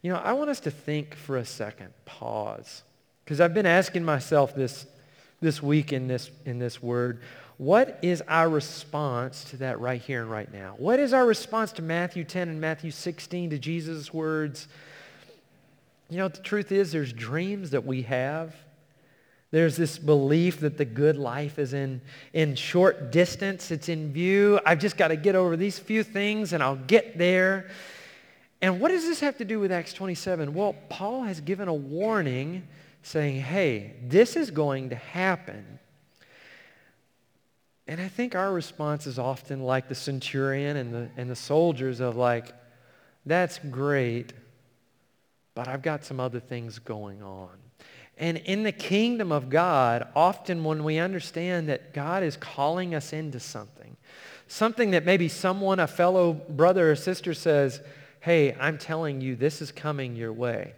You 0.00 0.12
know, 0.12 0.18
I 0.18 0.32
want 0.34 0.48
us 0.48 0.60
to 0.60 0.70
think 0.70 1.16
for 1.16 1.38
a 1.38 1.44
second, 1.44 1.88
pause. 2.04 2.84
Because 3.28 3.42
I've 3.42 3.52
been 3.52 3.66
asking 3.66 4.06
myself 4.06 4.54
this, 4.54 4.86
this 5.42 5.62
week 5.62 5.92
in 5.92 6.08
this, 6.08 6.30
in 6.46 6.58
this 6.58 6.82
word, 6.82 7.20
what 7.58 7.98
is 8.00 8.22
our 8.26 8.48
response 8.48 9.44
to 9.50 9.58
that 9.58 9.80
right 9.80 10.00
here 10.00 10.22
and 10.22 10.30
right 10.30 10.50
now? 10.50 10.76
What 10.78 10.98
is 10.98 11.12
our 11.12 11.26
response 11.26 11.72
to 11.72 11.82
Matthew 11.82 12.24
10 12.24 12.48
and 12.48 12.58
Matthew 12.58 12.90
16, 12.90 13.50
to 13.50 13.58
Jesus' 13.58 14.14
words? 14.14 14.66
You 16.08 16.16
know, 16.16 16.28
the 16.28 16.40
truth 16.40 16.72
is 16.72 16.90
there's 16.90 17.12
dreams 17.12 17.68
that 17.72 17.84
we 17.84 18.00
have. 18.00 18.56
There's 19.50 19.76
this 19.76 19.98
belief 19.98 20.60
that 20.60 20.78
the 20.78 20.86
good 20.86 21.18
life 21.18 21.58
is 21.58 21.74
in, 21.74 22.00
in 22.32 22.54
short 22.54 23.12
distance. 23.12 23.70
It's 23.70 23.90
in 23.90 24.10
view. 24.10 24.58
I've 24.64 24.78
just 24.78 24.96
got 24.96 25.08
to 25.08 25.16
get 25.16 25.34
over 25.34 25.54
these 25.54 25.78
few 25.78 26.02
things 26.02 26.54
and 26.54 26.62
I'll 26.62 26.76
get 26.76 27.18
there. 27.18 27.68
And 28.62 28.80
what 28.80 28.88
does 28.88 29.04
this 29.04 29.20
have 29.20 29.36
to 29.36 29.44
do 29.44 29.60
with 29.60 29.70
Acts 29.70 29.92
27? 29.92 30.54
Well, 30.54 30.74
Paul 30.88 31.24
has 31.24 31.42
given 31.42 31.68
a 31.68 31.74
warning 31.74 32.66
saying, 33.08 33.40
hey, 33.40 33.94
this 34.02 34.36
is 34.36 34.50
going 34.50 34.90
to 34.90 34.96
happen. 34.96 35.78
And 37.86 38.02
I 38.02 38.08
think 38.08 38.34
our 38.34 38.52
response 38.52 39.06
is 39.06 39.18
often 39.18 39.62
like 39.62 39.88
the 39.88 39.94
centurion 39.94 40.76
and 40.76 40.92
the, 40.92 41.08
and 41.16 41.30
the 41.30 41.36
soldiers 41.36 42.00
of 42.00 42.16
like, 42.16 42.52
that's 43.24 43.58
great, 43.70 44.34
but 45.54 45.68
I've 45.68 45.80
got 45.80 46.04
some 46.04 46.20
other 46.20 46.38
things 46.38 46.78
going 46.78 47.22
on. 47.22 47.48
And 48.18 48.36
in 48.36 48.62
the 48.62 48.72
kingdom 48.72 49.32
of 49.32 49.48
God, 49.48 50.08
often 50.14 50.62
when 50.62 50.84
we 50.84 50.98
understand 50.98 51.68
that 51.70 51.94
God 51.94 52.22
is 52.22 52.36
calling 52.36 52.94
us 52.94 53.14
into 53.14 53.40
something, 53.40 53.96
something 54.48 54.90
that 54.90 55.06
maybe 55.06 55.28
someone, 55.28 55.80
a 55.80 55.86
fellow 55.86 56.34
brother 56.34 56.90
or 56.90 56.96
sister 56.96 57.32
says, 57.32 57.80
hey, 58.20 58.54
I'm 58.60 58.76
telling 58.76 59.22
you, 59.22 59.34
this 59.34 59.62
is 59.62 59.72
coming 59.72 60.14
your 60.14 60.32
way. 60.32 60.74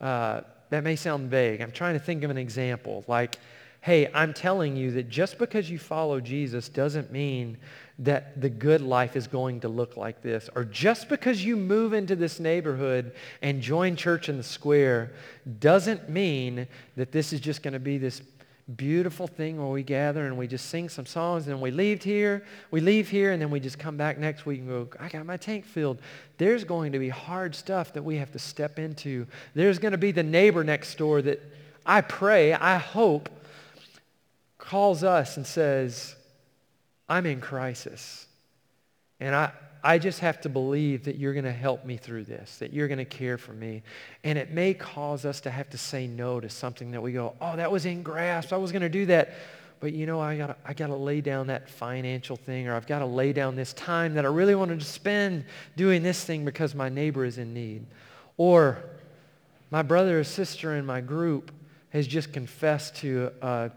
Uh, 0.00 0.42
that 0.70 0.84
may 0.84 0.96
sound 0.96 1.30
vague. 1.30 1.60
I'm 1.60 1.72
trying 1.72 1.94
to 1.94 2.00
think 2.00 2.24
of 2.24 2.30
an 2.30 2.38
example. 2.38 3.04
Like, 3.06 3.38
hey, 3.80 4.10
I'm 4.12 4.34
telling 4.34 4.76
you 4.76 4.90
that 4.92 5.08
just 5.08 5.38
because 5.38 5.70
you 5.70 5.78
follow 5.78 6.20
Jesus 6.20 6.68
doesn't 6.68 7.12
mean 7.12 7.56
that 8.00 8.40
the 8.40 8.50
good 8.50 8.80
life 8.80 9.16
is 9.16 9.26
going 9.26 9.60
to 9.60 9.68
look 9.68 9.96
like 9.96 10.22
this. 10.22 10.50
Or 10.54 10.64
just 10.64 11.08
because 11.08 11.44
you 11.44 11.56
move 11.56 11.92
into 11.92 12.16
this 12.16 12.40
neighborhood 12.40 13.14
and 13.42 13.62
join 13.62 13.96
church 13.96 14.28
in 14.28 14.36
the 14.36 14.42
square 14.42 15.12
doesn't 15.60 16.08
mean 16.08 16.66
that 16.96 17.12
this 17.12 17.32
is 17.32 17.40
just 17.40 17.62
going 17.62 17.74
to 17.74 17.80
be 17.80 17.96
this 17.96 18.20
beautiful 18.74 19.28
thing 19.28 19.58
where 19.58 19.68
we 19.68 19.82
gather 19.82 20.26
and 20.26 20.36
we 20.36 20.48
just 20.48 20.66
sing 20.66 20.88
some 20.88 21.06
songs 21.06 21.46
and 21.46 21.60
we 21.60 21.70
leave 21.70 22.02
here, 22.02 22.44
we 22.70 22.80
leave 22.80 23.08
here 23.08 23.30
and 23.30 23.40
then 23.40 23.50
we 23.50 23.60
just 23.60 23.78
come 23.78 23.96
back 23.96 24.18
next 24.18 24.44
week 24.44 24.60
and 24.60 24.68
go, 24.68 24.88
I 24.98 25.08
got 25.08 25.24
my 25.24 25.36
tank 25.36 25.64
filled. 25.64 25.98
There's 26.38 26.64
going 26.64 26.92
to 26.92 26.98
be 26.98 27.08
hard 27.08 27.54
stuff 27.54 27.92
that 27.92 28.02
we 28.02 28.16
have 28.16 28.32
to 28.32 28.38
step 28.38 28.78
into. 28.78 29.26
There's 29.54 29.78
going 29.78 29.92
to 29.92 29.98
be 29.98 30.10
the 30.10 30.24
neighbor 30.24 30.64
next 30.64 30.98
door 30.98 31.22
that 31.22 31.40
I 31.84 32.00
pray, 32.00 32.52
I 32.54 32.78
hope, 32.78 33.30
calls 34.58 35.04
us 35.04 35.36
and 35.36 35.46
says, 35.46 36.16
I'm 37.08 37.26
in 37.26 37.40
crisis. 37.40 38.26
And 39.20 39.34
I, 39.34 39.52
I 39.86 39.98
just 39.98 40.18
have 40.18 40.40
to 40.40 40.48
believe 40.48 41.04
that 41.04 41.14
you're 41.14 41.32
going 41.32 41.44
to 41.44 41.52
help 41.52 41.84
me 41.84 41.96
through 41.96 42.24
this, 42.24 42.58
that 42.58 42.72
you're 42.72 42.88
going 42.88 42.98
to 42.98 43.04
care 43.04 43.38
for 43.38 43.52
me. 43.52 43.84
And 44.24 44.36
it 44.36 44.50
may 44.50 44.74
cause 44.74 45.24
us 45.24 45.40
to 45.42 45.50
have 45.50 45.70
to 45.70 45.78
say 45.78 46.08
no 46.08 46.40
to 46.40 46.48
something 46.48 46.90
that 46.90 47.00
we 47.00 47.12
go, 47.12 47.36
oh, 47.40 47.54
that 47.54 47.70
was 47.70 47.86
in 47.86 48.02
grasp. 48.02 48.52
I 48.52 48.56
was 48.56 48.72
going 48.72 48.82
to 48.82 48.88
do 48.88 49.06
that. 49.06 49.34
But 49.78 49.92
you 49.92 50.04
know, 50.04 50.20
I 50.20 50.36
got 50.36 50.58
I 50.64 50.72
to 50.72 50.96
lay 50.96 51.20
down 51.20 51.46
that 51.46 51.70
financial 51.70 52.34
thing 52.34 52.66
or 52.66 52.74
I've 52.74 52.88
got 52.88 52.98
to 52.98 53.06
lay 53.06 53.32
down 53.32 53.54
this 53.54 53.72
time 53.74 54.14
that 54.14 54.24
I 54.24 54.28
really 54.28 54.56
wanted 54.56 54.80
to 54.80 54.86
spend 54.86 55.44
doing 55.76 56.02
this 56.02 56.24
thing 56.24 56.44
because 56.44 56.74
my 56.74 56.88
neighbor 56.88 57.24
is 57.24 57.38
in 57.38 57.54
need. 57.54 57.86
Or 58.38 58.82
my 59.70 59.82
brother 59.82 60.18
or 60.18 60.24
sister 60.24 60.74
in 60.74 60.84
my 60.84 61.00
group 61.00 61.52
has 61.90 62.08
just 62.08 62.32
confessed 62.32 62.96
to 62.96 63.30
a 63.40 63.70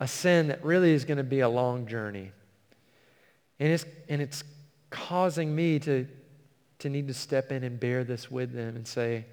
a 0.00 0.08
sin 0.08 0.48
that 0.48 0.64
really 0.64 0.92
is 0.92 1.04
going 1.04 1.18
to 1.18 1.24
be 1.24 1.40
a 1.40 1.48
long 1.48 1.86
journey. 1.86 2.32
And 3.60 3.72
it's, 3.72 3.86
and 4.08 4.20
it's 4.20 4.42
causing 4.92 5.54
me 5.54 5.80
to, 5.80 6.06
to 6.78 6.88
need 6.88 7.08
to 7.08 7.14
step 7.14 7.50
in 7.50 7.64
and 7.64 7.80
bear 7.80 8.04
this 8.04 8.30
with 8.30 8.52
them 8.52 8.76
and 8.76 8.86
say, 8.86 9.24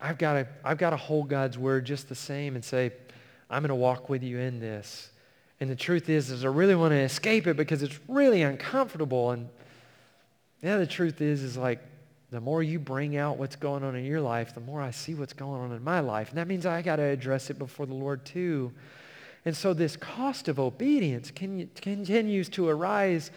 I've 0.00 0.18
got 0.18 0.32
to, 0.32 0.48
I've 0.64 0.78
got 0.78 0.90
to 0.90 0.96
hold 0.96 1.28
God's 1.28 1.56
word 1.56 1.84
just 1.84 2.08
the 2.08 2.14
same 2.16 2.56
and 2.56 2.64
say, 2.64 2.92
I'm 3.48 3.62
going 3.62 3.68
to 3.68 3.74
walk 3.76 4.08
with 4.08 4.22
you 4.22 4.38
in 4.38 4.58
this. 4.58 5.10
And 5.60 5.70
the 5.70 5.76
truth 5.76 6.08
is, 6.08 6.30
is 6.30 6.44
I 6.44 6.48
really 6.48 6.74
want 6.74 6.90
to 6.90 6.98
escape 6.98 7.46
it 7.46 7.56
because 7.56 7.82
it's 7.82 7.98
really 8.08 8.42
uncomfortable. 8.42 9.30
And 9.30 9.48
yeah, 10.62 10.78
the 10.78 10.86
truth 10.86 11.20
is, 11.20 11.42
is 11.42 11.56
like 11.56 11.80
the 12.30 12.40
more 12.40 12.62
you 12.62 12.80
bring 12.80 13.16
out 13.16 13.38
what's 13.38 13.54
going 13.54 13.84
on 13.84 13.94
in 13.94 14.04
your 14.04 14.20
life, 14.20 14.54
the 14.54 14.60
more 14.60 14.82
I 14.82 14.90
see 14.90 15.14
what's 15.14 15.32
going 15.32 15.60
on 15.60 15.72
in 15.72 15.84
my 15.84 16.00
life. 16.00 16.30
And 16.30 16.38
that 16.38 16.48
means 16.48 16.66
I 16.66 16.82
got 16.82 16.96
to 16.96 17.04
address 17.04 17.48
it 17.50 17.58
before 17.58 17.86
the 17.86 17.94
Lord 17.94 18.24
too. 18.24 18.72
And 19.44 19.56
so 19.56 19.74
this 19.74 19.96
cost 19.96 20.48
of 20.48 20.58
obedience 20.58 21.30
continues 21.30 22.48
to 22.48 22.68
arise. 22.68 23.30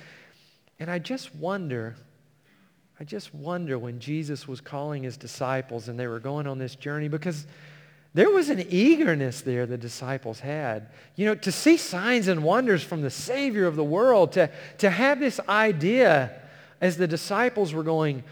And 0.80 0.92
I 0.92 1.00
just 1.00 1.34
wonder, 1.36 1.96
I 3.00 3.04
just 3.04 3.34
wonder 3.34 3.78
when 3.80 4.00
Jesus 4.00 4.48
was 4.48 4.62
calling 4.62 5.04
his 5.04 5.18
disciples 5.18 5.88
and 5.88 6.00
they 6.00 6.08
were 6.08 6.20
going 6.20 6.48
on 6.48 6.58
this 6.58 6.76
journey 6.76 7.08
because 7.08 7.46
there 8.14 8.30
was 8.30 8.50
an 8.50 8.66
eagerness 8.70 9.42
there 9.42 9.66
the 9.66 9.78
disciples 9.78 10.40
had. 10.40 10.90
You 11.16 11.26
know, 11.26 11.36
to 11.36 11.52
see 11.52 11.78
signs 11.78 12.28
and 12.28 12.44
wonders 12.44 12.84
from 12.84 13.02
the 13.02 13.10
Savior 13.10 13.68
of 13.68 13.76
the 13.76 13.84
world, 13.84 14.32
to, 14.34 14.50
to 14.80 14.90
have 14.90 15.20
this 15.20 15.40
idea 15.48 16.42
as 16.80 16.98
the 16.98 17.08
disciples 17.08 17.74
were 17.74 17.84
going, 17.84 18.24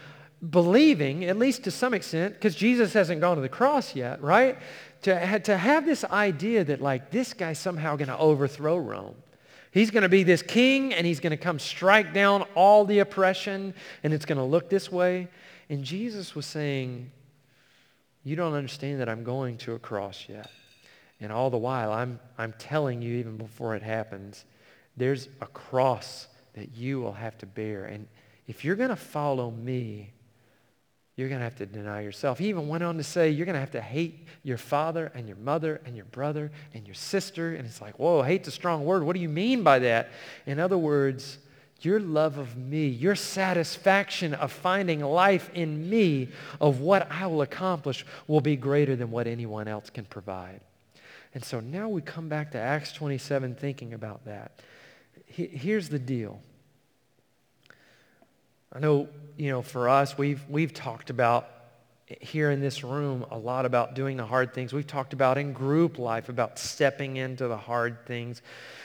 believing, 0.50 1.24
at 1.24 1.36
least 1.36 1.64
to 1.64 1.70
some 1.70 1.94
extent, 1.94 2.34
because 2.34 2.54
Jesus 2.54 2.92
hasn't 2.92 3.20
gone 3.20 3.36
to 3.36 3.42
the 3.42 3.48
cross 3.48 3.94
yet, 3.94 4.22
right? 4.22 4.58
to, 5.06 5.38
to 5.38 5.56
have 5.56 5.86
this 5.86 6.04
idea 6.04 6.64
that 6.64 6.80
like 6.80 7.10
this 7.10 7.32
guy's 7.32 7.60
somehow 7.60 7.94
going 7.94 8.08
to 8.08 8.18
overthrow 8.18 8.76
Rome. 8.76 9.14
He's 9.76 9.90
going 9.90 10.04
to 10.04 10.08
be 10.08 10.22
this 10.22 10.40
king 10.40 10.94
and 10.94 11.06
he's 11.06 11.20
going 11.20 11.32
to 11.32 11.36
come 11.36 11.58
strike 11.58 12.14
down 12.14 12.46
all 12.54 12.86
the 12.86 13.00
oppression 13.00 13.74
and 14.02 14.14
it's 14.14 14.24
going 14.24 14.38
to 14.38 14.44
look 14.44 14.70
this 14.70 14.90
way. 14.90 15.28
And 15.68 15.84
Jesus 15.84 16.34
was 16.34 16.46
saying, 16.46 17.10
you 18.24 18.36
don't 18.36 18.54
understand 18.54 19.00
that 19.00 19.08
I'm 19.10 19.22
going 19.22 19.58
to 19.58 19.74
a 19.74 19.78
cross 19.78 20.24
yet. 20.30 20.50
And 21.20 21.30
all 21.30 21.50
the 21.50 21.58
while, 21.58 21.92
I'm, 21.92 22.18
I'm 22.38 22.54
telling 22.58 23.02
you 23.02 23.18
even 23.18 23.36
before 23.36 23.76
it 23.76 23.82
happens, 23.82 24.46
there's 24.96 25.28
a 25.42 25.46
cross 25.46 26.26
that 26.54 26.74
you 26.74 26.98
will 27.00 27.12
have 27.12 27.36
to 27.38 27.46
bear. 27.46 27.84
And 27.84 28.08
if 28.46 28.64
you're 28.64 28.76
going 28.76 28.88
to 28.88 28.96
follow 28.96 29.50
me, 29.50 30.14
you're 31.16 31.28
going 31.28 31.40
to 31.40 31.44
have 31.44 31.56
to 31.56 31.66
deny 31.66 32.02
yourself. 32.02 32.38
He 32.38 32.48
even 32.50 32.68
went 32.68 32.84
on 32.84 32.98
to 32.98 33.02
say, 33.02 33.30
you're 33.30 33.46
going 33.46 33.54
to 33.54 33.60
have 33.60 33.70
to 33.70 33.80
hate 33.80 34.26
your 34.42 34.58
father 34.58 35.10
and 35.14 35.26
your 35.26 35.38
mother 35.38 35.80
and 35.86 35.96
your 35.96 36.04
brother 36.06 36.52
and 36.74 36.86
your 36.86 36.94
sister. 36.94 37.54
And 37.54 37.66
it's 37.66 37.80
like, 37.80 37.98
whoa, 37.98 38.22
hate's 38.22 38.48
a 38.48 38.52
strong 38.52 38.84
word. 38.84 39.02
What 39.02 39.14
do 39.14 39.22
you 39.22 39.28
mean 39.28 39.62
by 39.62 39.78
that? 39.78 40.10
In 40.44 40.58
other 40.60 40.76
words, 40.76 41.38
your 41.80 42.00
love 42.00 42.36
of 42.36 42.56
me, 42.56 42.86
your 42.86 43.14
satisfaction 43.14 44.34
of 44.34 44.52
finding 44.52 45.00
life 45.00 45.50
in 45.54 45.88
me, 45.88 46.28
of 46.60 46.80
what 46.80 47.10
I 47.10 47.26
will 47.26 47.42
accomplish, 47.42 48.04
will 48.26 48.42
be 48.42 48.56
greater 48.56 48.94
than 48.94 49.10
what 49.10 49.26
anyone 49.26 49.68
else 49.68 49.88
can 49.88 50.04
provide. 50.04 50.60
And 51.34 51.42
so 51.42 51.60
now 51.60 51.88
we 51.88 52.02
come 52.02 52.28
back 52.28 52.52
to 52.52 52.58
Acts 52.58 52.92
27 52.92 53.54
thinking 53.54 53.94
about 53.94 54.24
that. 54.26 54.60
Here's 55.26 55.88
the 55.88 55.98
deal. 55.98 56.40
I 58.72 58.78
know, 58.78 59.08
you 59.36 59.50
know, 59.50 59.62
for 59.62 59.88
us, 59.88 60.18
we've, 60.18 60.42
we've 60.48 60.74
talked 60.74 61.10
about 61.10 61.48
here 62.20 62.50
in 62.50 62.60
this 62.60 62.84
room 62.84 63.26
a 63.30 63.38
lot 63.38 63.66
about 63.66 63.94
doing 63.94 64.16
the 64.16 64.26
hard 64.26 64.54
things. 64.54 64.72
We've 64.72 64.86
talked 64.86 65.12
about 65.12 65.38
in 65.38 65.52
group 65.52 65.98
life 65.98 66.28
about 66.28 66.58
stepping 66.58 67.16
into 67.16 67.48
the 67.48 67.56
hard 67.56 68.06
things. 68.06 68.42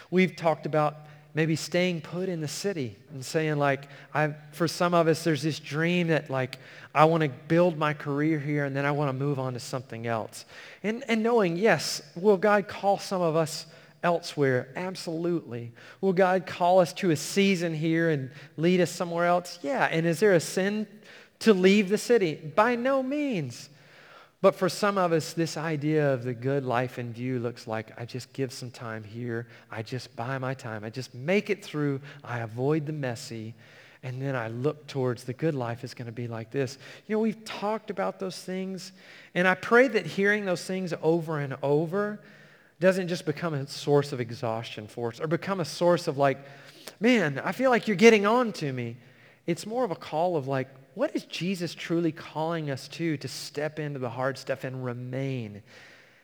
We've 0.09 0.35
talked 0.35 0.65
about 0.65 0.95
maybe 1.33 1.55
staying 1.55 2.01
put 2.01 2.27
in 2.27 2.41
the 2.41 2.47
city 2.47 2.95
and 3.11 3.23
saying 3.23 3.57
like, 3.57 3.87
I, 4.13 4.33
for 4.51 4.67
some 4.67 4.93
of 4.93 5.07
us, 5.07 5.23
there's 5.23 5.41
this 5.41 5.59
dream 5.59 6.07
that 6.07 6.29
like, 6.29 6.57
I 6.93 7.05
want 7.05 7.23
to 7.23 7.29
build 7.29 7.77
my 7.77 7.93
career 7.93 8.39
here 8.39 8.65
and 8.65 8.75
then 8.75 8.85
I 8.85 8.91
want 8.91 9.09
to 9.09 9.13
move 9.13 9.39
on 9.39 9.53
to 9.53 9.59
something 9.59 10.07
else. 10.07 10.45
And, 10.83 11.03
and 11.07 11.23
knowing, 11.23 11.57
yes, 11.57 12.01
will 12.15 12.37
God 12.37 12.67
call 12.67 12.97
some 12.97 13.21
of 13.21 13.35
us 13.35 13.65
elsewhere? 14.03 14.69
Absolutely. 14.75 15.71
Will 15.99 16.13
God 16.13 16.45
call 16.45 16.79
us 16.79 16.93
to 16.93 17.11
a 17.11 17.15
season 17.15 17.73
here 17.73 18.09
and 18.09 18.31
lead 18.57 18.81
us 18.81 18.91
somewhere 18.91 19.25
else? 19.25 19.59
Yeah. 19.61 19.87
And 19.91 20.05
is 20.05 20.19
there 20.19 20.33
a 20.33 20.39
sin 20.39 20.87
to 21.39 21.53
leave 21.53 21.89
the 21.89 21.97
city? 21.97 22.35
By 22.35 22.75
no 22.75 23.03
means. 23.03 23.69
But 24.41 24.55
for 24.55 24.69
some 24.69 24.97
of 24.97 25.11
us, 25.11 25.33
this 25.33 25.55
idea 25.55 26.11
of 26.11 26.23
the 26.23 26.33
good 26.33 26.65
life 26.65 26.97
in 26.97 27.13
view 27.13 27.37
looks 27.39 27.67
like 27.67 27.91
I 27.99 28.05
just 28.05 28.33
give 28.33 28.51
some 28.51 28.71
time 28.71 29.03
here. 29.03 29.47
I 29.69 29.83
just 29.83 30.15
buy 30.15 30.39
my 30.39 30.55
time. 30.55 30.83
I 30.83 30.89
just 30.89 31.13
make 31.13 31.51
it 31.51 31.63
through. 31.63 32.01
I 32.23 32.39
avoid 32.39 32.87
the 32.87 32.93
messy. 32.93 33.53
And 34.01 34.19
then 34.19 34.35
I 34.35 34.47
look 34.47 34.87
towards 34.87 35.25
the 35.25 35.33
good 35.33 35.53
life 35.53 35.83
is 35.83 35.93
going 35.93 36.07
to 36.07 36.11
be 36.11 36.27
like 36.27 36.49
this. 36.49 36.79
You 37.07 37.15
know, 37.15 37.19
we've 37.19 37.45
talked 37.45 37.91
about 37.91 38.19
those 38.19 38.35
things. 38.35 38.93
And 39.35 39.47
I 39.47 39.53
pray 39.53 39.87
that 39.89 40.07
hearing 40.07 40.45
those 40.45 40.65
things 40.65 40.91
over 41.03 41.37
and 41.37 41.55
over 41.61 42.19
doesn't 42.81 43.07
just 43.07 43.25
become 43.25 43.53
a 43.53 43.67
source 43.67 44.11
of 44.11 44.19
exhaustion 44.19 44.87
for 44.87 45.09
us 45.09 45.21
or 45.21 45.27
become 45.27 45.59
a 45.59 45.65
source 45.65 46.07
of 46.07 46.17
like, 46.17 46.39
man, 46.99 47.39
I 47.45 47.51
feel 47.51 47.69
like 47.69 47.87
you're 47.87 47.95
getting 47.95 48.25
on 48.25 48.51
to 48.53 48.73
me. 48.73 48.97
It's 49.45 49.67
more 49.67 49.83
of 49.85 49.91
a 49.91 49.95
call 49.95 50.35
of 50.35 50.47
like, 50.47 50.67
what 50.95 51.15
is 51.15 51.23
Jesus 51.25 51.75
truly 51.75 52.11
calling 52.11 52.71
us 52.71 52.87
to, 52.89 53.17
to 53.17 53.27
step 53.27 53.77
into 53.77 53.99
the 53.99 54.09
hard 54.09 54.35
stuff 54.37 54.63
and 54.63 54.83
remain? 54.83 55.61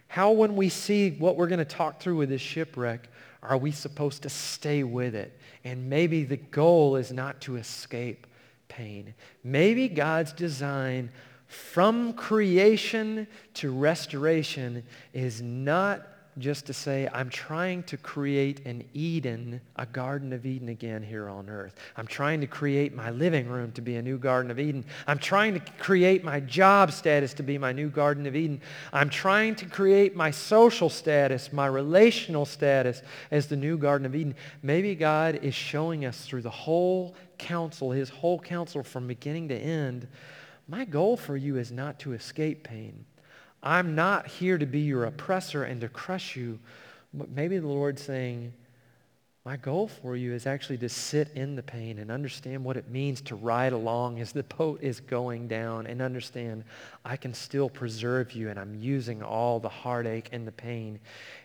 How, 0.07 0.31
when 0.31 0.55
we 0.55 0.69
see 0.69 1.11
what 1.11 1.37
we're 1.37 1.47
going 1.47 1.59
to 1.59 1.65
talk 1.65 2.01
through 2.01 2.17
with 2.17 2.29
this 2.29 2.41
shipwreck, 2.41 3.07
are 3.43 3.57
we 3.57 3.71
supposed 3.71 4.23
to 4.23 4.29
stay 4.29 4.83
with 4.83 5.13
it? 5.13 5.39
And 5.63 5.89
maybe 5.89 6.23
the 6.23 6.37
goal 6.37 6.95
is 6.95 7.13
not 7.13 7.39
to 7.41 7.57
escape 7.57 8.25
pain. 8.67 9.13
Maybe 9.43 9.87
God's 9.87 10.33
design 10.33 11.11
from 11.45 12.13
creation 12.13 13.27
to 13.53 13.71
restoration 13.71 14.83
is 15.13 15.41
not 15.41 16.01
just 16.39 16.65
to 16.67 16.73
say, 16.73 17.09
I'm 17.13 17.29
trying 17.29 17.83
to 17.83 17.97
create 17.97 18.65
an 18.65 18.83
Eden, 18.93 19.61
a 19.75 19.85
Garden 19.85 20.33
of 20.33 20.45
Eden 20.45 20.69
again 20.69 21.03
here 21.03 21.29
on 21.29 21.49
earth. 21.49 21.75
I'm 21.95 22.07
trying 22.07 22.41
to 22.41 22.47
create 22.47 22.93
my 22.93 23.09
living 23.09 23.47
room 23.47 23.71
to 23.73 23.81
be 23.81 23.95
a 23.95 24.01
new 24.01 24.17
Garden 24.17 24.51
of 24.51 24.59
Eden. 24.59 24.85
I'm 25.07 25.19
trying 25.19 25.53
to 25.53 25.59
create 25.79 26.23
my 26.23 26.39
job 26.39 26.91
status 26.91 27.33
to 27.35 27.43
be 27.43 27.57
my 27.57 27.71
new 27.71 27.89
Garden 27.89 28.25
of 28.25 28.35
Eden. 28.35 28.61
I'm 28.93 29.09
trying 29.09 29.55
to 29.55 29.65
create 29.65 30.15
my 30.15 30.31
social 30.31 30.89
status, 30.89 31.51
my 31.51 31.67
relational 31.67 32.45
status 32.45 33.01
as 33.31 33.47
the 33.47 33.55
new 33.55 33.77
Garden 33.77 34.05
of 34.05 34.15
Eden. 34.15 34.35
Maybe 34.61 34.95
God 34.95 35.39
is 35.43 35.53
showing 35.53 36.05
us 36.05 36.25
through 36.25 36.43
the 36.43 36.49
whole 36.49 37.15
counsel, 37.37 37.91
his 37.91 38.09
whole 38.09 38.39
counsel 38.39 38.83
from 38.83 39.07
beginning 39.07 39.47
to 39.49 39.55
end, 39.55 40.07
my 40.67 40.83
goal 40.83 41.15
for 41.15 41.37
you 41.37 41.57
is 41.57 41.71
not 41.71 41.99
to 41.99 42.13
escape 42.13 42.63
pain. 42.63 43.05
I'm 43.67 43.95
not 43.95 44.27
here 44.27 44.57
to 44.57 44.65
be 44.65 44.79
your 44.79 45.03
oppressor 45.03 45.65
and 45.65 45.81
to 45.81 45.89
crush 45.89 46.37
you. 46.37 46.57
But 47.13 47.29
maybe 47.29 47.57
the 47.57 47.67
Lord's 47.67 48.01
saying, 48.01 48.53
my 49.43 49.57
goal 49.57 49.89
for 49.89 50.15
you 50.15 50.33
is 50.33 50.47
actually 50.47 50.77
to 50.77 50.87
sit 50.87 51.31
in 51.35 51.57
the 51.57 51.63
pain 51.63 51.99
and 51.99 52.09
understand 52.09 52.63
what 52.63 52.77
it 52.77 52.89
means 52.89 53.19
to 53.23 53.35
ride 53.35 53.73
along 53.73 54.21
as 54.21 54.31
the 54.31 54.43
boat 54.43 54.81
is 54.81 55.01
going 55.01 55.49
down 55.49 55.85
and 55.85 56.01
understand 56.01 56.63
I 57.03 57.17
can 57.17 57.33
still 57.33 57.69
preserve 57.69 58.31
you 58.31 58.49
and 58.49 58.57
I'm 58.57 58.73
using 58.75 59.21
all 59.21 59.59
the 59.59 59.67
heartache 59.67 60.29
and 60.31 60.47
the 60.47 60.51
pain 60.53 60.99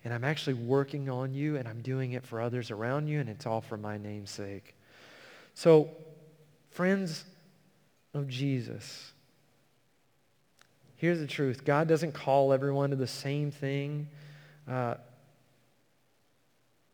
and 0.05 0.15
I'm 0.15 0.25
actually 0.25 0.55
working 0.55 1.09
on 1.11 1.35
you 1.35 1.57
and 1.57 1.67
I'm 1.67 1.81
doing 1.81 2.13
it 2.13 2.25
for 2.25 2.41
others 2.41 2.71
around 2.71 3.09
you 3.09 3.19
and 3.19 3.29
it's 3.29 3.47
all 3.47 3.61
for 3.61 3.77
my 3.77 3.99
name's 3.99 4.31
sake. 4.31 4.77
So, 5.55 5.89
friends 6.71 7.25
of 8.15 8.29
Jesus, 8.29 9.12
here's 11.03 11.19
the 11.19 11.27
truth. 11.27 11.65
God 11.65 11.89
doesn't 11.89 12.13
call 12.13 12.53
everyone 12.53 12.91
to 12.91 12.97
the 12.97 13.09
same 13.09 13.51
thing. 13.51 14.07
Uh, 14.71 14.95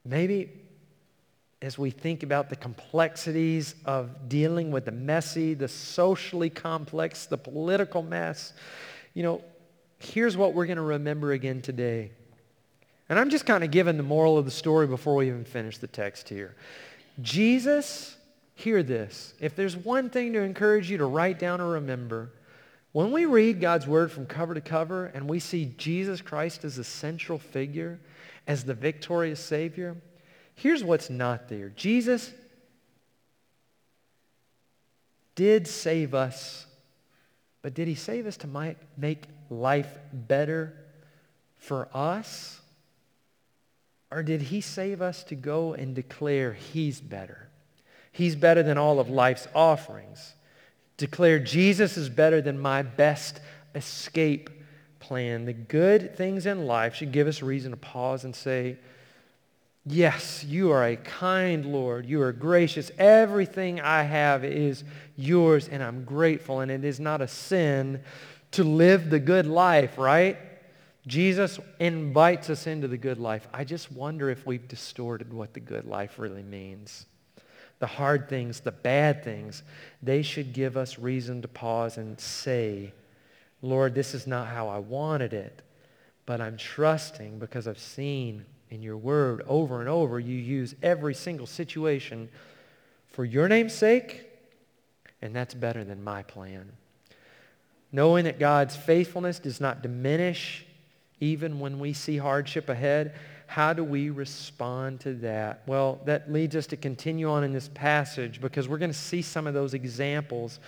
maybe 0.03 0.51
as 1.61 1.77
we 1.77 1.91
think 1.91 2.23
about 2.23 2.49
the 2.49 2.57
complexities 2.57 3.75
of 3.85 4.31
dealing 4.31 4.71
with 4.71 4.87
the 4.87 4.93
messy, 4.93 5.53
the 5.53 5.69
socially 5.69 6.49
complex, 6.49 7.27
the 7.27 7.37
political 7.37 8.03
mess, 8.03 8.55
you 9.13 9.23
know, 9.23 9.43
here's 9.99 10.39
what 10.39 10.55
we're 10.55 10.65
going 10.65 10.77
to 10.77 10.83
remember 10.83 11.33
again 11.33 11.61
today. 11.61 12.11
And 13.11 13.19
I'm 13.19 13.29
just 13.29 13.45
kind 13.45 13.63
of 13.63 13.71
giving 13.71 13.99
the 13.99 14.03
moral 14.03 14.39
of 14.39 14.47
the 14.47 14.51
story 14.51 14.87
before 14.87 15.17
we 15.17 15.27
even 15.27 15.45
finish 15.45 15.77
the 15.77 15.87
text 15.87 16.31
here. 16.31 16.57
Jesus, 17.21 18.17
hear 18.55 18.83
this. 18.83 19.35
If 19.39 19.55
there's 19.55 19.77
one 19.77 20.09
thing 20.09 20.33
to 20.33 20.41
encourage 20.41 20.91
you 20.91 20.97
to 20.97 21.05
write 21.05 21.39
down 21.39 21.61
or 21.61 21.73
remember, 21.73 22.31
when 22.99 23.13
we 23.13 23.27
read 23.27 23.61
God's 23.61 23.87
word 23.87 24.11
from 24.11 24.27
cover 24.27 24.55
to 24.55 24.61
cover 24.61 25.07
and 25.07 25.29
we 25.29 25.39
see 25.39 25.73
Jesus 25.77 26.21
Christ 26.21 26.65
as 26.65 26.75
the 26.75 26.83
central 26.85 27.39
figure, 27.39 28.01
as 28.47 28.65
the 28.65 28.75
victorious 28.75 29.39
Savior, 29.39 29.97
Here's 30.59 30.83
what's 30.83 31.09
not 31.09 31.49
there. 31.49 31.69
Jesus 31.69 32.33
did 35.37 35.69
save 35.69 36.13
us, 36.13 36.67
but 37.63 37.75
did 37.75 37.87
he 37.87 37.95
save 37.95 38.27
us 38.27 38.37
to 38.39 38.75
make 38.97 39.23
life 39.51 39.97
better 40.13 40.75
for 41.59 41.89
us? 41.95 42.61
Or 44.11 44.25
did 44.25 44.43
he 44.43 44.61
save 44.61 45.01
us 45.01 45.23
to 45.25 45.37
go 45.37 45.75
and 45.75 45.95
declare 45.95 46.55
he's 46.55 47.01
better? 47.01 47.49
He's 48.11 48.35
better 48.35 48.65
than 48.65 48.79
all 48.79 48.99
of 48.99 49.09
life's 49.09 49.47
offerings. 49.55 50.35
Declare 50.99 51.39
Jesus 51.39 51.97
is 51.97 52.11
better 52.11 52.43
than 52.43 52.59
my 52.59 52.83
best 52.83 53.41
escape 53.75 54.51
plan. 55.01 55.47
The 55.47 55.53
good 55.53 56.17
things 56.17 56.45
in 56.45 56.67
life 56.67 56.95
should 56.95 57.13
give 57.13 57.27
us 57.27 57.41
reason 57.41 57.71
to 57.71 57.77
pause 57.77 58.25
and 58.25 58.37
say, 58.37 58.77
Yes, 59.87 60.45
you 60.45 60.71
are 60.71 60.85
a 60.85 60.97
kind 60.97 61.65
Lord. 61.65 62.05
You 62.05 62.21
are 62.21 62.33
gracious. 62.33 62.91
Everything 62.99 63.81
I 63.81 64.03
have 64.03 64.45
is 64.45 64.85
yours, 65.17 65.67
and 65.67 65.83
I'm 65.83 66.05
grateful. 66.05 66.61
And 66.61 66.71
it 66.71 66.85
is 66.85 67.01
not 67.01 67.23
a 67.23 67.29
sin 67.29 68.03
to 68.51 68.65
live 68.65 69.09
the 69.09 69.19
good 69.19 69.47
life, 69.47 69.97
right? 69.97 70.37
Jesus 71.07 71.59
invites 71.79 72.51
us 72.51 72.67
into 72.67 72.87
the 72.87 72.99
good 72.99 73.19
life. 73.19 73.49
I 73.55 73.65
just 73.65 73.91
wonder 73.91 74.29
if 74.29 74.45
we've 74.47 74.69
distorted 74.69 75.33
what 75.33 75.55
the 75.55 75.61
good 75.61 75.87
life 75.87 76.19
really 76.19 76.43
means. 76.43 77.07
The 77.81 77.87
hard 77.87 78.29
things, 78.29 78.61
the 78.61 78.73
bad 78.73 79.23
things, 79.23 79.63
they 80.03 80.23
should 80.23 80.53
give 80.53 80.77
us 80.77 80.99
reason 80.99 81.43
to 81.43 81.49
pause 81.49 81.97
and 81.97 82.19
say, 82.19 82.93
Lord, 83.63 83.95
this 83.95 84.15
is 84.15 84.27
not 84.27 84.49
how 84.49 84.69
I 84.69 84.79
wanted 84.79 85.33
it, 85.33 85.63
but 86.27 86.41
I'm 86.41 86.57
trusting 86.57 87.39
because 87.39 87.69
I've 87.69 87.79
seen 87.79 88.45
in 88.71 88.83
your 88.83 88.97
word 88.97 89.43
over 89.47 89.81
and 89.81 89.89
over. 89.89 90.19
You 90.21 90.37
use 90.37 90.75
every 90.83 91.15
single 91.15 91.47
situation 91.47 92.29
for 93.09 93.25
your 93.25 93.49
name's 93.49 93.75
sake, 93.75 94.27
and 95.23 95.35
that's 95.35 95.55
better 95.55 95.85
than 95.85 96.05
my 96.05 96.23
plan. 96.23 96.73
Knowing 97.91 98.25
that 98.25 98.39
God's 98.39 98.77
faithfulness 98.77 99.39
does 99.39 99.61
not 99.61 99.83
diminish 99.83 100.67
even 101.21 101.59
when 101.59 101.79
we 101.79 101.93
see 101.93 102.17
hardship 102.17 102.69
ahead, 102.69 103.15
how 103.49 103.73
do 103.73 103.83
we 103.83 104.11
respond 104.11 105.01
to 105.01 105.15
that? 105.15 105.63
Well, 105.67 106.01
that 106.05 106.33
leads 106.33 106.55
us 106.55 106.67
to 106.69 106.77
continue 106.77 107.29
on 107.29 107.43
in 107.43 107.53
this 107.53 107.69
passage 107.69 108.41
because 108.41 108.69
we're 108.69 108.79
going 108.79 108.93
to 108.93 108.97
see 108.97 109.23
some 109.23 109.47
of 109.47 109.55
those 109.55 109.75
examples. 109.75 110.61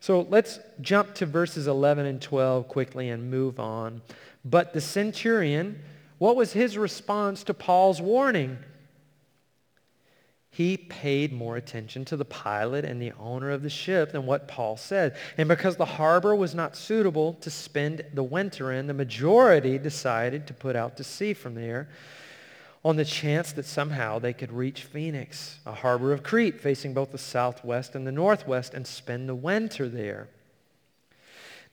So 0.00 0.26
let's 0.30 0.60
jump 0.80 1.14
to 1.14 1.26
verses 1.26 1.66
11 1.66 2.06
and 2.06 2.22
12 2.22 2.68
quickly 2.68 3.08
and 3.08 3.30
move 3.30 3.58
on. 3.58 4.02
But 4.44 4.72
the 4.72 4.80
centurion 4.80 5.82
what 6.18 6.36
was 6.36 6.52
his 6.52 6.78
response 6.78 7.44
to 7.44 7.54
Paul's 7.54 8.00
warning? 8.00 8.58
He 10.50 10.78
paid 10.78 11.34
more 11.34 11.56
attention 11.56 12.06
to 12.06 12.16
the 12.16 12.24
pilot 12.24 12.86
and 12.86 13.00
the 13.00 13.12
owner 13.20 13.50
of 13.50 13.62
the 13.62 13.68
ship 13.68 14.12
than 14.12 14.24
what 14.24 14.48
Paul 14.48 14.78
said. 14.78 15.16
And 15.36 15.48
because 15.48 15.76
the 15.76 15.84
harbor 15.84 16.34
was 16.34 16.54
not 16.54 16.74
suitable 16.74 17.34
to 17.34 17.50
spend 17.50 18.02
the 18.14 18.22
winter 18.22 18.72
in, 18.72 18.86
the 18.86 18.94
majority 18.94 19.76
decided 19.76 20.46
to 20.46 20.54
put 20.54 20.74
out 20.74 20.96
to 20.96 21.04
sea 21.04 21.34
from 21.34 21.54
there 21.54 21.88
on 22.86 22.94
the 22.94 23.04
chance 23.04 23.50
that 23.50 23.64
somehow 23.64 24.16
they 24.16 24.32
could 24.32 24.52
reach 24.52 24.84
Phoenix, 24.84 25.58
a 25.66 25.72
harbor 25.72 26.12
of 26.12 26.22
Crete 26.22 26.60
facing 26.60 26.94
both 26.94 27.10
the 27.10 27.18
southwest 27.18 27.96
and 27.96 28.06
the 28.06 28.12
northwest, 28.12 28.74
and 28.74 28.86
spend 28.86 29.28
the 29.28 29.34
winter 29.34 29.88
there. 29.88 30.28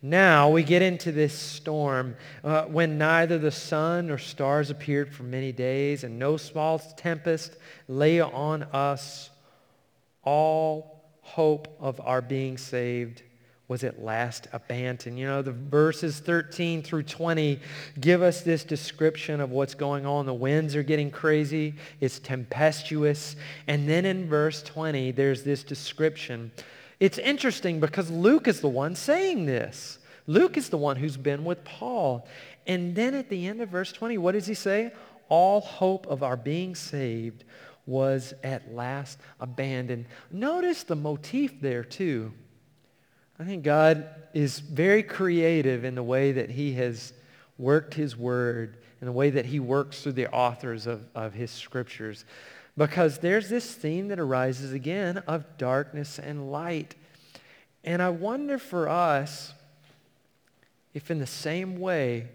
Now 0.02 0.50
we 0.50 0.64
get 0.64 0.82
into 0.82 1.12
this 1.12 1.38
storm 1.38 2.16
uh, 2.44 2.64
when 2.64 2.98
neither 2.98 3.38
the 3.38 3.52
sun 3.52 4.08
nor 4.08 4.18
stars 4.18 4.72
appeared 4.72 5.14
for 5.14 5.22
many 5.22 5.52
days 5.52 6.04
and 6.04 6.18
no 6.18 6.36
small 6.36 6.80
tempest 6.80 7.58
lay 7.88 8.20
on 8.20 8.64
us. 8.64 9.30
All 10.24 11.12
hope 11.22 11.78
of 11.80 12.02
our 12.02 12.24
being 12.24 12.58
saved 12.58 13.22
was 13.74 13.84
at 13.84 14.04
last 14.04 14.48
abandoned. 14.54 15.18
You 15.18 15.26
know, 15.26 15.42
the 15.42 15.52
verses 15.52 16.20
13 16.20 16.84
through 16.84 17.02
20 17.02 17.60
give 18.00 18.22
us 18.22 18.42
this 18.42 18.64
description 18.64 19.42
of 19.42 19.50
what's 19.50 19.74
going 19.74 20.06
on. 20.06 20.28
The 20.28 20.34
winds 20.34 20.76
are 20.76 20.84
getting 20.84 21.10
crazy. 21.10 21.74
It's 22.00 22.20
tempestuous. 22.20 23.36
And 23.66 23.90
then 23.90 24.06
in 24.06 24.30
verse 24.30 24.62
20, 24.62 25.10
there's 25.14 25.42
this 25.42 25.64
description 25.64 26.52
it's 27.00 27.18
interesting 27.18 27.80
because 27.80 28.12
Luke 28.12 28.48
is 28.48 28.62
the 28.62 28.70
one 28.70 28.96
saying 28.96 29.48
this. 29.48 29.98
Luke 30.28 30.56
is 30.56 30.70
the 30.70 30.78
one 30.78 30.96
who's 30.96 31.18
been 31.18 31.44
with 31.44 31.64
Paul. 31.66 32.28
And 32.68 32.96
then 32.96 33.16
at 33.16 33.28
the 33.28 33.48
end 33.48 33.60
of 33.60 33.70
verse 33.70 33.92
20, 33.92 34.20
what 34.20 34.34
does 34.34 34.46
he 34.46 34.54
say? 34.54 34.94
All 35.28 35.62
hope 35.62 36.06
of 36.06 36.22
our 36.22 36.38
being 36.38 36.76
saved 36.76 37.44
was 37.88 38.36
at 38.44 38.74
last 38.74 39.20
abandoned. 39.42 40.06
Notice 40.32 40.84
the 40.84 40.96
motif 40.96 41.60
there 41.60 41.84
too. 41.84 42.32
I 43.40 43.44
think 43.44 43.64
God 43.64 44.08
is 44.34 44.60
very 44.60 45.04
creative 45.04 45.84
in 45.84 45.96
the 45.96 46.04
way 46.04 46.32
that 46.34 46.50
he 46.50 46.74
has 46.74 47.14
worked 47.58 47.94
his 47.94 48.16
word, 48.16 48.78
in 49.02 49.06
the 49.06 49.12
way 49.12 49.30
that 49.32 49.46
he 49.46 49.60
works 49.60 50.02
through 50.02 50.14
the 50.14 50.32
authors 50.32 50.88
of, 50.88 51.04
of 51.16 51.34
his 51.34 51.52
scriptures. 51.52 52.26
Because 52.78 53.20
there's 53.20 53.50
this 53.50 53.74
theme 53.74 54.08
that 54.08 54.20
arises 54.20 54.74
again 54.74 55.20
of 55.28 55.58
darkness 55.58 56.20
and 56.20 56.52
light. 56.52 56.96
And 57.84 58.02
I 58.02 58.10
wonder 58.10 58.58
for 58.58 58.90
us 58.90 59.54
if 60.94 61.10
in 61.10 61.20
the 61.20 61.28
same 61.28 61.80
way, 61.80 62.28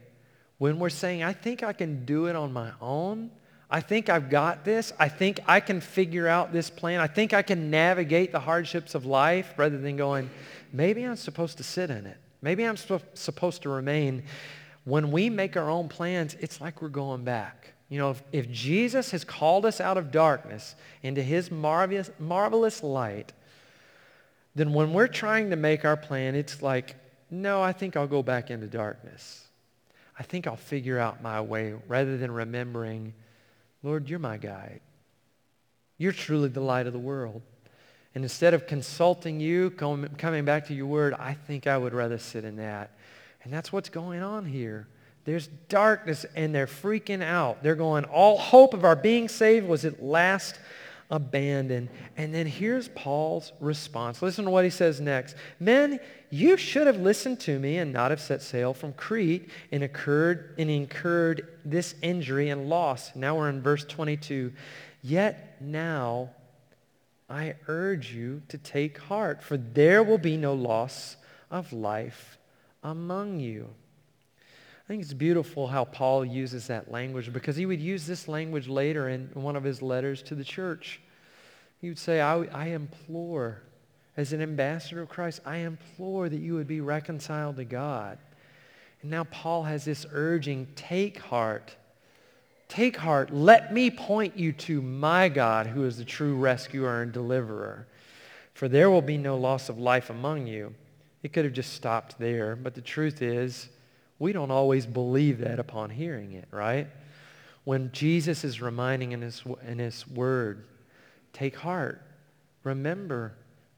when 0.58 0.78
we're 0.78 0.90
saying, 0.90 1.22
I 1.22 1.32
think 1.32 1.62
I 1.62 1.72
can 1.72 2.04
do 2.04 2.26
it 2.26 2.34
on 2.34 2.52
my 2.52 2.72
own, 2.80 3.30
I 3.70 3.80
think 3.80 4.08
I've 4.08 4.30
got 4.30 4.64
this, 4.64 4.92
I 4.98 5.08
think 5.08 5.40
I 5.46 5.60
can 5.60 5.80
figure 5.80 6.26
out 6.26 6.52
this 6.52 6.70
plan, 6.70 7.00
I 7.00 7.06
think 7.06 7.32
I 7.32 7.42
can 7.42 7.70
navigate 7.70 8.32
the 8.32 8.40
hardships 8.40 8.94
of 8.94 9.06
life 9.06 9.52
rather 9.56 9.78
than 9.78 9.96
going, 9.96 10.30
maybe 10.72 11.04
I'm 11.04 11.16
supposed 11.16 11.56
to 11.58 11.64
sit 11.64 11.90
in 11.90 12.06
it. 12.06 12.16
Maybe 12.42 12.64
I'm 12.64 12.76
supposed 12.76 13.62
to 13.62 13.68
remain. 13.68 14.22
When 14.84 15.10
we 15.10 15.28
make 15.28 15.56
our 15.56 15.68
own 15.68 15.88
plans, 15.88 16.36
it's 16.40 16.60
like 16.60 16.80
we're 16.80 16.88
going 16.88 17.24
back. 17.24 17.74
You 17.88 17.98
know, 17.98 18.10
if, 18.10 18.22
if 18.32 18.50
Jesus 18.50 19.10
has 19.12 19.24
called 19.24 19.64
us 19.64 19.80
out 19.80 19.96
of 19.96 20.10
darkness 20.10 20.74
into 21.02 21.22
his 21.22 21.50
marvelous, 21.50 22.10
marvelous 22.18 22.82
light, 22.82 23.32
then 24.54 24.72
when 24.72 24.92
we're 24.92 25.08
trying 25.08 25.50
to 25.50 25.56
make 25.56 25.84
our 25.84 25.96
plan, 25.96 26.34
it's 26.34 26.62
like, 26.62 26.96
no, 27.30 27.62
I 27.62 27.72
think 27.72 27.96
I'll 27.96 28.06
go 28.06 28.22
back 28.22 28.50
into 28.50 28.66
darkness. 28.66 29.46
I 30.18 30.22
think 30.22 30.46
I'll 30.46 30.56
figure 30.56 30.98
out 30.98 31.22
my 31.22 31.40
way 31.40 31.74
rather 31.86 32.16
than 32.16 32.30
remembering, 32.30 33.14
Lord, 33.82 34.08
you're 34.08 34.18
my 34.18 34.36
guide. 34.36 34.80
You're 35.96 36.12
truly 36.12 36.48
the 36.48 36.60
light 36.60 36.86
of 36.86 36.92
the 36.92 36.98
world. 36.98 37.42
And 38.14 38.24
instead 38.24 38.54
of 38.54 38.66
consulting 38.66 39.38
you, 39.38 39.70
coming 39.70 40.44
back 40.44 40.66
to 40.66 40.74
your 40.74 40.86
word, 40.86 41.14
I 41.14 41.34
think 41.34 41.66
I 41.66 41.78
would 41.78 41.94
rather 41.94 42.18
sit 42.18 42.44
in 42.44 42.56
that. 42.56 42.90
And 43.44 43.52
that's 43.52 43.72
what's 43.72 43.88
going 43.88 44.22
on 44.22 44.44
here. 44.44 44.88
There's 45.24 45.48
darkness 45.68 46.24
and 46.34 46.54
they're 46.54 46.66
freaking 46.66 47.22
out. 47.22 47.62
They're 47.62 47.74
going, 47.74 48.04
all 48.04 48.38
hope 48.38 48.72
of 48.72 48.84
our 48.84 48.96
being 48.96 49.28
saved 49.28 49.68
was 49.68 49.84
at 49.84 50.02
last 50.02 50.58
abandoned. 51.10 51.90
And 52.16 52.34
then 52.34 52.46
here's 52.46 52.88
Paul's 52.88 53.52
response. 53.60 54.20
Listen 54.22 54.46
to 54.46 54.50
what 54.50 54.64
he 54.64 54.70
says 54.70 55.00
next. 55.00 55.36
Men, 55.60 56.00
you 56.30 56.56
should 56.56 56.86
have 56.86 56.96
listened 56.96 57.40
to 57.40 57.58
me 57.58 57.78
and 57.78 57.92
not 57.92 58.10
have 58.10 58.20
set 58.20 58.42
sail 58.42 58.74
from 58.74 58.94
Crete 58.94 59.50
and 59.70 59.82
incurred, 59.82 60.54
and 60.58 60.70
incurred 60.70 61.46
this 61.64 61.94
injury 62.02 62.48
and 62.48 62.68
loss. 62.68 63.14
Now 63.14 63.36
we're 63.36 63.50
in 63.50 63.62
verse 63.62 63.84
22. 63.84 64.52
Yet 65.02 65.56
now 65.60 66.30
I 67.28 67.56
urge 67.66 68.12
you 68.12 68.42
to 68.48 68.58
take 68.58 68.98
heart, 68.98 69.42
for 69.42 69.56
there 69.56 70.02
will 70.02 70.18
be 70.18 70.36
no 70.36 70.54
loss 70.54 71.16
of 71.50 71.72
life 71.72 72.38
among 72.82 73.40
you. 73.40 73.68
I 74.88 74.88
think 74.88 75.02
it's 75.02 75.12
beautiful 75.12 75.66
how 75.66 75.84
Paul 75.84 76.24
uses 76.24 76.68
that 76.68 76.90
language 76.90 77.30
because 77.30 77.56
he 77.56 77.66
would 77.66 77.80
use 77.80 78.06
this 78.06 78.26
language 78.26 78.68
later 78.68 79.10
in 79.10 79.28
one 79.34 79.56
of 79.56 79.62
his 79.62 79.82
letters 79.82 80.22
to 80.22 80.34
the 80.34 80.44
church. 80.44 81.00
He 81.82 81.88
would 81.88 81.98
say, 81.98 82.22
I, 82.22 82.44
I 82.44 82.66
implore, 82.68 83.60
as 84.16 84.32
an 84.32 84.40
ambassador 84.40 85.02
of 85.02 85.10
Christ, 85.10 85.40
I 85.44 85.58
implore 85.58 86.30
that 86.30 86.40
you 86.40 86.54
would 86.54 86.66
be 86.66 86.80
reconciled 86.80 87.56
to 87.56 87.64
God. 87.64 88.16
And 89.02 89.10
now 89.10 89.24
Paul 89.24 89.64
has 89.64 89.84
this 89.84 90.06
urging, 90.10 90.66
take 90.74 91.18
heart. 91.18 91.76
Take 92.68 92.98
heart. 92.98 93.32
Let 93.32 93.72
me 93.72 93.90
point 93.90 94.36
you 94.36 94.52
to 94.52 94.82
my 94.82 95.28
God 95.28 95.66
who 95.66 95.84
is 95.84 95.96
the 95.96 96.04
true 96.04 96.36
rescuer 96.36 97.02
and 97.02 97.10
deliverer. 97.12 97.86
For 98.52 98.68
there 98.68 98.90
will 98.90 99.02
be 99.02 99.16
no 99.16 99.36
loss 99.36 99.68
of 99.68 99.78
life 99.78 100.10
among 100.10 100.46
you. 100.46 100.74
It 101.22 101.32
could 101.32 101.44
have 101.44 101.54
just 101.54 101.72
stopped 101.72 102.18
there, 102.18 102.54
but 102.56 102.74
the 102.74 102.80
truth 102.80 103.22
is, 103.22 103.68
we 104.18 104.32
don't 104.32 104.50
always 104.50 104.84
believe 104.84 105.38
that 105.38 105.58
upon 105.58 105.90
hearing 105.90 106.32
it, 106.32 106.48
right? 106.50 106.88
When 107.64 107.90
Jesus 107.92 108.44
is 108.44 108.60
reminding 108.60 109.12
in 109.12 109.22
his, 109.22 109.42
in 109.66 109.78
his 109.78 110.06
word, 110.08 110.64
take 111.32 111.56
heart, 111.56 112.02
remember, 112.64 113.34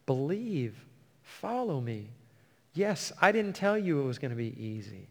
believe, 0.07 0.74
follow 1.22 1.80
me. 1.80 2.09
Yes, 2.74 3.12
I 3.20 3.32
didn't 3.32 3.55
tell 3.55 3.76
you 3.76 4.01
it 4.01 4.05
was 4.05 4.18
going 4.18 4.30
to 4.30 4.36
be 4.36 4.55
easy, 4.62 5.09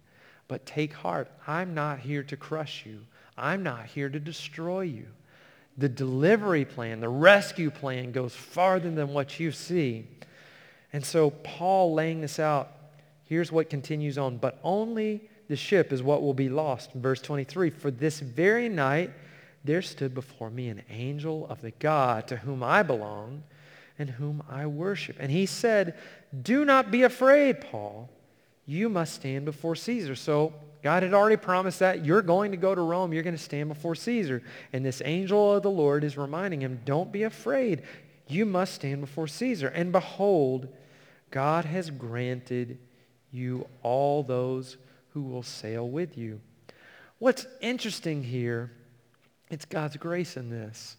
but 0.47 0.65
take 0.65 0.93
heart. 0.93 1.31
I'm 1.47 1.73
not 1.73 1.99
here 1.99 2.23
to 2.23 2.37
crush 2.37 2.85
you. 2.85 3.01
I'm 3.39 3.63
not 3.63 3.85
here 3.85 4.09
to 4.09 4.19
destroy 4.19 4.81
you. 4.81 5.07
The 5.77 5.89
delivery 5.89 6.65
plan, 6.65 6.99
the 6.99 7.09
rescue 7.09 7.71
plan 7.71 8.11
goes 8.11 8.35
farther 8.35 8.91
than 8.91 9.13
what 9.13 9.39
you 9.39 9.51
see. 9.51 10.07
And 10.91 11.05
so 11.05 11.29
Paul 11.29 11.93
laying 11.93 12.21
this 12.21 12.39
out 12.39 12.71
Here's 13.29 13.51
what 13.51 13.69
continues 13.69 14.17
on. 14.17 14.37
But 14.37 14.59
only 14.63 15.29
the 15.49 15.55
ship 15.55 15.93
is 15.93 16.01
what 16.01 16.23
will 16.23 16.33
be 16.33 16.49
lost. 16.49 16.91
Verse 16.93 17.21
23, 17.21 17.69
For 17.69 17.91
this 17.91 18.19
very 18.19 18.67
night 18.67 19.11
there 19.63 19.83
stood 19.83 20.15
before 20.15 20.49
me 20.49 20.67
an 20.69 20.81
angel 20.89 21.45
of 21.47 21.61
the 21.61 21.69
God 21.69 22.27
to 22.29 22.37
whom 22.37 22.63
I 22.63 22.81
belong 22.81 23.43
and 23.99 24.09
whom 24.09 24.41
I 24.49 24.65
worship. 24.65 25.17
And 25.19 25.31
he 25.31 25.45
said, 25.45 25.95
Do 26.41 26.65
not 26.65 26.89
be 26.89 27.03
afraid, 27.03 27.61
Paul. 27.61 28.09
You 28.65 28.89
must 28.89 29.13
stand 29.13 29.45
before 29.45 29.75
Caesar. 29.75 30.15
So 30.15 30.53
God 30.81 31.03
had 31.03 31.13
already 31.13 31.35
promised 31.35 31.79
that 31.79 32.05
you're 32.05 32.21
going 32.21 32.51
to 32.51 32.57
go 32.57 32.73
to 32.73 32.81
Rome. 32.81 33.11
You're 33.11 33.23
going 33.23 33.35
to 33.35 33.41
stand 33.41 33.69
before 33.69 33.95
Caesar. 33.95 34.41
And 34.71 34.85
this 34.85 35.01
angel 35.03 35.53
of 35.55 35.63
the 35.63 35.69
Lord 35.69 36.03
is 36.03 36.17
reminding 36.17 36.61
him, 36.61 36.79
don't 36.85 37.11
be 37.11 37.23
afraid. 37.23 37.83
You 38.27 38.45
must 38.45 38.75
stand 38.75 39.01
before 39.01 39.27
Caesar. 39.27 39.67
And 39.67 39.91
behold, 39.91 40.69
God 41.31 41.65
has 41.65 41.89
granted 41.89 42.77
you 43.31 43.67
all 43.83 44.23
those 44.23 44.77
who 45.09 45.21
will 45.21 45.43
sail 45.43 45.87
with 45.87 46.17
you. 46.17 46.39
What's 47.17 47.45
interesting 47.59 48.23
here, 48.23 48.71
it's 49.49 49.65
God's 49.65 49.97
grace 49.97 50.37
in 50.37 50.49
this. 50.49 50.95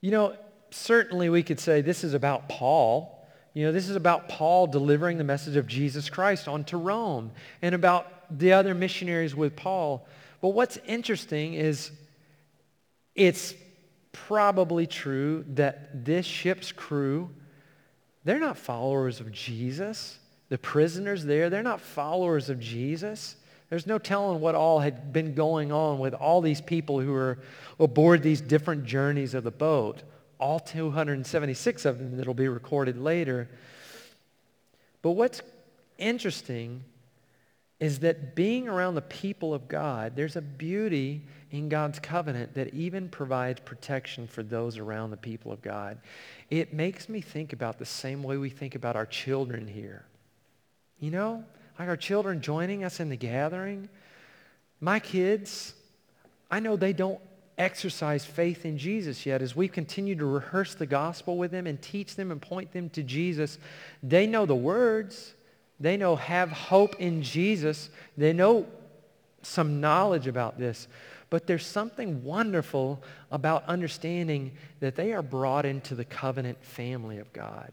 You 0.00 0.10
know, 0.10 0.36
certainly 0.70 1.28
we 1.28 1.42
could 1.42 1.60
say 1.60 1.80
this 1.80 2.02
is 2.02 2.14
about 2.14 2.48
Paul. 2.48 3.17
You 3.54 3.64
know, 3.66 3.72
this 3.72 3.88
is 3.88 3.96
about 3.96 4.28
Paul 4.28 4.66
delivering 4.66 5.18
the 5.18 5.24
message 5.24 5.56
of 5.56 5.66
Jesus 5.66 6.10
Christ 6.10 6.48
onto 6.48 6.76
Rome 6.76 7.32
and 7.62 7.74
about 7.74 8.38
the 8.38 8.52
other 8.52 8.74
missionaries 8.74 9.34
with 9.34 9.56
Paul. 9.56 10.06
But 10.40 10.50
what's 10.50 10.76
interesting 10.86 11.54
is 11.54 11.90
it's 13.14 13.54
probably 14.12 14.86
true 14.86 15.44
that 15.54 16.04
this 16.04 16.26
ship's 16.26 16.72
crew, 16.72 17.30
they're 18.24 18.38
not 18.38 18.56
followers 18.56 19.20
of 19.20 19.32
Jesus. 19.32 20.18
The 20.48 20.58
prisoners 20.58 21.24
there, 21.24 21.50
they're 21.50 21.62
not 21.62 21.80
followers 21.80 22.50
of 22.50 22.60
Jesus. 22.60 23.36
There's 23.70 23.86
no 23.86 23.98
telling 23.98 24.40
what 24.40 24.54
all 24.54 24.80
had 24.80 25.12
been 25.12 25.34
going 25.34 25.72
on 25.72 25.98
with 25.98 26.14
all 26.14 26.40
these 26.40 26.60
people 26.60 27.00
who 27.00 27.12
were 27.12 27.38
aboard 27.78 28.22
these 28.22 28.40
different 28.40 28.84
journeys 28.84 29.34
of 29.34 29.44
the 29.44 29.50
boat. 29.50 30.02
All 30.38 30.60
276 30.60 31.84
of 31.84 31.98
them 31.98 32.16
that'll 32.16 32.34
be 32.34 32.48
recorded 32.48 32.98
later. 32.98 33.48
But 35.02 35.12
what's 35.12 35.42
interesting 35.98 36.84
is 37.80 38.00
that 38.00 38.34
being 38.34 38.68
around 38.68 38.96
the 38.96 39.02
people 39.02 39.54
of 39.54 39.68
God, 39.68 40.16
there's 40.16 40.36
a 40.36 40.42
beauty 40.42 41.22
in 41.50 41.68
God's 41.68 41.98
covenant 41.98 42.54
that 42.54 42.74
even 42.74 43.08
provides 43.08 43.60
protection 43.60 44.26
for 44.26 44.42
those 44.42 44.78
around 44.78 45.10
the 45.10 45.16
people 45.16 45.52
of 45.52 45.62
God. 45.62 45.98
It 46.50 46.74
makes 46.74 47.08
me 47.08 47.20
think 47.20 47.52
about 47.52 47.78
the 47.78 47.86
same 47.86 48.22
way 48.22 48.36
we 48.36 48.50
think 48.50 48.74
about 48.74 48.96
our 48.96 49.06
children 49.06 49.68
here. 49.68 50.04
You 50.98 51.12
know, 51.12 51.44
like 51.78 51.88
our 51.88 51.96
children 51.96 52.40
joining 52.40 52.82
us 52.82 52.98
in 52.98 53.08
the 53.08 53.16
gathering. 53.16 53.88
My 54.80 54.98
kids, 54.98 55.74
I 56.50 56.58
know 56.58 56.76
they 56.76 56.92
don't 56.92 57.20
exercise 57.58 58.24
faith 58.24 58.64
in 58.64 58.78
Jesus 58.78 59.26
yet. 59.26 59.42
As 59.42 59.54
we 59.54 59.68
continue 59.68 60.14
to 60.16 60.24
rehearse 60.24 60.74
the 60.74 60.86
gospel 60.86 61.36
with 61.36 61.50
them 61.50 61.66
and 61.66 61.80
teach 61.80 62.16
them 62.16 62.30
and 62.30 62.40
point 62.40 62.72
them 62.72 62.88
to 62.90 63.02
Jesus, 63.02 63.58
they 64.02 64.26
know 64.26 64.46
the 64.46 64.54
words. 64.54 65.34
They 65.80 65.96
know 65.96 66.16
have 66.16 66.50
hope 66.50 66.96
in 67.00 67.22
Jesus. 67.22 67.90
They 68.16 68.32
know 68.32 68.66
some 69.42 69.80
knowledge 69.80 70.26
about 70.26 70.58
this. 70.58 70.88
But 71.30 71.46
there's 71.46 71.66
something 71.66 72.24
wonderful 72.24 73.02
about 73.30 73.64
understanding 73.66 74.52
that 74.80 74.96
they 74.96 75.12
are 75.12 75.22
brought 75.22 75.66
into 75.66 75.94
the 75.94 76.04
covenant 76.04 76.64
family 76.64 77.18
of 77.18 77.32
God 77.32 77.72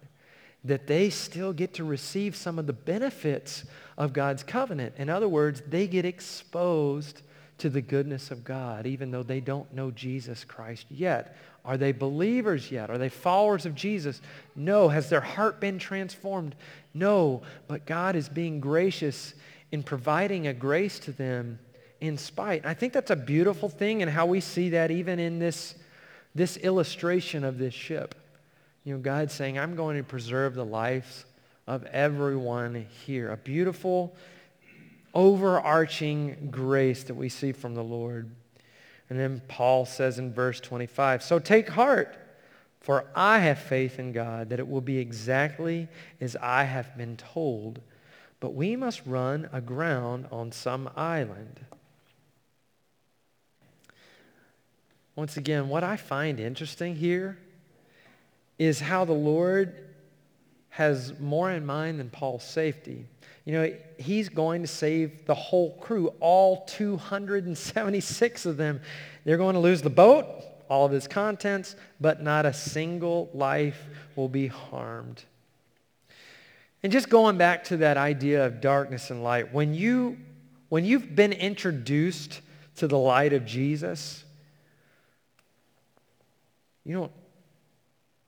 that 0.66 0.88
they 0.88 1.12
still 1.12 1.54
get 1.54 1.76
to 1.76 1.84
receive 1.84 2.36
some 2.36 2.58
of 2.58 2.66
the 2.66 2.74
benefits 2.74 3.64
of 4.00 4.14
God's 4.14 4.42
covenant. 4.42 4.96
In 4.98 5.10
other 5.10 5.30
words, 5.30 5.62
they 5.68 5.88
get 5.88 6.06
exposed 6.06 7.22
to 7.58 7.70
the 7.70 7.82
goodness 7.82 8.32
of 8.32 8.44
God, 8.44 8.86
even 8.86 9.12
though 9.12 9.24
they 9.24 9.40
don't 9.40 9.74
know 9.74 9.92
Jesus 9.92 10.44
Christ 10.44 10.86
yet. 10.90 11.38
Are 11.64 11.78
they 11.78 11.92
believers 11.94 12.70
yet? 12.70 12.90
Are 12.90 12.98
they 12.98 13.10
followers 13.10 13.66
of 13.66 13.74
Jesus? 13.76 14.22
No. 14.56 14.90
Has 14.90 15.10
their 15.10 15.22
heart 15.22 15.60
been 15.60 15.80
transformed? 15.80 16.56
No. 16.94 17.42
But 17.68 17.86
God 17.86 18.16
is 18.16 18.30
being 18.30 18.60
gracious 18.60 19.34
in 19.72 19.84
providing 19.84 20.48
a 20.48 20.54
grace 20.54 21.00
to 21.00 21.12
them 21.12 21.60
in 22.02 22.18
spite. 22.18 22.66
I 22.66 22.74
think 22.74 22.94
that's 22.94 23.12
a 23.12 23.16
beautiful 23.16 23.70
thing 23.70 24.02
and 24.02 24.12
how 24.12 24.26
we 24.26 24.42
see 24.42 24.70
that 24.70 24.92
even 24.92 25.20
in 25.20 25.40
this, 25.40 25.76
this 26.36 26.58
illustration 26.58 27.44
of 27.44 27.58
this 27.58 27.74
ship. 27.74 28.16
You 28.84 28.94
know, 28.94 29.00
God's 29.00 29.34
saying, 29.34 29.58
I'm 29.58 29.76
going 29.76 29.98
to 29.98 30.04
preserve 30.04 30.54
the 30.54 30.66
lives 30.66 31.26
of 31.66 31.84
everyone 31.86 32.86
here. 33.06 33.32
A 33.32 33.38
beautiful, 33.38 34.16
overarching 35.16 36.50
grace 36.52 37.04
that 37.06 37.16
we 37.16 37.30
see 37.30 37.54
from 37.54 37.74
the 37.74 37.84
Lord. 37.84 38.30
And 39.10 39.20
then 39.20 39.42
Paul 39.48 39.86
says 39.86 40.20
in 40.20 40.34
verse 40.34 40.60
25, 40.60 41.24
So 41.24 41.40
take 41.40 41.70
heart, 41.70 42.18
for 42.82 43.06
I 43.16 43.40
have 43.40 43.60
faith 43.60 43.98
in 43.98 44.12
God 44.12 44.50
that 44.50 44.60
it 44.60 44.68
will 44.68 44.82
be 44.82 44.98
exactly 44.98 45.88
as 46.20 46.36
I 46.36 46.66
have 46.66 46.98
been 46.98 47.16
told. 47.16 47.80
But 48.42 48.54
we 48.54 48.76
must 48.76 49.02
run 49.06 49.50
aground 49.54 50.28
on 50.32 50.52
some 50.52 50.90
island. 50.96 51.62
Once 55.16 55.38
again, 55.38 55.70
what 55.70 55.84
I 55.84 55.96
find 55.96 56.40
interesting 56.40 56.96
here 56.96 57.38
is 58.60 58.82
how 58.82 59.06
the 59.06 59.14
Lord 59.14 59.86
has 60.70 61.18
more 61.20 61.50
in 61.50 61.66
mind 61.66 62.00
than 62.00 62.10
Paul's 62.10 62.44
safety. 62.44 63.06
You 63.46 63.54
know, 63.54 63.74
he's 64.00 64.28
going 64.30 64.64
to 64.64 64.68
save 64.68 65.26
the 65.26 65.36
whole 65.36 65.78
crew, 65.78 66.08
all 66.20 66.66
276 66.66 68.46
of 68.46 68.58
them. 68.58 68.82
They're 69.24 69.38
going 69.38 69.54
to 69.54 69.60
lose 69.60 69.84
the 69.84 69.90
boat, 69.92 70.26
all 70.68 70.86
of 70.86 70.94
its 70.94 71.08
contents, 71.08 71.76
but 72.02 72.24
not 72.24 72.48
a 72.48 72.54
single 72.54 73.30
life 73.34 73.86
will 74.16 74.30
be 74.30 74.48
harmed. 74.48 75.24
And 76.82 76.92
just 76.92 77.10
going 77.10 77.38
back 77.38 77.64
to 77.66 77.78
that 77.78 77.98
idea 77.98 78.46
of 78.46 78.62
darkness 78.62 79.12
and 79.12 79.24
light, 79.24 79.54
when, 79.54 79.76
you, 79.76 80.18
when 80.70 80.84
you've 80.84 81.16
been 81.16 81.34
introduced 81.34 82.42
to 82.78 82.88
the 82.88 82.98
light 82.98 83.34
of 83.34 83.46
Jesus, 83.46 84.24
you 86.84 86.96
don't 86.96 87.12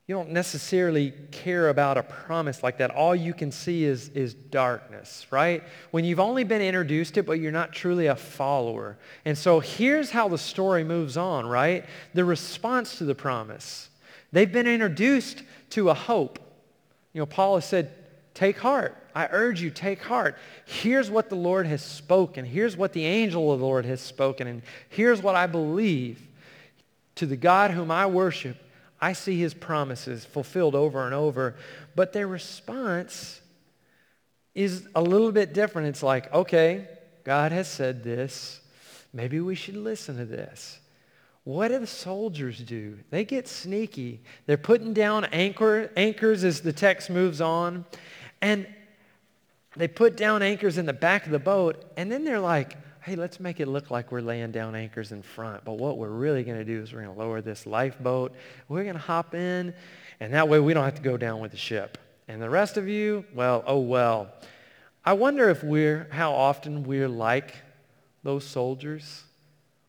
you 0.08 0.14
don't 0.14 0.30
necessarily 0.30 1.12
care 1.30 1.68
about 1.68 1.98
a 1.98 2.02
promise 2.02 2.62
like 2.62 2.78
that. 2.78 2.90
All 2.90 3.14
you 3.14 3.34
can 3.34 3.52
see 3.52 3.84
is, 3.84 4.08
is 4.08 4.32
darkness, 4.32 5.26
right? 5.30 5.62
When 5.90 6.02
you've 6.02 6.18
only 6.18 6.44
been 6.44 6.62
introduced 6.62 7.14
to 7.14 7.20
it, 7.20 7.26
but 7.26 7.40
you're 7.40 7.52
not 7.52 7.74
truly 7.74 8.06
a 8.06 8.16
follower. 8.16 8.96
And 9.26 9.36
so 9.36 9.60
here's 9.60 10.10
how 10.10 10.28
the 10.28 10.38
story 10.38 10.82
moves 10.82 11.18
on, 11.18 11.46
right? 11.46 11.84
The 12.14 12.24
response 12.24 12.96
to 12.98 13.04
the 13.04 13.14
promise. 13.14 13.90
They've 14.32 14.50
been 14.50 14.66
introduced 14.66 15.42
to 15.70 15.90
a 15.90 15.94
hope. 15.94 16.38
You 17.12 17.20
know, 17.20 17.26
Paul 17.26 17.56
has 17.56 17.66
said, 17.66 17.92
take 18.32 18.56
heart. 18.58 18.96
I 19.14 19.28
urge 19.30 19.60
you, 19.60 19.68
take 19.68 20.00
heart. 20.00 20.38
Here's 20.64 21.10
what 21.10 21.28
the 21.28 21.36
Lord 21.36 21.66
has 21.66 21.82
spoken. 21.82 22.46
Here's 22.46 22.78
what 22.78 22.94
the 22.94 23.04
angel 23.04 23.52
of 23.52 23.60
the 23.60 23.66
Lord 23.66 23.84
has 23.84 24.00
spoken. 24.00 24.46
And 24.46 24.62
here's 24.88 25.20
what 25.20 25.34
I 25.34 25.46
believe. 25.46 26.22
To 27.16 27.26
the 27.26 27.36
God 27.36 27.72
whom 27.72 27.90
I 27.90 28.06
worship, 28.06 28.56
I 29.00 29.12
see 29.12 29.38
his 29.38 29.54
promises 29.54 30.24
fulfilled 30.24 30.74
over 30.74 31.04
and 31.04 31.14
over. 31.14 31.56
But 31.94 32.12
their 32.12 32.26
response 32.26 33.40
is 34.54 34.88
a 34.94 35.02
little 35.02 35.32
bit 35.32 35.52
different. 35.52 35.88
It's 35.88 36.02
like, 36.02 36.32
okay, 36.32 36.88
God 37.24 37.52
has 37.52 37.68
said 37.68 38.02
this. 38.02 38.60
Maybe 39.12 39.40
we 39.40 39.54
should 39.54 39.76
listen 39.76 40.16
to 40.16 40.24
this. 40.24 40.80
What 41.44 41.68
do 41.68 41.78
the 41.78 41.86
soldiers 41.86 42.58
do? 42.58 42.98
They 43.10 43.24
get 43.24 43.48
sneaky. 43.48 44.20
They're 44.46 44.58
putting 44.58 44.92
down 44.92 45.24
anchor, 45.26 45.90
anchors 45.96 46.44
as 46.44 46.60
the 46.60 46.72
text 46.72 47.08
moves 47.08 47.40
on. 47.40 47.86
And 48.42 48.66
they 49.76 49.88
put 49.88 50.16
down 50.16 50.42
anchors 50.42 50.76
in 50.76 50.86
the 50.86 50.92
back 50.92 51.24
of 51.24 51.32
the 51.32 51.38
boat. 51.38 51.84
And 51.96 52.12
then 52.12 52.24
they're 52.24 52.40
like, 52.40 52.76
hey, 53.08 53.16
let's 53.16 53.40
make 53.40 53.58
it 53.58 53.68
look 53.68 53.90
like 53.90 54.12
we're 54.12 54.20
laying 54.20 54.52
down 54.52 54.76
anchors 54.76 55.12
in 55.12 55.22
front. 55.22 55.64
But 55.64 55.78
what 55.78 55.96
we're 55.96 56.10
really 56.10 56.44
going 56.44 56.58
to 56.58 56.64
do 56.64 56.82
is 56.82 56.92
we're 56.92 57.00
going 57.00 57.14
to 57.14 57.18
lower 57.18 57.40
this 57.40 57.64
lifeboat. 57.64 58.34
We're 58.68 58.82
going 58.82 58.96
to 58.96 59.00
hop 59.00 59.34
in, 59.34 59.72
and 60.20 60.34
that 60.34 60.46
way 60.46 60.60
we 60.60 60.74
don't 60.74 60.84
have 60.84 60.96
to 60.96 61.02
go 61.02 61.16
down 61.16 61.40
with 61.40 61.52
the 61.52 61.56
ship. 61.56 61.96
And 62.28 62.42
the 62.42 62.50
rest 62.50 62.76
of 62.76 62.86
you, 62.86 63.24
well, 63.34 63.64
oh 63.66 63.78
well. 63.78 64.28
I 65.06 65.14
wonder 65.14 65.48
if 65.48 65.64
we're, 65.64 66.06
how 66.10 66.34
often 66.34 66.84
we're 66.84 67.08
like 67.08 67.54
those 68.24 68.44
soldiers 68.44 69.22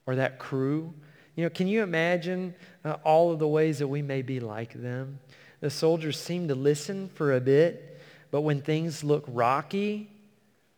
or 0.06 0.16
that 0.16 0.40
crew. 0.40 0.94
You 1.36 1.44
know, 1.44 1.50
can 1.50 1.68
you 1.68 1.84
imagine 1.84 2.56
uh, 2.86 2.98
all 3.04 3.34
of 3.34 3.40
the 3.40 3.50
ways 3.50 3.80
that 3.80 3.88
we 3.90 4.02
may 4.02 4.22
be 4.22 4.40
like 4.40 4.72
them? 4.72 5.20
The 5.60 5.70
soldiers 5.70 6.18
seem 6.18 6.48
to 6.48 6.56
listen 6.56 7.10
for 7.16 7.34
a 7.36 7.42
bit, 7.42 8.00
but 8.32 8.42
when 8.42 8.62
things 8.62 9.04
look 9.04 9.26
rocky, 9.28 10.10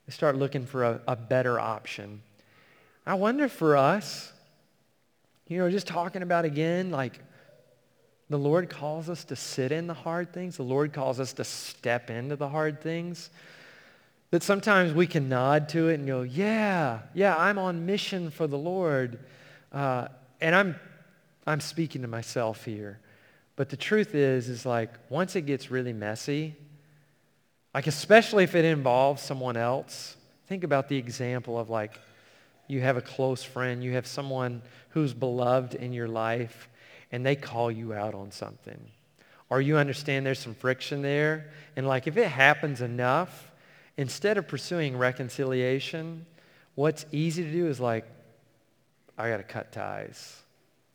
they 0.07 0.11
start 0.11 0.37
looking 0.37 0.65
for 0.65 0.83
a, 0.85 1.01
a 1.07 1.15
better 1.15 1.59
option. 1.59 2.23
I 3.05 3.15
wonder 3.15 3.47
for 3.47 3.75
us, 3.75 4.31
you 5.47 5.57
know, 5.57 5.69
just 5.69 5.87
talking 5.87 6.21
about 6.21 6.45
again, 6.45 6.91
like 6.91 7.19
the 8.29 8.37
Lord 8.37 8.69
calls 8.69 9.09
us 9.09 9.23
to 9.25 9.35
sit 9.35 9.71
in 9.71 9.87
the 9.87 9.93
hard 9.93 10.31
things. 10.31 10.57
The 10.57 10.63
Lord 10.63 10.93
calls 10.93 11.19
us 11.19 11.33
to 11.33 11.43
step 11.43 12.09
into 12.09 12.35
the 12.35 12.47
hard 12.47 12.79
things. 12.81 13.29
That 14.29 14.43
sometimes 14.43 14.93
we 14.93 15.07
can 15.07 15.27
nod 15.27 15.67
to 15.69 15.89
it 15.89 15.95
and 15.95 16.07
go, 16.07 16.21
yeah, 16.21 16.99
yeah, 17.13 17.35
I'm 17.35 17.57
on 17.57 17.85
mission 17.85 18.29
for 18.29 18.47
the 18.47 18.57
Lord. 18.57 19.19
Uh, 19.73 20.07
and 20.39 20.55
I'm, 20.55 20.79
I'm 21.45 21.59
speaking 21.59 22.03
to 22.03 22.07
myself 22.07 22.63
here. 22.63 22.99
But 23.57 23.69
the 23.69 23.77
truth 23.77 24.15
is, 24.15 24.47
is 24.47 24.65
like 24.65 24.91
once 25.09 25.35
it 25.35 25.41
gets 25.41 25.69
really 25.69 25.91
messy, 25.91 26.55
like 27.73 27.87
especially 27.87 28.45
if 28.45 28.55
it 28.55 28.63
involves 28.63 29.21
someone 29.21 29.57
else, 29.57 30.15
think 30.47 30.63
about 30.63 30.87
the 30.87 30.97
example 30.97 31.59
of 31.59 31.69
like 31.69 31.99
you 32.71 32.79
have 32.79 32.95
a 32.95 33.01
close 33.01 33.43
friend, 33.43 33.83
you 33.83 33.91
have 33.91 34.07
someone 34.07 34.61
who's 34.89 35.13
beloved 35.13 35.75
in 35.75 35.91
your 35.91 36.07
life, 36.07 36.69
and 37.11 37.25
they 37.25 37.35
call 37.35 37.69
you 37.69 37.93
out 37.93 38.15
on 38.15 38.31
something. 38.31 38.79
Or 39.49 39.59
you 39.59 39.77
understand 39.77 40.25
there's 40.25 40.39
some 40.39 40.55
friction 40.55 41.01
there, 41.01 41.51
and 41.75 41.85
like 41.85 42.07
if 42.07 42.15
it 42.15 42.29
happens 42.29 42.79
enough, 42.79 43.51
instead 43.97 44.37
of 44.37 44.47
pursuing 44.47 44.97
reconciliation, 44.97 46.25
what's 46.75 47.05
easy 47.11 47.43
to 47.43 47.51
do 47.51 47.67
is 47.67 47.81
like, 47.81 48.05
I 49.17 49.29
got 49.29 49.37
to 49.37 49.43
cut 49.43 49.73
ties. 49.73 50.41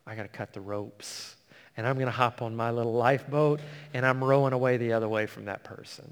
I 0.07 0.15
got 0.15 0.23
to 0.23 0.29
cut 0.29 0.55
the 0.55 0.63
ropes. 0.63 1.37
And 1.77 1.87
I'm 1.87 1.97
going 1.97 2.07
to 2.07 2.13
hop 2.13 2.41
on 2.41 2.57
my 2.57 2.71
little 2.71 2.95
lifeboat, 2.95 3.61
and 3.93 4.07
I'm 4.07 4.25
rowing 4.25 4.55
away 4.55 4.79
the 4.79 4.95
other 4.95 5.09
way 5.09 5.27
from 5.27 5.45
that 5.45 5.63
person 5.63 6.11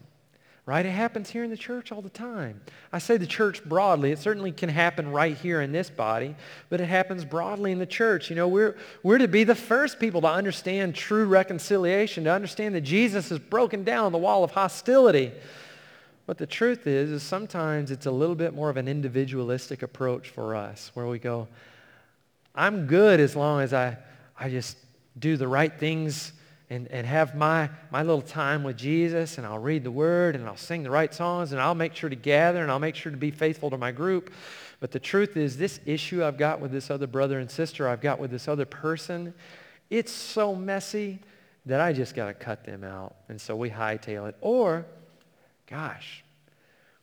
right? 0.66 0.86
It 0.86 0.92
happens 0.92 1.28
here 1.28 1.44
in 1.44 1.50
the 1.50 1.56
church 1.56 1.92
all 1.92 2.00
the 2.00 2.08
time. 2.08 2.60
I 2.90 2.98
say 2.98 3.18
the 3.18 3.26
church 3.26 3.62
broadly. 3.64 4.12
It 4.12 4.18
certainly 4.18 4.50
can 4.50 4.70
happen 4.70 5.10
right 5.10 5.36
here 5.36 5.60
in 5.60 5.72
this 5.72 5.90
body, 5.90 6.34
but 6.70 6.80
it 6.80 6.86
happens 6.86 7.24
broadly 7.24 7.70
in 7.70 7.78
the 7.78 7.86
church. 7.86 8.30
You 8.30 8.36
know, 8.36 8.48
we're, 8.48 8.76
we're 9.02 9.18
to 9.18 9.28
be 9.28 9.44
the 9.44 9.54
first 9.54 10.00
people 10.00 10.22
to 10.22 10.28
understand 10.28 10.94
true 10.94 11.26
reconciliation, 11.26 12.24
to 12.24 12.32
understand 12.32 12.74
that 12.74 12.80
Jesus 12.80 13.28
has 13.28 13.38
broken 13.38 13.84
down 13.84 14.12
the 14.12 14.18
wall 14.18 14.42
of 14.42 14.52
hostility. 14.52 15.32
But 16.26 16.38
the 16.38 16.46
truth 16.46 16.86
is, 16.86 17.10
is 17.10 17.22
sometimes 17.22 17.90
it's 17.90 18.06
a 18.06 18.10
little 18.10 18.34
bit 18.34 18.54
more 18.54 18.70
of 18.70 18.78
an 18.78 18.88
individualistic 18.88 19.82
approach 19.82 20.30
for 20.30 20.56
us, 20.56 20.90
where 20.94 21.06
we 21.06 21.18
go, 21.18 21.46
I'm 22.54 22.86
good 22.86 23.20
as 23.20 23.36
long 23.36 23.60
as 23.60 23.74
I, 23.74 23.98
I 24.38 24.48
just 24.48 24.78
do 25.18 25.36
the 25.36 25.48
right 25.48 25.72
things 25.78 26.32
and, 26.74 26.90
and 26.90 27.06
have 27.06 27.36
my, 27.36 27.70
my 27.90 28.02
little 28.02 28.22
time 28.22 28.64
with 28.64 28.76
Jesus 28.76 29.38
and 29.38 29.46
I'll 29.46 29.58
read 29.58 29.84
the 29.84 29.90
word 29.90 30.34
and 30.34 30.44
I'll 30.46 30.56
sing 30.56 30.82
the 30.82 30.90
right 30.90 31.14
songs 31.14 31.52
and 31.52 31.60
I'll 31.60 31.74
make 31.74 31.94
sure 31.94 32.10
to 32.10 32.16
gather 32.16 32.62
and 32.62 32.70
I'll 32.70 32.80
make 32.80 32.96
sure 32.96 33.12
to 33.12 33.18
be 33.18 33.30
faithful 33.30 33.70
to 33.70 33.78
my 33.78 33.92
group. 33.92 34.32
But 34.80 34.90
the 34.90 34.98
truth 34.98 35.36
is 35.36 35.56
this 35.56 35.80
issue 35.86 36.24
I've 36.24 36.36
got 36.36 36.60
with 36.60 36.72
this 36.72 36.90
other 36.90 37.06
brother 37.06 37.38
and 37.38 37.50
sister, 37.50 37.88
I've 37.88 38.00
got 38.00 38.18
with 38.18 38.30
this 38.30 38.48
other 38.48 38.64
person, 38.64 39.32
it's 39.88 40.12
so 40.12 40.54
messy 40.54 41.20
that 41.66 41.80
I 41.80 41.92
just 41.92 42.14
got 42.14 42.26
to 42.26 42.34
cut 42.34 42.64
them 42.64 42.82
out. 42.82 43.14
And 43.28 43.40
so 43.40 43.54
we 43.54 43.70
hightail 43.70 44.28
it. 44.28 44.36
Or, 44.40 44.84
gosh, 45.68 46.24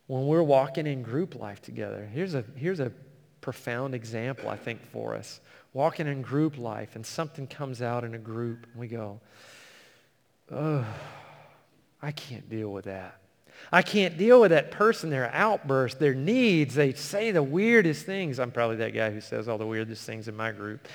when 0.06 0.26
we're 0.26 0.42
walking 0.42 0.86
in 0.86 1.02
group 1.02 1.34
life 1.34 1.62
together, 1.62 2.08
here's 2.12 2.34
a, 2.34 2.44
here's 2.56 2.80
a 2.80 2.92
profound 3.40 3.94
example, 3.94 4.50
I 4.50 4.56
think, 4.56 4.84
for 4.92 5.14
us. 5.14 5.40
Walking 5.72 6.06
in 6.06 6.20
group 6.20 6.58
life 6.58 6.94
and 6.94 7.04
something 7.04 7.46
comes 7.46 7.80
out 7.80 8.04
in 8.04 8.14
a 8.14 8.18
group 8.18 8.66
and 8.70 8.78
we 8.78 8.86
go, 8.86 9.18
oh, 10.50 10.84
I 12.00 12.12
can't 12.12 12.48
deal 12.48 12.72
with 12.72 12.86
that. 12.86 13.18
I 13.70 13.82
can't 13.82 14.18
deal 14.18 14.40
with 14.40 14.50
that 14.50 14.70
person, 14.70 15.10
their 15.10 15.30
outbursts, 15.32 15.98
their 15.98 16.14
needs. 16.14 16.74
They 16.74 16.94
say 16.94 17.30
the 17.30 17.42
weirdest 17.42 18.04
things. 18.04 18.40
I'm 18.40 18.50
probably 18.50 18.76
that 18.76 18.92
guy 18.94 19.10
who 19.10 19.20
says 19.20 19.48
all 19.48 19.58
the 19.58 19.66
weirdest 19.66 20.04
things 20.04 20.26
in 20.26 20.36
my 20.36 20.50
group. 20.52 20.88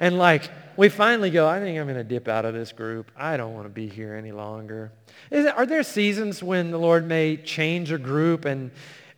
And 0.00 0.18
like, 0.18 0.50
we 0.76 0.88
finally 0.88 1.30
go, 1.30 1.46
I 1.46 1.60
think 1.60 1.78
I'm 1.78 1.86
going 1.86 1.96
to 1.96 2.04
dip 2.04 2.26
out 2.26 2.44
of 2.46 2.54
this 2.54 2.72
group. 2.72 3.10
I 3.16 3.36
don't 3.36 3.52
want 3.54 3.66
to 3.66 3.70
be 3.70 3.86
here 3.86 4.14
any 4.14 4.32
longer. 4.32 4.92
Are 5.30 5.66
there 5.66 5.82
seasons 5.82 6.42
when 6.42 6.70
the 6.70 6.78
Lord 6.78 7.06
may 7.06 7.36
change 7.36 7.92
a 7.92 7.98
group 7.98 8.46
and 8.46 8.70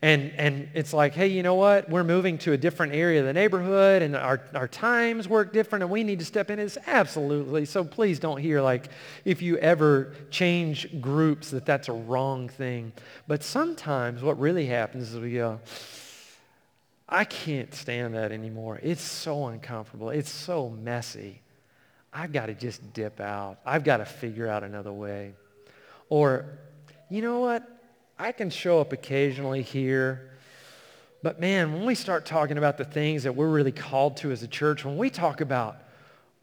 and, 0.02 0.32
and 0.36 0.68
it's 0.74 0.92
like, 0.92 1.14
hey, 1.14 1.28
you 1.28 1.44
know 1.44 1.54
what? 1.54 1.88
We're 1.88 2.02
moving 2.02 2.36
to 2.38 2.52
a 2.52 2.56
different 2.56 2.92
area 2.92 3.20
of 3.20 3.26
the 3.26 3.32
neighborhood 3.32 4.02
and 4.02 4.16
our, 4.16 4.40
our 4.52 4.66
times 4.66 5.28
work 5.28 5.52
different 5.52 5.84
and 5.84 5.92
we 5.92 6.02
need 6.02 6.18
to 6.18 6.24
step 6.24 6.50
in. 6.50 6.58
It's 6.58 6.76
absolutely. 6.88 7.64
So 7.66 7.84
please 7.84 8.18
don't 8.18 8.38
hear 8.38 8.60
like 8.60 8.88
if 9.24 9.40
you 9.40 9.58
ever 9.58 10.12
change 10.28 11.00
groups 11.00 11.52
that 11.52 11.64
that's 11.64 11.88
a 11.88 11.92
wrong 11.92 12.48
thing. 12.48 12.92
But 13.28 13.44
sometimes 13.44 14.24
what 14.24 14.40
really 14.40 14.66
happens 14.66 15.12
is 15.12 15.20
we 15.20 15.34
go, 15.34 15.60
I 17.08 17.22
can't 17.22 17.72
stand 17.72 18.16
that 18.16 18.32
anymore. 18.32 18.80
It's 18.82 19.02
so 19.02 19.46
uncomfortable. 19.46 20.10
It's 20.10 20.30
so 20.30 20.68
messy. 20.68 21.42
I've 22.12 22.32
got 22.32 22.46
to 22.46 22.54
just 22.54 22.92
dip 22.92 23.20
out. 23.20 23.58
I've 23.64 23.84
got 23.84 23.98
to 23.98 24.04
figure 24.04 24.48
out 24.48 24.64
another 24.64 24.92
way. 24.92 25.34
Or, 26.08 26.46
you 27.08 27.22
know 27.22 27.38
what? 27.38 27.71
I 28.22 28.30
can 28.30 28.50
show 28.50 28.80
up 28.80 28.92
occasionally 28.92 29.62
here. 29.62 30.30
But 31.24 31.40
man, 31.40 31.72
when 31.72 31.84
we 31.84 31.96
start 31.96 32.24
talking 32.24 32.56
about 32.56 32.78
the 32.78 32.84
things 32.84 33.24
that 33.24 33.34
we're 33.34 33.48
really 33.48 33.72
called 33.72 34.16
to 34.18 34.30
as 34.30 34.44
a 34.44 34.46
church, 34.46 34.84
when 34.84 34.96
we 34.96 35.10
talk 35.10 35.40
about 35.40 35.78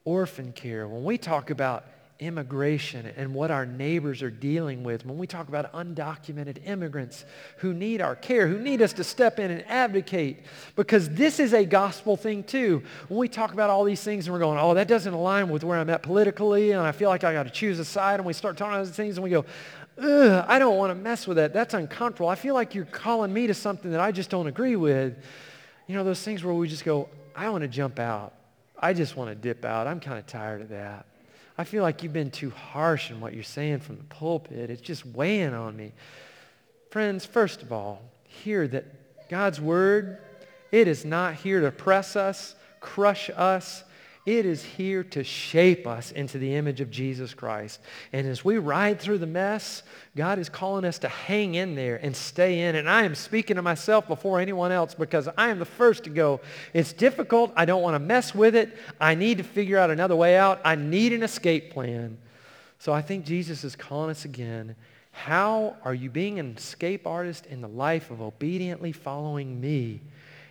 orphan 0.03 0.51
care, 0.51 0.89
when 0.89 1.05
we 1.05 1.17
talk 1.17 1.51
about 1.51 1.85
immigration 2.19 3.05
and 3.15 3.33
what 3.33 3.49
our 3.49 3.65
neighbors 3.65 4.21
are 4.21 4.29
dealing 4.29 4.83
with, 4.83 5.05
when 5.05 5.17
we 5.17 5.25
talk 5.25 5.47
about 5.47 5.71
undocumented 5.71 6.57
immigrants 6.67 7.23
who 7.59 7.73
need 7.73 8.01
our 8.01 8.13
care, 8.13 8.45
who 8.45 8.59
need 8.59 8.81
us 8.81 8.91
to 8.91 9.05
step 9.05 9.39
in 9.39 9.49
and 9.49 9.65
advocate, 9.67 10.43
because 10.75 11.09
this 11.11 11.39
is 11.39 11.53
a 11.53 11.63
gospel 11.63 12.17
thing 12.17 12.43
too. 12.43 12.83
When 13.07 13.19
we 13.19 13.29
talk 13.29 13.53
about 13.53 13.69
all 13.69 13.85
these 13.85 14.03
things 14.03 14.27
and 14.27 14.33
we're 14.33 14.41
going, 14.41 14.59
oh, 14.59 14.73
that 14.73 14.89
doesn't 14.89 15.13
align 15.13 15.47
with 15.47 15.63
where 15.63 15.79
I'm 15.79 15.89
at 15.89 16.03
politically, 16.03 16.71
and 16.71 16.81
I 16.81 16.91
feel 16.91 17.07
like 17.07 17.23
I 17.23 17.31
got 17.31 17.43
to 17.43 17.49
choose 17.49 17.79
a 17.79 17.85
side, 17.85 18.15
and 18.15 18.25
we 18.25 18.33
start 18.33 18.57
talking 18.57 18.73
about 18.73 18.85
these 18.87 18.95
things 18.97 19.15
and 19.15 19.23
we 19.23 19.29
go, 19.29 19.45
Ugh, 20.01 20.45
I 20.47 20.59
don't 20.59 20.77
want 20.77 20.91
to 20.91 20.95
mess 20.95 21.27
with 21.27 21.37
that. 21.37 21.53
That's 21.53 21.73
uncomfortable. 21.73 22.29
I 22.29 22.35
feel 22.35 22.53
like 22.53 22.73
you're 22.75 22.85
calling 22.85 23.33
me 23.33 23.47
to 23.47 23.53
something 23.53 23.91
that 23.91 23.99
I 23.99 24.11
just 24.11 24.29
don't 24.29 24.47
agree 24.47 24.75
with. 24.75 25.17
You 25.87 25.95
know, 25.95 26.03
those 26.03 26.21
things 26.21 26.43
where 26.43 26.53
we 26.53 26.67
just 26.67 26.85
go, 26.85 27.09
I 27.35 27.49
want 27.49 27.63
to 27.63 27.67
jump 27.67 27.99
out. 27.99 28.33
I 28.77 28.93
just 28.93 29.15
want 29.15 29.29
to 29.29 29.35
dip 29.35 29.65
out. 29.65 29.87
I'm 29.87 29.99
kind 29.99 30.17
of 30.17 30.25
tired 30.25 30.61
of 30.61 30.69
that. 30.69 31.05
I 31.57 31.65
feel 31.65 31.83
like 31.83 32.03
you've 32.03 32.13
been 32.13 32.31
too 32.31 32.51
harsh 32.51 33.11
in 33.11 33.19
what 33.19 33.33
you're 33.33 33.43
saying 33.43 33.79
from 33.79 33.97
the 33.97 34.03
pulpit. 34.03 34.69
It's 34.69 34.81
just 34.81 35.05
weighing 35.05 35.53
on 35.53 35.75
me. 35.75 35.91
Friends, 36.89 37.25
first 37.25 37.61
of 37.61 37.73
all, 37.73 38.01
hear 38.23 38.67
that 38.69 39.27
God's 39.29 39.59
word, 39.59 40.19
it 40.71 40.87
is 40.87 41.03
not 41.03 41.33
here 41.35 41.59
to 41.61 41.71
press 41.71 42.15
us, 42.15 42.55
crush 42.79 43.29
us, 43.35 43.83
It 44.25 44.45
is 44.45 44.63
here 44.63 45.03
to 45.05 45.23
shape 45.23 45.87
us 45.87 46.11
into 46.11 46.37
the 46.37 46.55
image 46.55 46.81
of 46.81 46.91
Jesus 46.91 47.33
Christ. 47.33 47.79
And 48.11 48.27
as 48.27 48.43
we 48.43 48.57
ride 48.57 48.99
through 48.99 49.19
the 49.19 49.25
mess, 49.25 49.81
God 50.15 50.39
is 50.39 50.49
calling 50.49 50.83
us 50.85 50.99
to 50.99 51.07
hang 51.07 51.55
in 51.55 51.73
there 51.73 51.95
and 51.95 52.15
stay 52.15 52.61
in. 52.61 52.75
And 52.75 52.89
I 52.89 53.03
am 53.03 53.15
speaking 53.15 53.55
to 53.55 53.61
myself 53.61 54.07
before 54.07 54.39
anyone 54.39 54.71
else 54.71 54.93
because 54.93 55.29
I 55.37 55.49
am 55.49 55.57
the 55.57 55.65
first 55.65 56.03
to 56.03 56.09
go, 56.09 56.41
it's 56.73 56.91
difficult. 56.91 57.53
I 57.55 57.65
don't 57.65 57.81
want 57.81 57.95
to 57.95 57.99
mess 57.99 58.35
with 58.35 58.55
it. 58.55 58.77
I 58.99 59.15
need 59.15 59.37
to 59.37 59.43
figure 59.43 59.77
out 59.77 59.89
another 59.89 60.15
way 60.15 60.37
out. 60.37 60.59
I 60.65 60.75
need 60.75 61.13
an 61.13 61.23
escape 61.23 61.71
plan. 61.71 62.17
So 62.77 62.93
I 62.93 63.01
think 63.01 63.25
Jesus 63.25 63.63
is 63.63 63.75
calling 63.75 64.11
us 64.11 64.25
again. 64.25 64.75
How 65.11 65.75
are 65.83 65.93
you 65.93 66.09
being 66.09 66.39
an 66.39 66.55
escape 66.55 67.07
artist 67.07 67.45
in 67.47 67.61
the 67.61 67.67
life 67.67 68.11
of 68.11 68.21
obediently 68.21 68.91
following 68.91 69.59
me? 69.59 70.01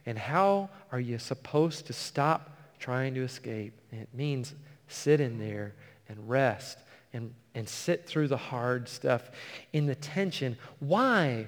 And 0.04 0.18
how 0.18 0.70
are 0.90 1.00
you 1.00 1.18
supposed 1.18 1.86
to 1.86 1.92
stop 1.92 2.57
trying 2.78 3.14
to 3.14 3.22
escape. 3.22 3.74
It 3.92 4.08
means 4.12 4.54
sit 4.88 5.20
in 5.20 5.38
there 5.38 5.74
and 6.08 6.28
rest 6.28 6.78
and, 7.12 7.34
and 7.54 7.68
sit 7.68 8.06
through 8.06 8.28
the 8.28 8.36
hard 8.36 8.88
stuff 8.88 9.30
in 9.72 9.86
the 9.86 9.94
tension. 9.94 10.56
Why? 10.80 11.46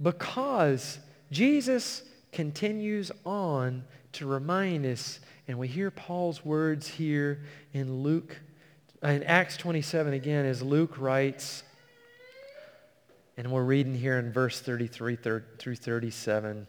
Because 0.00 0.98
Jesus 1.30 2.02
continues 2.32 3.10
on 3.24 3.84
to 4.12 4.26
remind 4.26 4.86
us, 4.86 5.20
and 5.46 5.58
we 5.58 5.68
hear 5.68 5.90
Paul's 5.90 6.44
words 6.44 6.86
here 6.86 7.42
in 7.72 8.02
Luke, 8.02 8.36
in 9.02 9.22
Acts 9.22 9.56
27 9.56 10.12
again, 10.12 10.44
as 10.46 10.62
Luke 10.62 10.98
writes, 10.98 11.62
and 13.36 13.50
we're 13.50 13.64
reading 13.64 13.94
here 13.94 14.18
in 14.18 14.32
verse 14.32 14.60
33 14.60 15.16
through 15.16 15.76
37. 15.76 16.66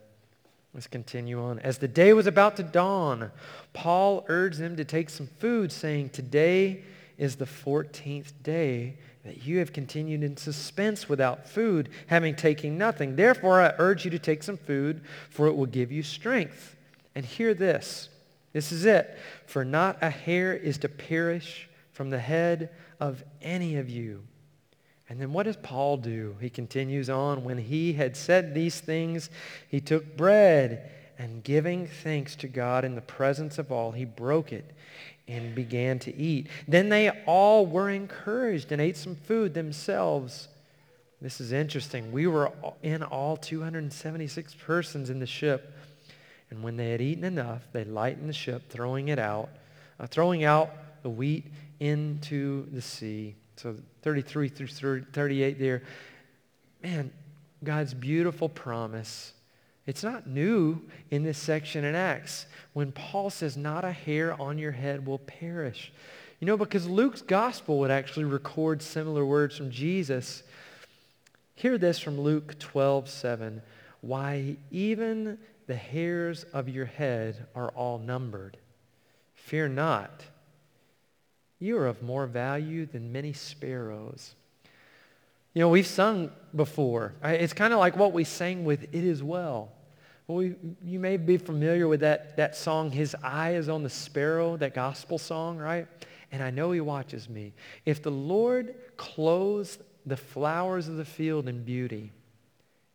Let's 0.74 0.88
continue 0.88 1.42
on. 1.42 1.60
As 1.60 1.80
the 1.80 1.88
day 1.88 2.14
was 2.14 2.28
about 2.28 2.56
to 2.58 2.64
dawn, 2.64 3.32
Paul 3.74 4.26
urged 4.28 4.60
them 4.60 4.78
to 4.78 4.86
take 4.86 5.10
some 5.10 5.28
food, 5.40 5.72
saying, 5.72 6.10
Today 6.12 6.84
is 7.18 7.36
the 7.36 7.46
14th 7.46 8.32
day 8.42 8.96
that 9.26 9.46
you 9.46 9.60
have 9.60 9.74
continued 9.74 10.24
in 10.24 10.38
suspense 10.38 11.10
without 11.10 11.48
food, 11.48 11.90
having 12.08 12.36
taken 12.36 12.78
nothing. 12.78 13.16
Therefore, 13.16 13.62
I 13.62 13.74
urge 13.78 14.06
you 14.06 14.12
to 14.12 14.20
take 14.20 14.44
some 14.44 14.58
food, 14.58 15.02
for 15.30 15.48
it 15.48 15.56
will 15.56 15.66
give 15.66 15.92
you 15.92 16.04
strength. 16.04 16.76
And 17.16 17.26
hear 17.26 17.54
this. 17.54 18.10
This 18.54 18.72
is 18.72 18.86
it. 18.86 19.18
For 19.46 19.66
not 19.66 19.98
a 20.02 20.10
hair 20.10 20.54
is 20.54 20.78
to 20.80 20.90
perish 20.90 21.70
from 21.92 22.10
the 22.10 22.20
head 22.20 22.70
of 23.00 23.24
any 23.42 23.76
of 23.76 23.90
you. 23.90 24.24
And 25.12 25.20
then 25.20 25.34
what 25.34 25.44
does 25.44 25.58
Paul 25.58 25.98
do? 25.98 26.38
He 26.40 26.50
continues 26.50 27.10
on. 27.10 27.44
When 27.44 27.58
he 27.58 27.92
had 27.92 28.16
said 28.16 28.54
these 28.54 28.80
things, 28.80 29.30
he 29.68 29.82
took 29.82 30.16
bread 30.16 30.90
and 31.20 31.44
giving 31.44 31.86
thanks 31.86 32.34
to 32.38 32.48
God 32.48 32.86
in 32.86 32.96
the 32.96 33.02
presence 33.02 33.58
of 33.58 33.74
all, 33.74 33.92
he 33.92 34.06
broke 34.06 34.54
it 34.54 34.74
and 35.28 35.54
began 35.54 36.00
to 36.00 36.16
eat. 36.16 36.48
Then 36.66 36.88
they 36.88 37.10
all 37.26 37.66
were 37.66 37.90
encouraged 37.90 38.72
and 38.72 38.82
ate 38.82 38.96
some 38.96 39.18
food 39.18 39.54
themselves. 39.54 40.48
This 41.22 41.42
is 41.42 41.52
interesting. 41.52 42.14
We 42.14 42.26
were 42.28 42.54
in 42.82 43.04
all 43.04 43.36
276 43.36 44.56
persons 44.64 45.10
in 45.10 45.20
the 45.20 45.26
ship. 45.26 45.74
And 46.50 46.64
when 46.64 46.78
they 46.78 46.92
had 46.92 47.02
eaten 47.02 47.26
enough, 47.26 47.64
they 47.74 47.84
lightened 47.84 48.30
the 48.30 48.34
ship, 48.34 48.70
throwing 48.70 49.10
it 49.10 49.20
out, 49.20 49.50
uh, 50.00 50.08
throwing 50.08 50.46
out 50.46 51.04
the 51.04 51.10
wheat 51.10 51.52
into 51.82 52.70
the 52.72 52.82
sea. 52.82 53.36
So 53.62 53.76
33 54.02 54.50
through 54.50 55.04
38 55.14 55.60
there. 55.60 55.84
Man, 56.82 57.12
God's 57.64 57.94
beautiful 57.94 58.50
promise. 58.50 59.34
It's 59.86 60.04
not 60.04 60.26
new 60.26 60.82
in 61.12 61.24
this 61.24 61.38
section 61.38 61.84
in 61.84 61.94
Acts 61.94 62.48
when 62.74 62.92
Paul 62.92 63.30
says, 63.30 63.58
not 63.58 63.86
a 63.86 63.92
hair 63.92 64.40
on 64.42 64.58
your 64.58 64.72
head 64.72 65.06
will 65.06 65.20
perish. 65.20 65.94
You 66.40 66.48
know, 66.48 66.58
because 66.58 66.88
Luke's 66.88 67.22
gospel 67.22 67.78
would 67.80 67.92
actually 67.92 68.26
record 68.26 68.82
similar 68.82 69.24
words 69.24 69.58
from 69.58 69.70
Jesus. 69.70 70.42
Hear 71.54 71.78
this 71.78 72.00
from 72.00 72.20
Luke 72.20 72.58
12, 72.58 73.10
7. 73.10 73.62
Why, 74.02 74.56
even 74.72 75.38
the 75.68 75.76
hairs 75.76 76.46
of 76.52 76.68
your 76.68 76.86
head 76.86 77.46
are 77.54 77.70
all 77.70 78.00
numbered. 78.00 78.58
Fear 79.36 79.70
not. 79.70 80.24
You 81.62 81.78
are 81.78 81.86
of 81.86 82.02
more 82.02 82.26
value 82.26 82.88
than 82.88 83.12
many 83.12 83.34
sparrows. 83.34 84.34
You 85.54 85.62
know, 85.62 85.70
we've 85.70 85.86
sung 85.86 86.32
before. 86.56 87.14
It's 87.24 87.54
kind 87.54 87.72
of 87.72 87.78
like 87.78 87.96
what 87.96 88.14
we 88.14 88.24
sang 88.24 88.66
with 88.66 88.84
It 88.86 89.04
Is 89.04 89.22
Well. 89.22 89.72
well 90.26 90.40
we, 90.40 90.56
you 90.84 90.98
may 90.98 91.18
be 91.18 91.38
familiar 91.38 91.88
with 91.88 92.00
that, 92.00 92.36
that 92.38 92.56
song, 92.56 92.90
His 92.90 93.16
Eye 93.22 93.54
is 93.54 93.70
on 93.70 93.84
the 93.84 93.92
Sparrow, 93.92 94.58
that 94.58 94.74
gospel 94.74 95.20
song, 95.20 95.60
right? 95.60 95.88
And 96.32 96.42
I 96.42 96.50
know 96.50 96.72
he 96.72 96.82
watches 96.82 97.30
me. 97.30 97.54
If 97.86 98.02
the 98.02 98.12
Lord 98.12 98.74
clothes 98.98 99.78
the 100.08 100.18
flowers 100.18 100.88
of 100.88 100.98
the 100.98 101.06
field 101.06 101.48
in 101.48 101.64
beauty, 101.64 102.12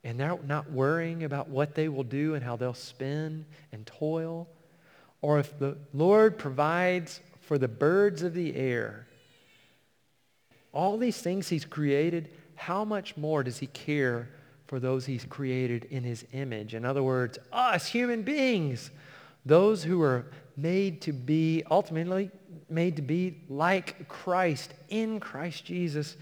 and 0.03 0.19
they're 0.19 0.39
not 0.45 0.73
worrying 0.73 1.23
about 1.23 1.49
what 1.49 1.77
they 1.77 1.89
will 1.89 2.05
do 2.05 2.35
and 2.35 2.43
how 2.43 2.57
they'll 2.57 2.75
spin 2.75 3.45
and 3.71 3.87
toil, 3.87 4.49
or 5.23 5.39
if 5.39 5.57
the 5.59 5.77
Lord 5.93 6.37
provides 6.37 7.21
for 7.47 7.59
the 7.59 7.69
birds 7.69 8.23
of 8.23 8.35
the 8.35 8.57
air. 8.57 9.07
All 10.73 10.99
these 10.99 11.23
things 11.23 11.49
he's 11.49 11.65
created, 11.65 12.29
how 12.57 12.85
much 12.85 13.17
more 13.17 13.45
does 13.45 13.59
he 13.59 13.69
care 13.69 14.29
for 14.67 14.81
those 14.81 15.07
he's 15.07 15.25
created 15.25 15.85
in 15.85 16.03
his 16.03 16.27
image? 16.33 16.75
In 16.75 16.85
other 16.85 17.05
words, 17.05 17.39
us 17.53 17.87
human 17.87 18.23
beings, 18.23 18.91
those 19.45 19.85
who 19.85 20.03
are 20.03 20.27
made 20.57 21.01
to 21.03 21.13
be, 21.13 21.63
ultimately 21.71 22.33
made 22.69 22.97
to 22.97 23.03
be 23.03 23.45
like 23.49 24.09
Christ, 24.09 24.75
in 24.89 25.21
Christ 25.21 25.65
Jesus. 25.65 26.17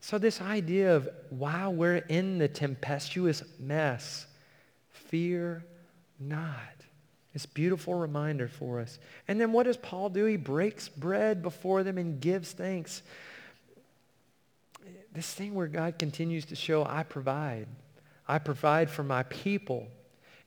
So 0.00 0.18
this 0.18 0.42
idea 0.42 0.94
of 0.94 1.08
while 1.30 1.72
we're 1.72 1.96
in 1.96 2.36
the 2.36 2.48
tempestuous 2.48 3.42
mess, 3.58 4.26
fear 4.90 5.64
not. 6.18 6.79
This 7.32 7.46
beautiful 7.46 7.94
reminder 7.94 8.48
for 8.48 8.80
us. 8.80 8.98
And 9.28 9.40
then 9.40 9.52
what 9.52 9.64
does 9.64 9.76
Paul 9.76 10.08
do? 10.08 10.24
He 10.24 10.36
breaks 10.36 10.88
bread 10.88 11.42
before 11.42 11.84
them 11.84 11.96
and 11.96 12.20
gives 12.20 12.52
thanks. 12.52 13.02
This 15.12 15.32
thing 15.32 15.54
where 15.54 15.68
God 15.68 15.98
continues 15.98 16.44
to 16.46 16.56
show, 16.56 16.84
I 16.84 17.04
provide. 17.04 17.66
I 18.26 18.38
provide 18.38 18.90
for 18.90 19.04
my 19.04 19.22
people. 19.24 19.86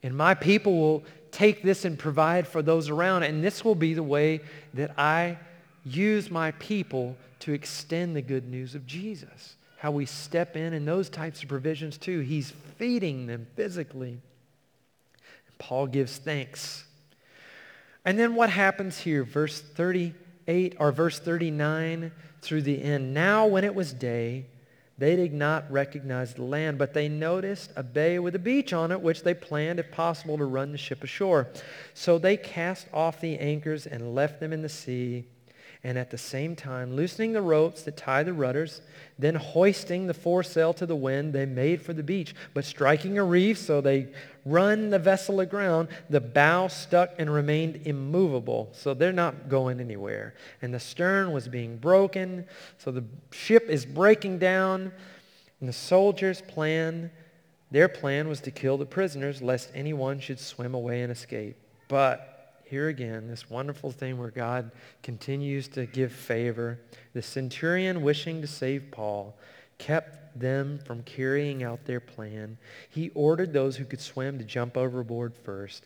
And 0.01 0.15
my 0.15 0.33
people 0.33 0.77
will 0.77 1.03
take 1.31 1.63
this 1.63 1.85
and 1.85 1.97
provide 1.97 2.47
for 2.47 2.61
those 2.61 2.89
around. 2.89 3.23
And 3.23 3.43
this 3.43 3.63
will 3.63 3.75
be 3.75 3.93
the 3.93 4.03
way 4.03 4.41
that 4.73 4.97
I 4.99 5.37
use 5.85 6.29
my 6.29 6.51
people 6.51 7.15
to 7.39 7.53
extend 7.53 8.15
the 8.15 8.21
good 8.21 8.47
news 8.49 8.75
of 8.75 8.85
Jesus. 8.85 9.55
How 9.77 9.91
we 9.91 10.05
step 10.05 10.55
in 10.55 10.73
and 10.73 10.87
those 10.87 11.09
types 11.09 11.43
of 11.43 11.49
provisions 11.49 11.97
too. 11.97 12.19
He's 12.19 12.51
feeding 12.77 13.27
them 13.27 13.47
physically. 13.55 14.19
Paul 15.63 15.87
gives 15.87 16.17
thanks. 16.17 16.83
And 18.03 18.19
then 18.19 18.35
what 18.35 18.49
happens 18.49 18.99
here? 18.99 19.23
Verse 19.23 19.61
38 19.61 20.75
or 20.77 20.91
verse 20.91 21.19
39 21.19 22.11
through 22.41 22.63
the 22.63 22.83
end. 22.83 23.13
Now 23.13 23.47
when 23.47 23.63
it 23.63 23.73
was 23.73 23.93
day, 23.93 24.47
they 24.97 25.15
did 25.15 25.33
not 25.33 25.71
recognize 25.71 26.33
the 26.33 26.43
land, 26.43 26.77
but 26.77 26.93
they 26.93 27.07
noticed 27.07 27.71
a 27.77 27.81
bay 27.81 28.19
with 28.19 28.35
a 28.35 28.39
beach 28.39 28.73
on 28.73 28.91
it, 28.91 29.01
which 29.01 29.23
they 29.23 29.33
planned, 29.33 29.79
if 29.79 29.89
possible, 29.89 30.37
to 30.37 30.43
run 30.43 30.73
the 30.73 30.77
ship 30.77 31.01
ashore. 31.01 31.47
So 31.93 32.17
they 32.17 32.35
cast 32.35 32.87
off 32.93 33.21
the 33.21 33.39
anchors 33.39 33.87
and 33.87 34.13
left 34.13 34.41
them 34.41 34.51
in 34.51 34.63
the 34.63 34.69
sea 34.69 35.25
and 35.83 35.97
at 35.97 36.11
the 36.11 36.17
same 36.17 36.55
time 36.55 36.95
loosening 36.95 37.33
the 37.33 37.41
ropes 37.41 37.83
that 37.83 37.97
tie 37.97 38.23
the 38.23 38.33
rudders, 38.33 38.81
then 39.19 39.35
hoisting 39.35 40.07
the 40.07 40.13
foresail 40.13 40.73
to 40.73 40.85
the 40.85 40.95
wind, 40.95 41.33
they 41.33 41.45
made 41.45 41.81
for 41.81 41.91
the 41.91 42.03
beach. 42.03 42.33
But 42.53 42.63
striking 42.63 43.17
a 43.17 43.23
reef, 43.23 43.57
so 43.57 43.81
they 43.81 44.07
run 44.45 44.89
the 44.89 44.99
vessel 44.99 45.41
aground, 45.41 45.89
the 46.09 46.21
bow 46.21 46.67
stuck 46.69 47.11
and 47.17 47.33
remained 47.33 47.81
immovable. 47.85 48.69
So 48.71 48.93
they're 48.93 49.11
not 49.11 49.49
going 49.49 49.81
anywhere. 49.81 50.35
And 50.61 50.73
the 50.73 50.79
stern 50.79 51.33
was 51.33 51.49
being 51.49 51.77
broken, 51.77 52.45
so 52.77 52.91
the 52.91 53.03
ship 53.31 53.67
is 53.69 53.85
breaking 53.85 54.39
down. 54.39 54.93
And 55.59 55.67
the 55.67 55.73
soldiers' 55.73 56.41
plan, 56.41 57.11
their 57.71 57.89
plan 57.89 58.29
was 58.29 58.39
to 58.41 58.51
kill 58.51 58.77
the 58.77 58.85
prisoners, 58.85 59.41
lest 59.41 59.69
anyone 59.75 60.19
should 60.19 60.39
swim 60.39 60.73
away 60.73 61.01
and 61.01 61.11
escape. 61.11 61.57
But 61.89 62.32
here 62.73 62.87
again, 62.87 63.27
this 63.27 63.51
wonderful 63.51 63.91
thing 63.91 64.17
where 64.17 64.31
God 64.31 64.71
continues 65.03 65.67
to 65.67 65.85
give 65.85 66.11
favor. 66.11 66.79
The 67.13 67.21
centurion 67.21 68.01
wishing 68.01 68.41
to 68.41 68.47
save 68.47 68.89
Paul 68.89 69.37
kept 69.77 70.39
them 70.39 70.79
from 70.83 71.03
carrying 71.03 71.61
out 71.61 71.85
their 71.85 71.99
plan. 71.99 72.57
He 72.89 73.11
ordered 73.13 73.53
those 73.53 73.77
who 73.77 73.85
could 73.85 74.01
swim 74.01 74.39
to 74.39 74.43
jump 74.43 74.75
overboard 74.75 75.35
first 75.35 75.85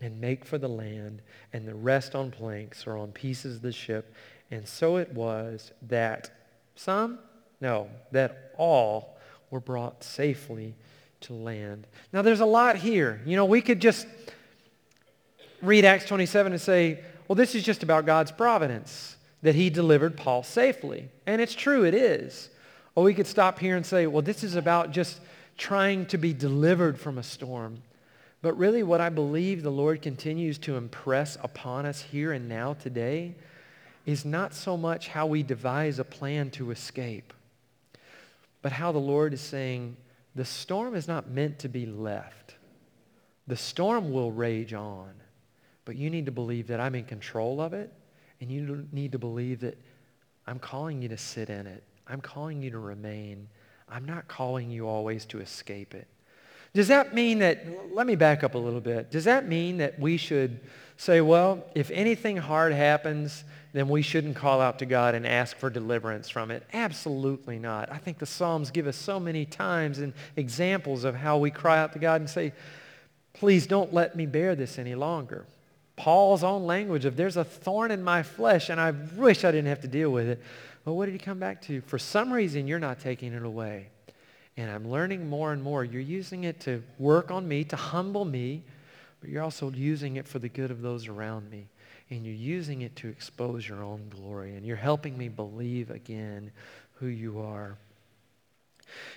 and 0.00 0.20
make 0.20 0.44
for 0.44 0.58
the 0.58 0.68
land, 0.68 1.22
and 1.52 1.66
the 1.66 1.74
rest 1.74 2.14
on 2.14 2.30
planks 2.30 2.86
or 2.86 2.96
on 2.96 3.10
pieces 3.10 3.56
of 3.56 3.62
the 3.62 3.72
ship. 3.72 4.14
And 4.52 4.68
so 4.68 4.96
it 4.98 5.12
was 5.12 5.72
that 5.88 6.30
some, 6.76 7.18
no, 7.60 7.90
that 8.12 8.52
all 8.56 9.18
were 9.50 9.58
brought 9.58 10.04
safely 10.04 10.76
to 11.22 11.32
land. 11.32 11.88
Now 12.12 12.22
there's 12.22 12.38
a 12.38 12.46
lot 12.46 12.76
here. 12.76 13.20
You 13.26 13.34
know, 13.34 13.44
we 13.44 13.60
could 13.60 13.80
just 13.80 14.06
read 15.62 15.84
Acts 15.84 16.04
27 16.04 16.52
and 16.52 16.60
say, 16.60 17.00
well, 17.26 17.36
this 17.36 17.54
is 17.54 17.62
just 17.62 17.82
about 17.82 18.06
God's 18.06 18.32
providence, 18.32 19.16
that 19.42 19.54
he 19.54 19.70
delivered 19.70 20.16
Paul 20.16 20.42
safely. 20.42 21.08
And 21.26 21.40
it's 21.40 21.54
true, 21.54 21.84
it 21.84 21.94
is. 21.94 22.50
Or 22.94 23.04
we 23.04 23.14
could 23.14 23.26
stop 23.26 23.58
here 23.58 23.76
and 23.76 23.84
say, 23.84 24.06
well, 24.06 24.22
this 24.22 24.42
is 24.42 24.56
about 24.56 24.90
just 24.90 25.20
trying 25.56 26.06
to 26.06 26.18
be 26.18 26.32
delivered 26.32 26.98
from 26.98 27.18
a 27.18 27.22
storm. 27.22 27.82
But 28.40 28.56
really 28.56 28.82
what 28.82 29.00
I 29.00 29.08
believe 29.08 29.62
the 29.62 29.70
Lord 29.70 30.00
continues 30.00 30.58
to 30.58 30.76
impress 30.76 31.36
upon 31.42 31.86
us 31.86 32.02
here 32.02 32.32
and 32.32 32.48
now 32.48 32.74
today 32.74 33.34
is 34.06 34.24
not 34.24 34.54
so 34.54 34.76
much 34.76 35.08
how 35.08 35.26
we 35.26 35.42
devise 35.42 35.98
a 35.98 36.04
plan 36.04 36.50
to 36.50 36.70
escape, 36.70 37.34
but 38.62 38.72
how 38.72 38.90
the 38.90 38.98
Lord 38.98 39.34
is 39.34 39.40
saying, 39.40 39.96
the 40.34 40.44
storm 40.44 40.94
is 40.94 41.08
not 41.08 41.30
meant 41.30 41.58
to 41.58 41.68
be 41.68 41.84
left. 41.84 42.54
The 43.48 43.56
storm 43.56 44.12
will 44.12 44.30
rage 44.30 44.72
on, 44.72 45.12
but 45.88 45.96
you 45.96 46.10
need 46.10 46.26
to 46.26 46.32
believe 46.32 46.66
that 46.66 46.80
I'm 46.80 46.94
in 46.94 47.04
control 47.04 47.62
of 47.62 47.72
it, 47.72 47.90
and 48.42 48.52
you 48.52 48.86
need 48.92 49.12
to 49.12 49.18
believe 49.18 49.60
that 49.60 49.78
I'm 50.46 50.58
calling 50.58 51.00
you 51.00 51.08
to 51.08 51.16
sit 51.16 51.48
in 51.48 51.66
it. 51.66 51.82
I'm 52.06 52.20
calling 52.20 52.60
you 52.60 52.70
to 52.72 52.78
remain. 52.78 53.48
I'm 53.88 54.04
not 54.04 54.28
calling 54.28 54.70
you 54.70 54.86
always 54.86 55.24
to 55.24 55.40
escape 55.40 55.94
it. 55.94 56.06
Does 56.74 56.88
that 56.88 57.14
mean 57.14 57.38
that, 57.38 57.64
let 57.94 58.06
me 58.06 58.16
back 58.16 58.44
up 58.44 58.54
a 58.54 58.58
little 58.58 58.82
bit. 58.82 59.10
Does 59.10 59.24
that 59.24 59.48
mean 59.48 59.78
that 59.78 59.98
we 59.98 60.18
should 60.18 60.60
say, 60.98 61.22
well, 61.22 61.64
if 61.74 61.90
anything 61.90 62.36
hard 62.36 62.74
happens, 62.74 63.44
then 63.72 63.88
we 63.88 64.02
shouldn't 64.02 64.36
call 64.36 64.60
out 64.60 64.80
to 64.80 64.84
God 64.84 65.14
and 65.14 65.26
ask 65.26 65.56
for 65.56 65.70
deliverance 65.70 66.28
from 66.28 66.50
it? 66.50 66.64
Absolutely 66.74 67.58
not. 67.58 67.90
I 67.90 67.96
think 67.96 68.18
the 68.18 68.26
Psalms 68.26 68.70
give 68.70 68.86
us 68.86 68.96
so 68.96 69.18
many 69.18 69.46
times 69.46 70.00
and 70.00 70.12
examples 70.36 71.04
of 71.04 71.14
how 71.14 71.38
we 71.38 71.50
cry 71.50 71.78
out 71.78 71.94
to 71.94 71.98
God 71.98 72.20
and 72.20 72.28
say, 72.28 72.52
please 73.32 73.66
don't 73.66 73.94
let 73.94 74.16
me 74.16 74.26
bear 74.26 74.54
this 74.54 74.78
any 74.78 74.94
longer. 74.94 75.46
Paul's 75.98 76.44
own 76.44 76.64
language 76.64 77.04
of 77.04 77.16
there's 77.16 77.36
a 77.36 77.44
thorn 77.44 77.90
in 77.90 78.04
my 78.04 78.22
flesh 78.22 78.70
and 78.70 78.80
I 78.80 78.92
wish 78.92 79.44
I 79.44 79.50
didn't 79.50 79.66
have 79.66 79.80
to 79.80 79.88
deal 79.88 80.10
with 80.10 80.28
it. 80.28 80.40
But 80.84 80.92
what 80.94 81.06
did 81.06 81.12
he 81.12 81.18
come 81.18 81.40
back 81.40 81.60
to? 81.62 81.80
For 81.82 81.98
some 81.98 82.32
reason, 82.32 82.68
you're 82.68 82.78
not 82.78 83.00
taking 83.00 83.32
it 83.32 83.42
away. 83.42 83.88
And 84.56 84.70
I'm 84.70 84.88
learning 84.88 85.28
more 85.28 85.52
and 85.52 85.60
more. 85.60 85.84
You're 85.84 86.00
using 86.00 86.44
it 86.44 86.60
to 86.60 86.84
work 86.98 87.32
on 87.32 87.46
me, 87.46 87.64
to 87.64 87.76
humble 87.76 88.24
me, 88.24 88.62
but 89.20 89.28
you're 89.28 89.42
also 89.42 89.70
using 89.72 90.16
it 90.16 90.28
for 90.28 90.38
the 90.38 90.48
good 90.48 90.70
of 90.70 90.82
those 90.82 91.08
around 91.08 91.50
me. 91.50 91.66
And 92.10 92.24
you're 92.24 92.34
using 92.34 92.82
it 92.82 92.94
to 92.96 93.08
expose 93.08 93.68
your 93.68 93.82
own 93.82 94.08
glory. 94.08 94.54
And 94.54 94.64
you're 94.64 94.76
helping 94.76 95.18
me 95.18 95.28
believe 95.28 95.90
again 95.90 96.52
who 96.94 97.06
you 97.06 97.40
are. 97.40 97.76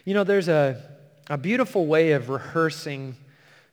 You 0.04 0.16
know, 0.16 0.24
there's 0.24 0.48
a, 0.48 0.82
a 1.30 1.38
beautiful 1.38 1.86
way 1.86 2.14
of 2.14 2.30
rehearsing 2.30 3.16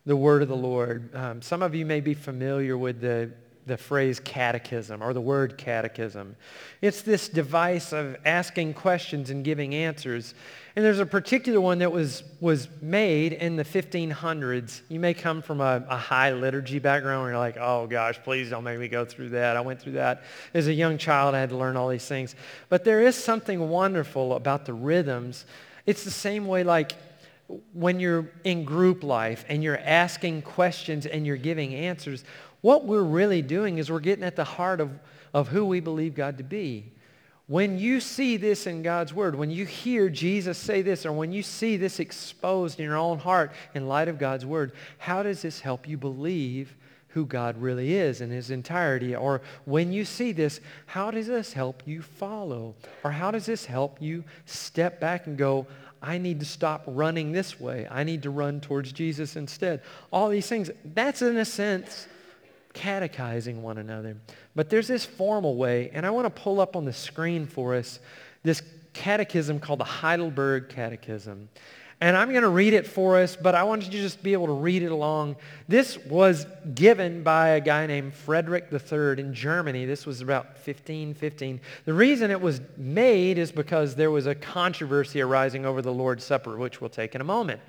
the 0.09 0.17
word 0.17 0.41
of 0.41 0.49
the 0.49 0.57
Lord. 0.57 1.15
Um, 1.15 1.43
some 1.43 1.61
of 1.61 1.75
you 1.75 1.85
may 1.85 2.01
be 2.01 2.15
familiar 2.15 2.79
with 2.79 3.03
the 3.03 3.31
the 3.67 3.77
phrase 3.77 4.19
catechism 4.19 5.03
or 5.03 5.13
the 5.13 5.21
word 5.21 5.59
catechism. 5.59 6.35
It's 6.81 7.03
this 7.03 7.29
device 7.29 7.93
of 7.93 8.17
asking 8.25 8.73
questions 8.73 9.29
and 9.29 9.45
giving 9.45 9.75
answers. 9.75 10.33
And 10.75 10.83
there's 10.83 11.01
a 11.01 11.05
particular 11.05 11.61
one 11.61 11.81
that 11.81 11.93
was, 11.93 12.23
was 12.41 12.67
made 12.81 13.35
in 13.35 13.57
the 13.57 13.65
1500s. 13.65 14.81
You 14.89 14.99
may 14.99 15.13
come 15.13 15.43
from 15.43 15.61
a, 15.61 15.85
a 15.87 15.99
high 15.99 16.33
liturgy 16.33 16.79
background 16.79 17.25
where 17.25 17.33
you're 17.33 17.39
like, 17.39 17.59
oh 17.59 17.87
gosh, 17.87 18.19
please 18.25 18.49
don't 18.49 18.65
make 18.65 18.79
me 18.79 18.89
go 18.89 19.05
through 19.05 19.29
that. 19.31 19.55
I 19.59 19.61
went 19.61 19.83
through 19.83 19.93
that. 19.93 20.23
As 20.55 20.67
a 20.67 20.73
young 20.73 20.97
child, 20.97 21.35
I 21.35 21.41
had 21.41 21.51
to 21.51 21.57
learn 21.59 21.77
all 21.77 21.91
these 21.91 22.09
things. 22.09 22.35
But 22.71 22.85
there 22.85 23.03
is 23.03 23.15
something 23.15 23.69
wonderful 23.69 24.33
about 24.33 24.65
the 24.65 24.73
rhythms. 24.73 25.45
It's 25.85 26.05
the 26.05 26.11
same 26.11 26.47
way 26.47 26.65
like 26.65 26.95
when 27.73 27.99
you're 27.99 28.31
in 28.45 28.65
group 28.65 29.03
life 29.03 29.45
and 29.49 29.63
you're 29.63 29.79
asking 29.79 30.43
questions 30.43 31.07
and 31.07 31.27
you're 31.27 31.37
giving 31.37 31.75
answers, 31.75 32.25
what 32.61 32.85
we're 32.85 33.03
really 33.03 33.43
doing 33.43 33.79
is 33.79 33.91
we're 33.91 34.01
getting 34.01 34.25
at 34.25 34.37
the 34.37 34.45
heart 34.45 34.81
of, 34.81 34.91
of 35.33 35.49
who 35.49 35.65
we 35.65 35.81
believe 35.81 36.15
God 36.15 36.39
to 36.39 36.45
be. 36.45 36.93
When 37.47 37.79
you 37.79 38.01
see 38.01 38.37
this 38.37 38.67
in 38.67 38.83
God's 38.83 39.15
word, 39.15 39.35
when 39.35 39.51
you 39.51 39.65
hear 39.65 40.11
Jesus 40.11 40.59
say 40.59 40.83
this, 40.83 41.07
or 41.07 41.13
when 41.13 41.33
you 41.33 41.43
see 41.43 41.79
this 41.79 41.99
exposed 41.99 42.79
in 42.79 42.85
your 42.85 42.99
own 42.99 43.19
heart 43.19 43.53
in 43.75 43.89
light 43.89 44.09
of 44.09 44.19
God's 44.19 44.45
word, 44.45 44.73
how 44.99 45.23
does 45.23 45.41
this 45.41 45.61
help 45.61 45.89
you 45.89 45.97
believe 45.97 46.77
who 47.09 47.25
God 47.25 47.57
really 47.57 47.95
is 47.95 48.21
in 48.21 48.31
his 48.31 48.51
entirety? 48.51 49.17
Or 49.17 49.41
when 49.65 49.93
you 49.95 50.05
see 50.05 50.33
this, 50.33 50.61
how 50.85 51.11
does 51.11 51.27
this 51.27 51.55
help 51.55 51.83
you 51.87 52.03
follow? 52.03 52.75
Or 53.03 53.11
how 53.11 53.31
does 53.31 53.47
this 53.47 53.65
help 53.65 53.97
you 54.03 54.25
step 54.45 55.01
back 55.01 55.27
and 55.27 55.39
go, 55.39 55.67
I 56.03 56.19
need 56.19 56.41
to 56.41 56.47
stop 56.47 56.85
running 56.87 57.33
this 57.33 57.59
way. 57.59 57.87
I 57.91 58.05
need 58.05 58.23
to 58.23 58.31
run 58.31 58.61
towards 58.61 58.93
Jesus 58.93 59.37
instead. 59.37 59.83
All 60.13 60.29
these 60.29 60.47
things. 60.47 60.71
That's 60.85 61.23
in 61.23 61.37
a 61.37 61.45
sense 61.45 62.07
catechizing 62.75 63.63
one 63.63 63.79
another. 63.79 64.17
But 64.55 64.71
there's 64.71 64.87
this 64.87 65.05
formal 65.05 65.57
way, 65.57 65.91
and 65.93 66.07
I 66.07 66.11
want 66.11 66.27
to 66.27 66.43
pull 66.43 66.61
up 66.61 66.77
on 66.77 66.85
the 66.85 66.93
screen 66.93 67.47
for 67.47 67.75
us 67.75 67.99
this 68.43 68.63
catechism 68.93 69.61
called 69.61 69.81
the 69.81 69.85
Heidelberg 69.85 70.69
Catechism. 70.69 71.49
And 72.01 72.17
I'm 72.17 72.31
going 72.31 72.43
to 72.43 72.49
read 72.49 72.75
it 72.75 72.87
for 72.87 73.19
us, 73.19 73.35
but 73.35 73.57
I 73.57 73.65
want 73.65 73.85
you 73.85 73.91
to 73.91 73.99
just 73.99 74.23
be 74.23 74.33
able 74.33 74.47
to 74.47 74.53
read 74.53 74.85
it 74.85 74.93
along. 74.93 75.35
This 75.67 75.99
was 75.99 76.47
given 76.75 77.25
by 77.25 77.51
a 77.51 77.61
guy 77.61 77.87
named 77.87 78.15
Frederick 78.15 78.69
III 78.73 79.19
in 79.19 79.35
Germany. 79.35 79.85
This 79.85 80.07
was 80.07 80.21
about 80.21 80.45
1515. 80.65 81.61
The 81.87 81.93
reason 81.93 82.31
it 82.31 82.41
was 82.41 82.61
made 82.77 83.37
is 83.37 83.51
because 83.51 83.97
there 83.97 84.13
was 84.13 84.27
a 84.27 84.35
controversy 84.37 85.21
arising 85.21 85.67
over 85.67 85.83
the 85.83 85.93
Lord's 85.93 86.23
Supper, 86.23 86.57
which 86.57 86.81
we'll 86.81 86.89
take 86.89 87.17
in 87.17 87.21
a 87.21 87.25
moment. 87.25 87.61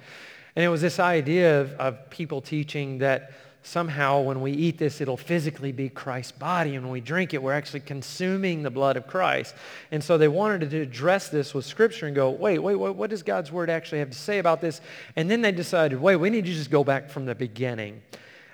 And 0.56 0.64
it 0.64 0.70
was 0.70 0.82
this 0.82 1.00
idea 1.00 1.62
of, 1.62 1.74
of 1.74 2.10
people 2.12 2.40
teaching 2.40 3.00
that 3.00 3.32
somehow 3.64 4.22
when 4.22 4.42
we 4.42 4.52
eat 4.52 4.78
this, 4.78 5.02
it'll 5.02 5.18
physically 5.18 5.72
be 5.72 5.90
Christ's 5.90 6.32
body. 6.32 6.76
And 6.76 6.86
when 6.86 6.94
we 6.94 7.02
drink 7.02 7.34
it, 7.34 7.44
we're 7.44 7.54
actually 7.54 7.82
consuming 7.82 8.64
the 8.64 8.70
blood 8.70 8.98
of 8.98 9.06
Christ. 9.06 9.54
And 9.92 10.04
so 10.04 10.18
they 10.18 10.28
wanted 10.28 10.70
to 10.70 10.82
address 10.82 11.30
this 11.30 11.54
with 11.54 11.66
Scripture 11.66 12.08
and 12.08 12.16
go, 12.16 12.30
wait, 12.30 12.60
wait, 12.60 12.76
wait, 12.76 12.96
what 12.96 13.10
does 13.10 13.24
God's 13.24 13.52
Word 13.52 13.70
actually 13.70 14.00
have 14.00 14.12
to 14.12 14.18
say 14.18 14.40
about 14.40 14.62
this? 14.62 14.82
And 15.16 15.30
then 15.30 15.42
they 15.42 15.52
decided, 15.52 16.00
wait, 16.00 16.16
we 16.16 16.30
need 16.30 16.46
to 16.46 16.54
just 16.54 16.72
go 16.72 16.84
back 16.84 17.10
from 17.10 17.26
the 17.26 17.36
beginning. 17.36 18.02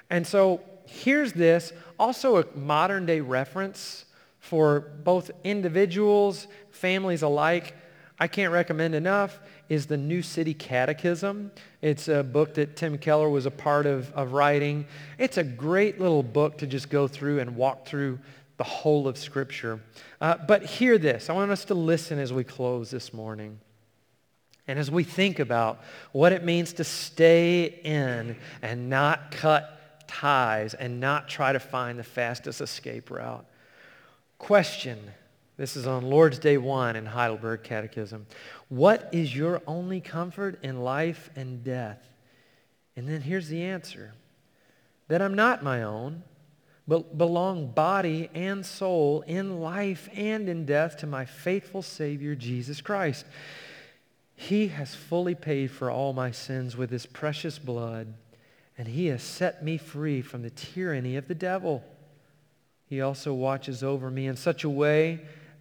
And 0.10 0.26
so 0.26 0.62
here's 0.86 1.34
this, 1.34 1.74
also 2.00 2.38
a 2.38 2.46
modern 2.56 3.06
day 3.06 3.22
reference 3.22 4.06
for 4.40 4.92
both 5.04 5.32
individuals, 5.44 6.48
families 6.72 7.22
alike. 7.22 7.76
I 8.20 8.28
can't 8.28 8.54
recommend 8.54 8.96
enough 8.96 9.40
is 9.70 9.86
the 9.86 9.98
New 9.98 10.22
City 10.22 10.54
Catechism. 10.54 11.52
It's 11.82 12.08
a 12.08 12.24
book 12.24 12.54
that 12.56 12.76
Tim 12.76 12.98
Keller 12.98 13.30
was 13.30 13.46
a 13.46 13.52
part 13.52 13.86
of, 13.86 14.12
of 14.14 14.34
writing. 14.34 14.86
It's 15.18 15.38
a 15.38 15.44
great 15.44 16.00
little 16.00 16.24
book 16.24 16.58
to 16.60 16.68
just 16.68 16.90
go 16.90 17.08
through 17.08 17.40
and 17.40 17.56
walk 17.56 17.86
through 17.86 18.20
the 18.58 18.64
whole 18.64 19.08
of 19.08 19.18
Scripture. 19.18 19.82
Uh, 20.22 20.38
but 20.48 20.64
hear 20.64 20.98
this. 20.98 21.30
I 21.30 21.34
want 21.34 21.52
us 21.52 21.66
to 21.66 21.74
listen 21.74 22.20
as 22.20 22.32
we 22.32 22.44
close 22.44 22.92
this 22.92 23.14
morning. 23.14 23.60
And 24.68 24.80
as 24.80 24.90
we 24.90 25.04
think 25.04 25.40
about 25.40 25.82
what 26.12 26.32
it 26.32 26.44
means 26.44 26.74
to 26.74 26.84
stay 26.84 27.66
in 27.84 28.36
and 28.62 28.90
not 28.90 29.32
cut 29.32 30.08
ties 30.08 30.74
and 30.74 31.00
not 31.00 31.28
try 31.28 31.52
to 31.52 31.60
find 31.60 32.00
the 32.00 32.04
fastest 32.04 32.62
escape 32.62 33.12
route. 33.12 33.46
Question 34.38 35.00
this 35.58 35.78
is 35.78 35.88
on 35.88 36.04
Lord's 36.04 36.38
Day 36.38 36.58
1 36.58 36.96
in 36.96 37.06
Heidelberg 37.06 37.64
Catechism. 37.64 38.28
What 38.68 39.10
is 39.14 39.36
your 39.36 39.62
only 39.66 40.02
comfort 40.02 40.60
in 40.64 40.82
life 40.82 41.30
and 41.36 41.64
death? 41.64 42.06
And 42.98 43.08
then 43.08 43.22
here's 43.22 43.48
the 43.48 43.64
answer. 43.64 44.14
That 45.08 45.22
I'm 45.22 45.36
not 45.36 45.64
my 45.64 45.84
own, 45.84 46.24
but 46.88 47.18
belong 47.18 47.72
body 47.72 48.30
and 48.34 48.66
soul 48.66 49.24
in 49.28 49.62
life 49.62 50.10
and 50.14 50.50
in 50.50 50.66
death 50.66 50.98
to 50.98 51.08
my 51.08 51.24
faithful 51.24 51.82
Savior, 51.82 52.36
Jesus 52.36 52.82
Christ. 52.82 53.26
He 54.36 54.68
has 54.68 54.94
fully 54.94 55.36
paid 55.36 55.72
for 55.72 55.90
all 55.90 56.12
my 56.12 56.32
sins 56.32 56.76
with 56.76 56.90
his 56.90 57.06
precious 57.06 57.60
blood, 57.60 58.14
and 58.78 58.90
he 58.90 59.08
has 59.08 59.24
set 59.24 59.64
me 59.64 59.78
free 59.78 60.22
from 60.22 60.42
the 60.42 60.50
tyranny 60.50 61.16
of 61.16 61.30
the 61.30 61.36
devil. 61.36 61.82
He 62.88 63.00
also 63.00 63.34
watches 63.34 63.84
over 63.84 64.12
me 64.12 64.28
in 64.28 64.36
such 64.36 64.66
a 64.66 64.70
way 64.70 65.22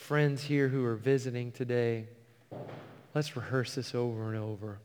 friends 0.00 0.42
here 0.42 0.66
who 0.66 0.82
are 0.82 0.96
visiting 0.96 1.52
today, 1.52 2.06
let's 3.14 3.36
rehearse 3.36 3.74
this 3.74 3.94
over 3.94 4.32
and 4.32 4.42
over. 4.42 4.78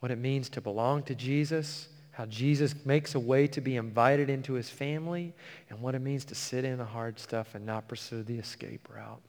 What 0.00 0.10
it 0.10 0.18
means 0.18 0.48
to 0.50 0.62
belong 0.62 1.02
to 1.04 1.14
Jesus, 1.14 1.88
how 2.12 2.24
Jesus 2.24 2.74
makes 2.86 3.14
a 3.14 3.20
way 3.20 3.46
to 3.48 3.60
be 3.60 3.76
invited 3.76 4.30
into 4.30 4.54
his 4.54 4.70
family 4.70 5.34
and 5.68 5.80
what 5.80 5.94
it 5.94 6.00
means 6.00 6.24
to 6.24 6.34
sit 6.34 6.64
in 6.64 6.78
the 6.78 6.86
hard 6.86 7.20
stuff 7.20 7.54
and 7.54 7.66
not 7.66 7.86
pursue 7.86 8.22
the 8.22 8.38
escape 8.38 8.88
route. 8.92 9.20